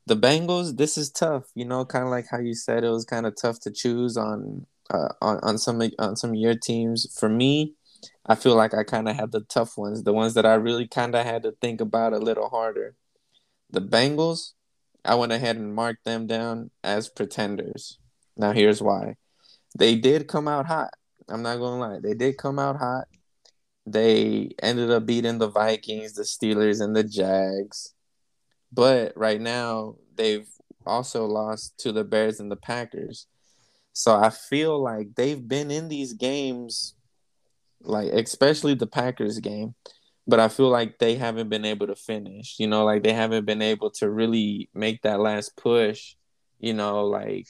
[0.05, 3.03] The Bengals, this is tough, you know, kind of like how you said it was
[3.03, 7.13] kind of tough to choose on uh, on on some on some of your teams.
[7.19, 7.73] For me,
[8.25, 10.87] I feel like I kind of had the tough ones, the ones that I really
[10.87, 12.95] kind of had to think about a little harder.
[13.69, 14.53] The Bengals,
[15.05, 17.97] I went ahead and marked them down as pretenders.
[18.35, 19.15] Now, here's why.
[19.77, 20.93] They did come out hot.
[21.29, 21.99] I'm not going to lie.
[21.99, 23.05] They did come out hot.
[23.85, 27.93] They ended up beating the Vikings, the Steelers, and the Jags.
[28.71, 30.47] But right now, they've
[30.85, 33.27] also lost to the Bears and the Packers.
[33.93, 36.95] So I feel like they've been in these games
[37.81, 39.75] like especially the Packers game.
[40.29, 42.55] But I feel like they haven't been able to finish.
[42.59, 46.15] You know, like they haven't been able to really make that last push.
[46.59, 47.47] You know, like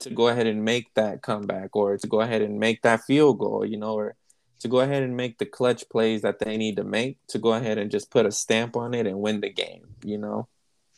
[0.00, 3.38] to go ahead and make that comeback or to go ahead and make that field
[3.38, 3.64] goal.
[3.64, 4.14] You know, or
[4.60, 7.52] to go ahead and make the clutch plays that they need to make to go
[7.54, 9.86] ahead and just put a stamp on it and win the game.
[10.04, 10.48] You know,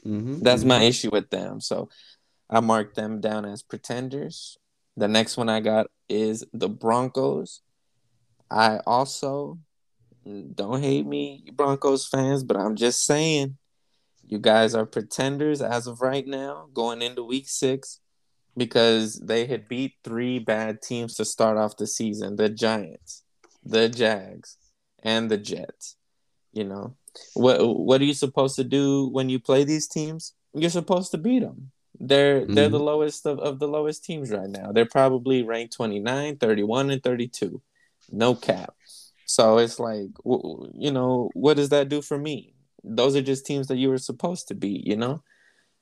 [0.05, 0.40] mm-hmm.
[0.40, 1.61] that's my issue with them.
[1.61, 1.89] So
[2.48, 4.59] I marked them down as pretenders.
[4.97, 7.61] The next one I got is the Broncos.
[8.51, 9.59] I also
[10.55, 13.56] don't hate me, Broncos fans, but I'm just saying
[14.27, 18.01] you guys are pretenders as of right now going into week six
[18.56, 23.24] because they had beat three bad teams to start off the season the Giants,
[23.64, 24.56] the Jags,
[25.02, 25.97] and the Jets.
[26.52, 26.97] You know,
[27.35, 30.35] what what are you supposed to do when you play these teams?
[30.52, 31.70] You're supposed to beat them.
[31.98, 32.55] They're mm-hmm.
[32.55, 34.72] they're the lowest of, of the lowest teams right now.
[34.72, 37.62] They're probably ranked 29, 31, and 32
[38.12, 38.74] no cap.
[39.27, 42.55] So it's like, you know, what does that do for me?
[42.82, 45.23] Those are just teams that you were supposed to beat, you know,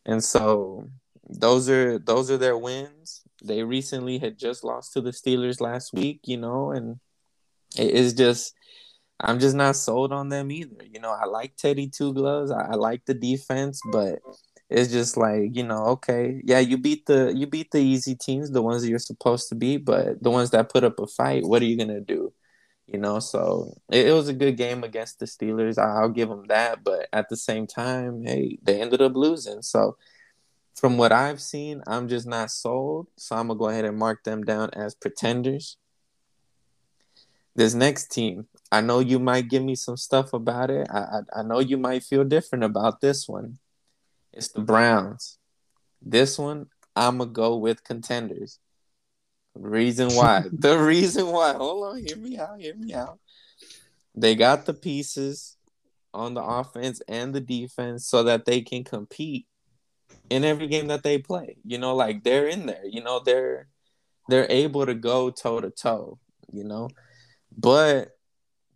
[0.05, 0.91] and so
[1.29, 3.23] those are those are their wins.
[3.45, 6.99] They recently had just lost to the Steelers last week, you know, and
[7.77, 8.55] it's just
[9.21, 10.85] I'm just not sold on them either.
[10.85, 12.51] You know, I like Teddy Two Gloves.
[12.51, 14.21] I, I like the defense, but
[14.71, 18.51] it's just like you know okay yeah you beat the you beat the easy teams
[18.51, 21.45] the ones that you're supposed to beat but the ones that put up a fight
[21.45, 22.33] what are you gonna do?
[22.87, 25.79] You know so it, it was a good game against the steelers.
[25.79, 29.63] I'll give them that but at the same time hey they ended up losing.
[29.63, 29.97] So
[30.75, 33.09] from what i've seen i'm just not sold.
[33.17, 35.79] So i'm gonna go ahead and mark them down as pretenders.
[37.57, 40.87] This next team i know you might give me some stuff about it.
[40.91, 43.59] I, I, I know you might feel different about this one
[44.33, 45.39] it's the Browns.
[46.03, 48.59] This one, I'm going to go with contenders.
[49.55, 50.45] reason why.
[50.53, 51.55] the reason why.
[51.55, 52.05] Hold on.
[52.05, 52.61] Hear me out.
[52.61, 53.19] Hear me out.
[54.15, 55.57] They got the pieces
[56.15, 59.47] on the offense and the defense so that they can compete
[60.31, 61.57] in every game that they play.
[61.65, 62.85] You know, like they're in there.
[62.85, 63.69] You know, they're
[64.29, 66.19] they're able to go toe to toe,
[66.53, 66.89] you know.
[67.57, 68.11] But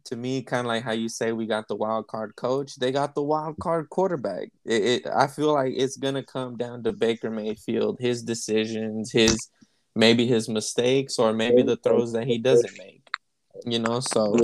[0.04, 2.92] to me, kind of like how you say we got the wild card coach, they
[2.92, 4.50] got the wild card quarterback.
[4.64, 9.50] It, it, I feel like it's gonna come down to Baker Mayfield, his decisions, his
[9.94, 13.06] maybe his mistakes, or maybe the throws that he doesn't make.
[13.64, 14.36] You know, so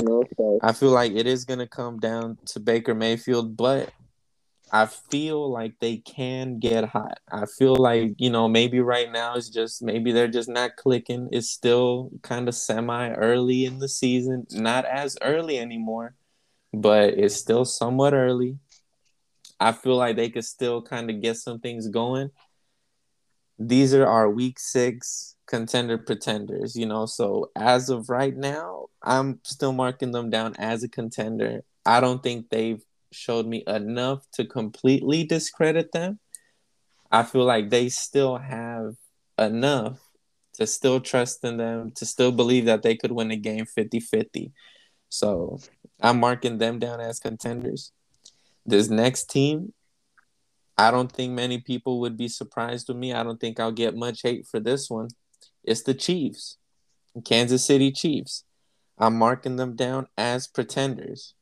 [0.63, 3.91] I feel like it is gonna come down to Baker Mayfield, but
[4.71, 7.19] I feel like they can get hot.
[7.31, 11.29] I feel like, you know, maybe right now it's just maybe they're just not clicking.
[11.33, 16.15] It's still kind of semi early in the season, not as early anymore,
[16.73, 18.59] but it's still somewhat early.
[19.61, 22.31] I feel like they could still kind of get some things going.
[23.59, 27.07] These are our week six contender pretenders, you know.
[27.07, 31.63] So as of right now, I'm still marking them down as a contender.
[31.85, 32.83] I don't think they've
[33.13, 36.19] showed me enough to completely discredit them.
[37.11, 38.95] I feel like they still have
[39.39, 40.01] enough
[40.55, 44.01] to still trust in them, to still believe that they could win a game 50
[44.01, 44.53] 50.
[45.09, 45.59] So
[46.01, 47.93] I'm marking them down as contenders.
[48.67, 49.73] This next team,
[50.77, 53.13] I don't think many people would be surprised with me.
[53.13, 55.09] I don't think I'll get much hate for this one.
[55.65, 56.59] It's the Chiefs,
[57.25, 58.45] Kansas City Chiefs.
[58.99, 61.35] I'm marking them down as pretenders.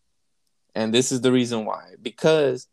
[0.76, 1.94] And this is the reason why.
[2.02, 2.68] Because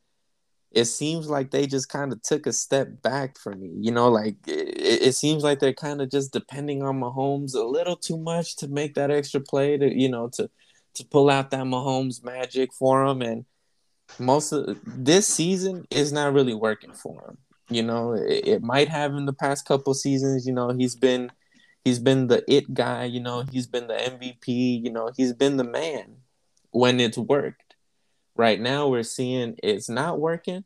[0.71, 3.71] it seems like they just kind of took a step back for me.
[3.79, 7.61] You know, like it, it seems like they're kind of just depending on Mahomes a
[7.61, 10.49] little too much to make that extra play to, you know, to
[10.95, 13.21] to pull out that Mahomes magic for them.
[13.21, 13.45] And
[14.19, 17.37] most of this season is not really working for him.
[17.69, 20.45] You know, it, it might have in the past couple seasons.
[20.45, 21.31] You know, he's been
[21.85, 23.05] he's been the it guy.
[23.05, 24.83] You know, he's been the MVP.
[24.83, 26.17] You know, he's been the man
[26.71, 27.62] when it's worked
[28.35, 30.63] right now we're seeing it's not working.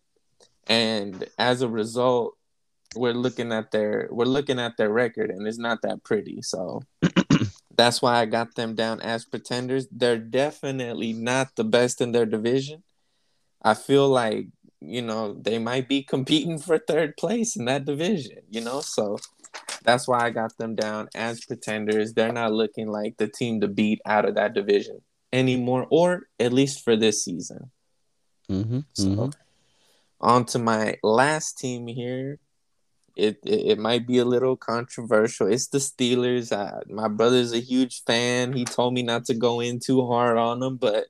[0.68, 2.34] And as a result
[2.96, 6.42] we're looking at their we're looking at their record and it's not that pretty.
[6.42, 6.82] So
[7.78, 9.88] that's why i got them down as pretenders.
[9.92, 12.84] They're definitely not the best in their division.
[13.62, 14.48] I feel like
[14.80, 18.82] you know they might be competing for third place in that division you know?
[18.82, 19.18] So
[19.84, 22.14] that's why i got them down as pretenders.
[22.14, 25.02] They're not looking like the team to beat out of that division
[25.32, 27.72] anymore, or at least for this season.
[28.50, 29.30] Mm-hmm, so, mm-hmm.
[30.22, 32.40] on to my last team here.
[33.16, 35.48] It, it, it might be a little controversial.
[35.48, 36.56] It's the Steelers.
[36.56, 38.54] I, my brother's a huge fan.
[38.54, 41.08] He told me not to go in too hard on them, but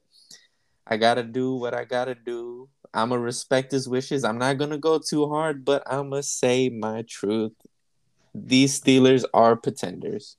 [0.86, 2.70] I gotta do what I gotta do.
[2.94, 4.24] I'm gonna respect his wishes.
[4.24, 7.54] I'm not gonna go too hard, but I'm gonna say my truth.
[8.34, 10.38] These Steelers are pretenders.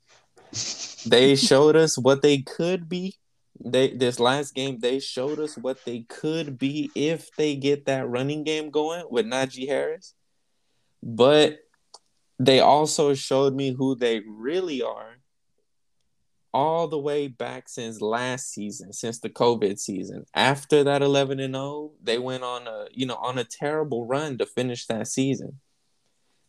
[1.06, 3.18] they showed us what they could be
[3.64, 8.08] they this last game they showed us what they could be if they get that
[8.08, 10.14] running game going with Najee Harris.
[11.02, 11.58] But
[12.38, 15.18] they also showed me who they really are
[16.54, 20.24] all the way back since last season, since the COVID season.
[20.34, 24.38] After that 11 and 0, they went on a, you know, on a terrible run
[24.38, 25.60] to finish that season.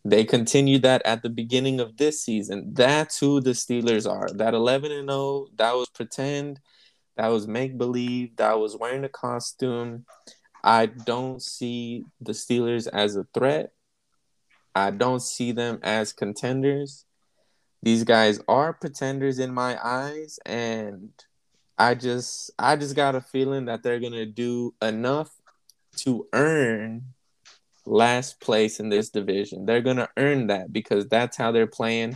[0.05, 2.73] They continued that at the beginning of this season.
[2.73, 4.29] That's who the Steelers are.
[4.33, 6.59] That 11 and 0, that was pretend
[7.19, 10.05] that was make believe, that was wearing a costume.
[10.63, 13.73] I don't see the Steelers as a threat.
[14.73, 17.03] I don't see them as contenders.
[17.83, 21.09] These guys are pretenders in my eyes and
[21.77, 25.29] I just I just got a feeling that they're going to do enough
[25.97, 27.03] to earn
[27.85, 29.65] last place in this division.
[29.65, 32.15] They're going to earn that because that's how they're playing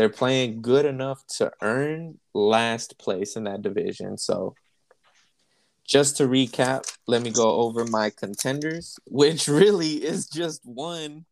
[0.00, 4.16] they're playing good enough to earn last place in that division.
[4.16, 4.54] So,
[5.86, 11.26] just to recap, let me go over my contenders, which really is just one.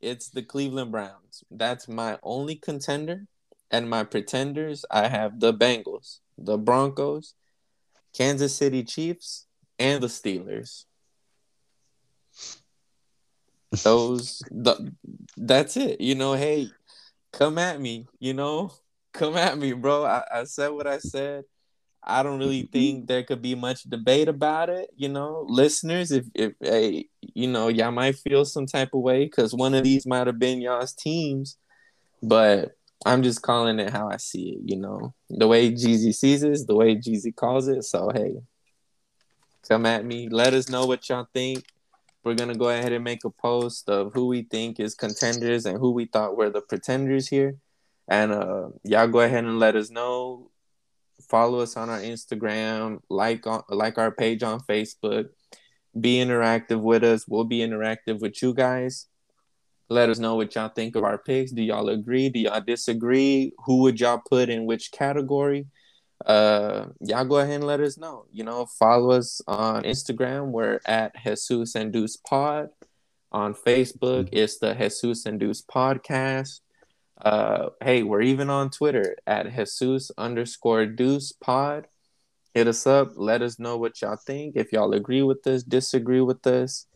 [0.00, 1.44] It's the Cleveland Browns.
[1.52, 3.28] That's my only contender.
[3.70, 7.34] And my pretenders, I have the Bengals, the Broncos,
[8.12, 9.46] Kansas City Chiefs,
[9.78, 10.86] and the Steelers.
[13.84, 14.92] Those the
[15.36, 16.00] that's it.
[16.00, 16.70] You know, hey,
[17.38, 18.72] come at me, you know,
[19.12, 20.04] come at me, bro.
[20.04, 21.44] I, I said what I said.
[22.06, 22.72] I don't really mm-hmm.
[22.72, 25.46] think there could be much debate about it, you know.
[25.48, 29.74] Listeners, if if hey, you know, y'all might feel some type of way because one
[29.74, 31.56] of these might have been y'all's teams,
[32.22, 32.72] but
[33.06, 35.14] I'm just calling it how I see it, you know.
[35.30, 37.84] The way Jeezy sees it, the way Jeezy calls it.
[37.84, 38.34] So hey,
[39.66, 40.28] come at me.
[40.28, 41.64] Let us know what y'all think
[42.24, 45.78] we're gonna go ahead and make a post of who we think is contenders and
[45.78, 47.56] who we thought were the pretenders here.
[48.08, 50.50] And uh, y'all go ahead and let us know.
[51.28, 55.28] Follow us on our Instagram, like on like our page on Facebook.
[55.98, 57.26] Be interactive with us.
[57.28, 59.06] We'll be interactive with you guys.
[59.88, 61.52] Let us know what y'all think of our picks.
[61.52, 62.30] Do y'all agree?
[62.30, 63.52] Do y'all disagree?
[63.66, 65.66] Who would y'all put in which category?
[66.24, 68.26] Uh, y'all go ahead and let us know.
[68.32, 70.50] You know, follow us on Instagram.
[70.50, 72.70] We're at Jesus and Deuce Pod.
[73.32, 74.36] On Facebook, mm-hmm.
[74.36, 76.60] it's the Jesus and Deuce Podcast.
[77.20, 81.88] Uh, hey, we're even on Twitter at Jesus underscore Deuce Pod.
[82.54, 83.12] Hit us up.
[83.16, 84.54] Let us know what y'all think.
[84.54, 86.86] If y'all agree with us, disagree with us.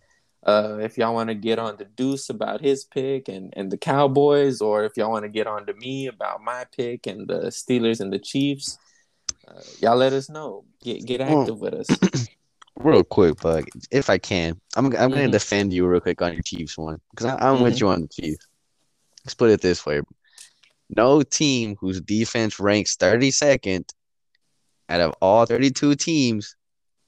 [0.46, 3.76] Uh, if y'all want to get on the Deuce about his pick and, and the
[3.76, 7.46] Cowboys, or if y'all want to get on to me about my pick and the
[7.46, 8.78] Steelers and the Chiefs,
[9.48, 10.64] uh, y'all let us know.
[10.82, 12.28] Get get active well, with us.
[12.76, 15.10] Real quick, but if I can, I'm I'm mm-hmm.
[15.10, 17.64] gonna defend you real quick on your Chiefs one because I'm mm-hmm.
[17.64, 18.46] with you on the Chiefs.
[19.24, 20.00] Let's put it this way:
[20.88, 23.84] no team whose defense ranks 32nd
[24.88, 26.54] out of all 32 teams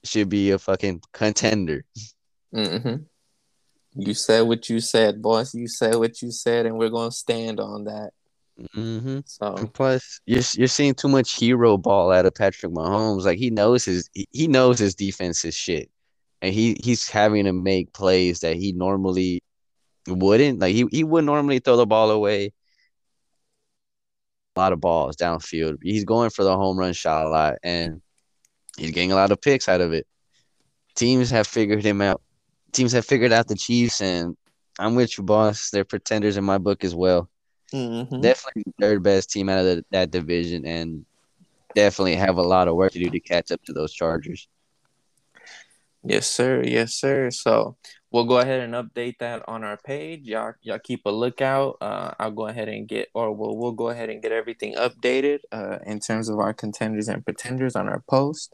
[0.03, 1.85] should be a fucking contender.
[2.53, 3.03] Mm-hmm.
[3.95, 5.53] You said what you said, boss.
[5.53, 8.11] You said what you said, and we're gonna stand on that.
[8.75, 9.19] Mm-hmm.
[9.25, 13.25] So and plus, you're you're seeing too much hero ball out of Patrick Mahomes.
[13.25, 15.89] Like he knows his he knows his defense is shit,
[16.41, 19.43] and he he's having to make plays that he normally
[20.07, 20.59] wouldn't.
[20.59, 22.53] Like he he would normally throw the ball away.
[24.55, 25.77] A lot of balls downfield.
[25.81, 28.01] He's going for the home run shot a lot, and
[28.77, 30.05] he's getting a lot of picks out of it.
[30.95, 32.21] Teams have figured him out
[32.71, 34.35] teams have figured out the Chiefs, and
[34.79, 35.69] I'm with you, boss.
[35.69, 37.29] They're pretenders in my book as well.
[37.73, 38.21] Mm-hmm.
[38.21, 41.05] Definitely third best team out of the, that division, and
[41.73, 44.47] definitely have a lot of work to do to catch up to those Chargers.
[46.03, 46.63] Yes, sir.
[46.65, 47.29] Yes, sir.
[47.29, 47.77] So
[48.11, 50.27] we'll go ahead and update that on our page.
[50.27, 51.77] Y'all, y'all keep a lookout.
[51.79, 55.39] Uh, I'll go ahead and get, or we'll we'll go ahead and get everything updated
[55.51, 58.53] uh, in terms of our contenders and pretenders on our post.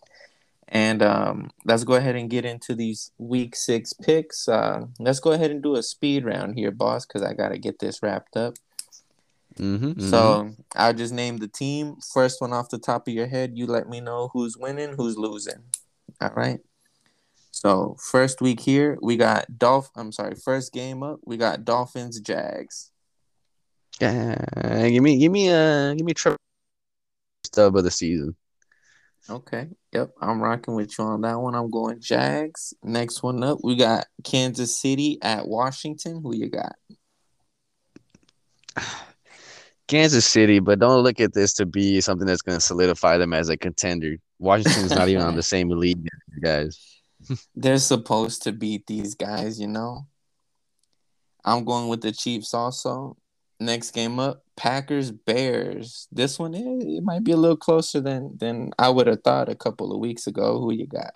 [0.68, 4.50] And um, let's go ahead and get into these week six picks.
[4.50, 7.58] Uh, let's go ahead and do a speed round here, boss, because I got to
[7.58, 8.56] get this wrapped up.
[9.58, 10.10] Mm-hmm, mm-hmm.
[10.10, 11.96] So I'll just name the team.
[12.14, 15.18] First one off the top of your head, you let me know who's winning, who's
[15.18, 15.64] losing.
[16.22, 16.60] All right.
[17.52, 19.90] So first week here, we got Dolph.
[19.96, 22.92] I'm sorry, first game up, we got Dolphins Jags.
[24.00, 24.36] Uh,
[24.90, 26.38] give me, give me, uh, give me Trevor
[27.44, 28.36] stub of the season.
[29.30, 29.70] Okay.
[29.92, 30.12] Yep.
[30.22, 31.56] I'm rocking with you on that one.
[31.56, 32.74] I'm going Jags.
[32.84, 36.22] Next one up, we got Kansas City at Washington.
[36.22, 36.76] Who you got?
[39.88, 43.34] Kansas City, but don't look at this to be something that's going to solidify them
[43.34, 44.18] as a contender.
[44.40, 46.08] Washington's not even on the same league,
[46.42, 46.80] guys.
[47.56, 50.08] They're supposed to beat these guys, you know.
[51.44, 53.18] I'm going with the Chiefs also.
[53.60, 56.08] Next game up, Packers Bears.
[56.12, 59.50] This one it, it might be a little closer than than I would have thought
[59.50, 60.60] a couple of weeks ago.
[60.60, 61.14] Who you got?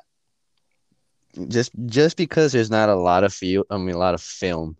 [1.50, 4.76] Just just because there's not a lot of field, I mean a lot of film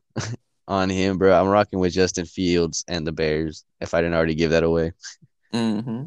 [0.68, 1.34] on him, bro.
[1.34, 3.66] I'm rocking with Justin Fields and the Bears.
[3.80, 4.94] If I didn't already give that away.
[5.54, 6.06] Mm-hmm.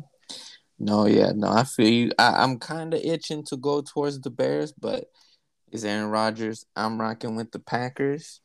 [0.79, 2.13] No, yeah, no, I feel you.
[2.19, 5.11] I, I'm kind of itching to go towards the Bears, but
[5.71, 6.65] is Aaron Rodgers.
[6.77, 8.41] I'm rocking with the Packers.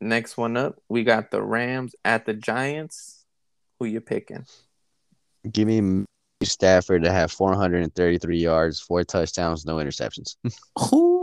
[0.00, 3.24] Next one up, we got the Rams at the Giants.
[3.78, 4.46] Who you picking?
[5.50, 6.04] Give me
[6.42, 10.36] Stafford to have 433 yards, four touchdowns, no interceptions.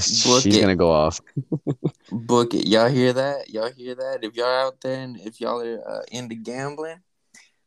[0.00, 0.60] She's it.
[0.60, 1.20] gonna go off.
[2.10, 2.66] Book it.
[2.66, 3.50] Y'all hear that?
[3.50, 4.20] Y'all hear that?
[4.22, 7.00] If y'all out there and if y'all are uh, into gambling,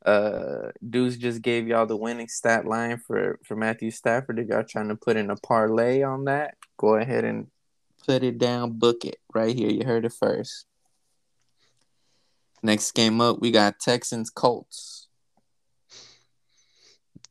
[0.06, 4.39] uh, Deuce just gave y'all the winning stat line for for Matthew Stafford.
[4.39, 7.47] If y'all trying to put in a parlay on that, go ahead and
[8.06, 9.69] Put it down, book it right here.
[9.69, 10.65] You heard it first.
[12.64, 14.98] Next game up, we got Texans Colts.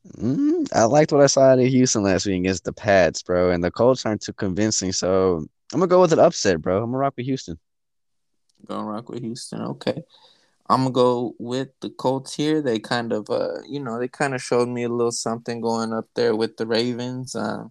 [0.07, 3.63] Mm, I liked what I saw in Houston last week against the Pats, bro, and
[3.63, 4.91] the Colts aren't too convincing.
[4.91, 6.77] So I'm gonna go with an upset, bro.
[6.77, 7.59] I'm gonna rock with Houston.
[8.65, 10.03] Gonna rock with Houston, okay.
[10.69, 12.61] I'm gonna go with the Colts here.
[12.61, 15.93] They kind of, uh, you know, they kind of showed me a little something going
[15.93, 17.35] up there with the Ravens.
[17.35, 17.65] Uh,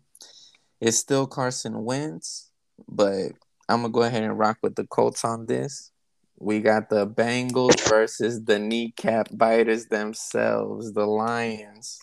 [0.81, 2.49] it's still Carson Wentz
[2.87, 3.33] but
[3.69, 5.91] I'm gonna go ahead and rock with the Colts on this.
[6.39, 11.99] We got the Bengals versus the kneecap biters themselves, the Lions.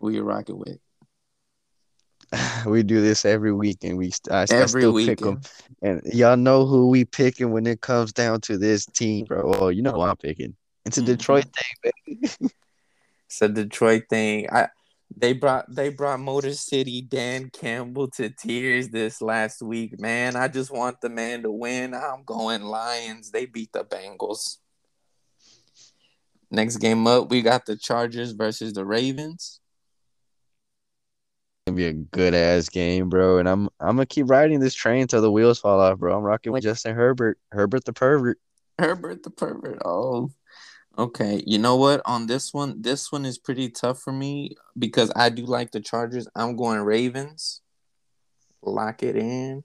[0.00, 0.78] Who you rocking with?
[2.66, 5.40] We do this every week, and we I, every I still pick them.
[5.80, 9.54] And y'all know who we picking when it comes down to this team, bro.
[9.54, 10.54] Oh, you know who I'm picking.
[10.84, 11.12] It's a mm-hmm.
[11.12, 12.34] Detroit thing, baby.
[13.26, 14.48] it's a Detroit thing.
[14.50, 14.68] I
[15.16, 20.36] they brought they brought Motor City Dan Campbell to tears this last week, man.
[20.36, 21.94] I just want the man to win.
[21.94, 23.30] I'm going Lions.
[23.30, 24.58] They beat the Bengals.
[26.50, 29.57] Next game up, we got the Chargers versus the Ravens.
[31.68, 33.38] Gonna be a good ass game, bro.
[33.38, 36.16] And I'm I'm gonna keep riding this train till the wheels fall off, bro.
[36.16, 37.38] I'm rocking with Justin Herbert.
[37.52, 38.38] Herbert the pervert.
[38.78, 39.82] Herbert the pervert.
[39.84, 40.30] Oh,
[40.98, 42.02] Okay, you know what?
[42.06, 45.78] On this one, this one is pretty tough for me because I do like the
[45.78, 46.26] Chargers.
[46.34, 47.60] I'm going Ravens.
[48.62, 49.62] Lock it in.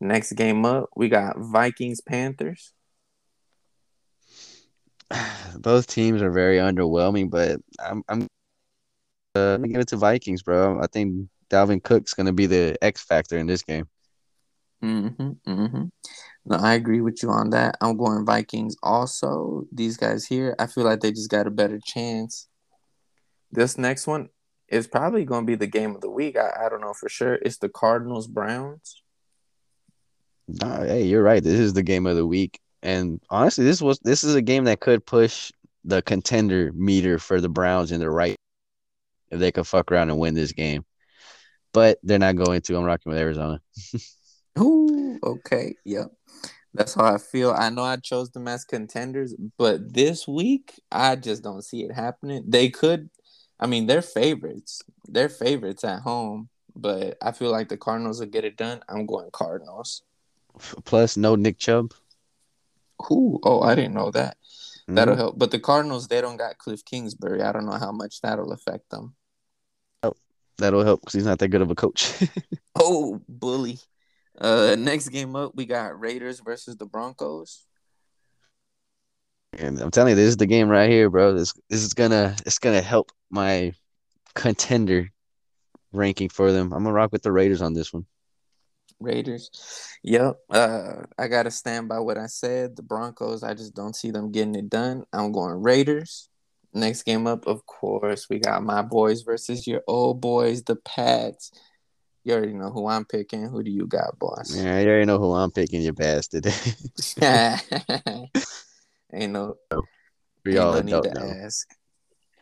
[0.00, 2.74] Next game up, we got Vikings Panthers.
[5.56, 8.28] Both teams are very underwhelming, but I'm I'm
[9.34, 10.80] uh, give it to Vikings, bro.
[10.80, 13.86] I think Dalvin Cook's gonna be the X factor in this game.
[14.82, 15.84] Mm-hmm, mm-hmm.
[16.46, 17.76] No, I agree with you on that.
[17.80, 19.64] I'm going Vikings also.
[19.72, 22.48] These guys here, I feel like they just got a better chance.
[23.50, 24.28] This next one
[24.68, 26.36] is probably going to be the game of the week.
[26.36, 27.34] I, I don't know for sure.
[27.34, 29.02] It's the Cardinals Browns.
[30.48, 31.42] No, hey, you're right.
[31.42, 34.64] This is the game of the week, and honestly, this was this is a game
[34.64, 35.50] that could push
[35.84, 38.36] the contender meter for the Browns in the right
[39.30, 40.84] if they could fuck around and win this game.
[41.72, 42.76] But they're not going to.
[42.76, 43.60] I'm rocking with Arizona.
[44.58, 46.12] Ooh, okay, yep.
[46.74, 47.52] That's how I feel.
[47.52, 51.92] I know I chose them as contenders, but this week I just don't see it
[51.92, 52.44] happening.
[52.46, 53.10] They could,
[53.60, 54.82] I mean, they're favorites.
[55.06, 58.80] They're favorites at home, but I feel like the Cardinals will get it done.
[58.88, 60.02] I'm going Cardinals.
[60.84, 61.94] Plus, no Nick Chubb.
[63.10, 64.36] Ooh, oh, I didn't know that.
[64.86, 64.94] Mm-hmm.
[64.96, 65.38] That'll help.
[65.38, 67.42] But the Cardinals, they don't got Kliff Kingsbury.
[67.42, 69.14] I don't know how much that'll affect them.
[70.02, 70.14] Oh,
[70.58, 72.12] that'll help because he's not that good of a coach.
[72.74, 73.78] oh, bully.
[74.38, 77.64] Uh, next game up, we got Raiders versus the Broncos.
[79.58, 81.32] And I'm telling you, this is the game right here, bro.
[81.32, 83.72] This this is gonna it's gonna help my
[84.34, 85.10] contender
[85.92, 86.72] ranking for them.
[86.72, 88.04] I'm gonna rock with the Raiders on this one.
[89.00, 89.50] Raiders.
[90.02, 90.36] Yep.
[90.50, 92.76] Uh, I gotta stand by what I said.
[92.76, 95.04] The Broncos, I just don't see them getting it done.
[95.12, 96.28] I'm going Raiders.
[96.72, 101.52] Next game up, of course, we got my boys versus your old boys, the Pats.
[102.24, 103.48] You already know who I'm picking.
[103.48, 104.54] Who do you got, boss?
[104.56, 106.46] Yeah, you already know who I'm picking, you bastard.
[109.12, 109.56] ain't no.
[110.44, 111.44] We all no need to know.
[111.44, 111.68] ask.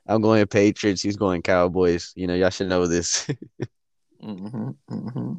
[0.07, 1.03] I'm going Patriots.
[1.03, 2.13] He's going Cowboys.
[2.17, 3.27] You know, y'all should know this.
[4.23, 5.35] mm-hmm, mm-hmm.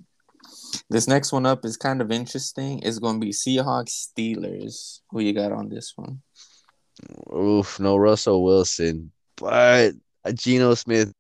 [0.89, 2.79] This next one up is kind of interesting.
[2.79, 4.99] It's going to be Seahawks Steelers.
[5.11, 6.21] Who you got on this one?
[7.35, 9.93] Oof, no Russell Wilson, but
[10.33, 11.11] Geno Smith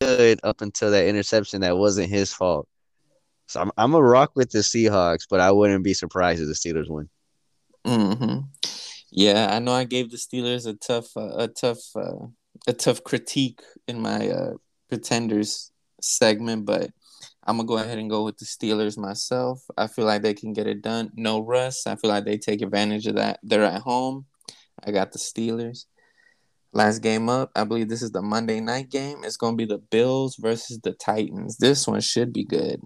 [0.00, 2.68] good up until that interception that wasn't his fault.
[3.46, 6.54] So I'm I'm a rock with the Seahawks, but I wouldn't be surprised if the
[6.54, 7.08] Steelers win.
[7.86, 8.40] Mm-hmm.
[9.10, 12.26] Yeah, I know I gave the Steelers a tough uh, a tough uh,
[12.66, 14.52] a tough critique in my uh,
[14.88, 16.90] pretenders segment, but
[17.48, 19.64] I'm gonna go ahead and go with the Steelers myself.
[19.78, 21.10] I feel like they can get it done.
[21.16, 21.86] No Russ.
[21.86, 23.40] I feel like they take advantage of that.
[23.42, 24.26] They're at home.
[24.84, 25.86] I got the Steelers.
[26.74, 29.24] Last game up, I believe this is the Monday night game.
[29.24, 31.56] It's going to be the Bills versus the Titans.
[31.56, 32.82] This one should be good.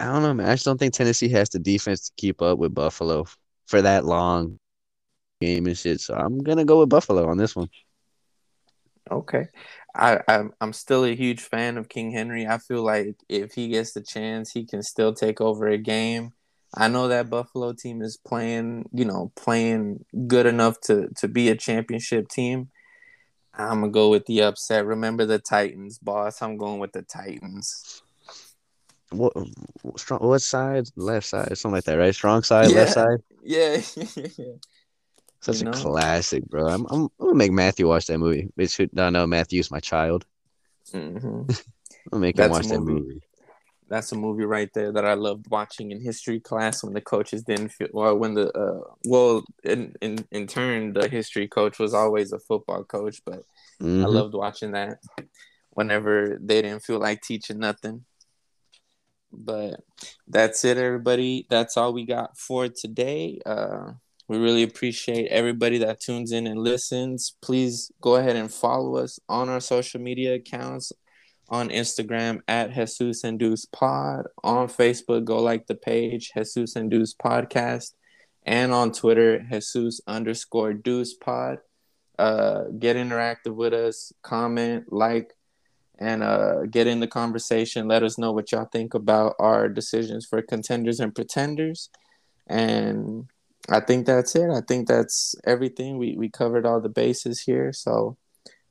[0.00, 0.48] I don't know, man.
[0.48, 3.26] I just don't think Tennessee has the defense to keep up with Buffalo
[3.66, 4.58] for that long
[5.40, 6.00] game and shit.
[6.00, 7.68] So I'm gonna go with Buffalo on this one.
[9.10, 9.46] Okay,
[9.94, 12.46] I I'm, I'm still a huge fan of King Henry.
[12.46, 16.32] I feel like if he gets the chance, he can still take over a game.
[16.74, 21.48] I know that Buffalo team is playing, you know, playing good enough to to be
[21.50, 22.70] a championship team.
[23.54, 24.86] I'm gonna go with the upset.
[24.86, 26.40] Remember the Titans, boss.
[26.40, 28.02] I'm going with the Titans.
[29.10, 29.34] What
[29.96, 30.20] strong?
[30.20, 30.88] What side?
[30.96, 32.14] Left side, something like that, right?
[32.14, 32.76] Strong side, yeah.
[32.76, 33.18] left side.
[33.44, 33.80] Yeah.
[35.42, 36.68] Such you a classic, bro.
[36.68, 38.48] I'm, I'm, I'm gonna make Matthew watch that movie.
[38.58, 40.24] Bitch, no, no, Matthew's my child.
[40.92, 41.50] Mm-hmm.
[42.12, 43.22] I'll make That's him watch that movie
[43.92, 47.42] that's a movie right there that I loved watching in history class when the coaches
[47.42, 51.92] didn't feel well when the uh well in in, in turn the history coach was
[51.92, 53.44] always a football coach but
[53.82, 54.02] mm-hmm.
[54.02, 55.00] I loved watching that
[55.72, 58.06] whenever they didn't feel like teaching nothing
[59.30, 59.80] but
[60.26, 63.92] that's it everybody that's all we got for today uh
[64.28, 69.18] we really appreciate everybody that tunes in and listens please go ahead and follow us
[69.28, 70.92] on our social media accounts
[71.52, 74.24] on Instagram at Jesus and Deuce Pod.
[74.42, 77.92] On Facebook, go like the page Jesus and Deuce Podcast.
[78.44, 81.58] And on Twitter, Jesus underscore Deuce Pod.
[82.18, 85.34] Uh, get interactive with us, comment, like,
[85.98, 87.86] and uh, get in the conversation.
[87.86, 91.90] Let us know what y'all think about our decisions for contenders and pretenders.
[92.46, 93.28] And
[93.68, 94.50] I think that's it.
[94.50, 95.98] I think that's everything.
[95.98, 97.72] We, we covered all the bases here.
[97.72, 98.16] So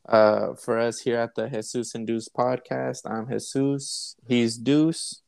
[0.07, 4.15] uh, for us here at the Jesus and Deuce podcast, I'm Jesus.
[4.27, 5.21] He's Deuce.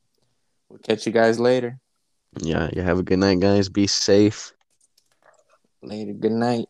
[0.68, 1.78] We'll catch you guys later.
[2.40, 3.68] Yeah, you have a good night, guys.
[3.68, 4.52] Be safe.
[5.82, 6.12] Later.
[6.12, 6.66] Good night.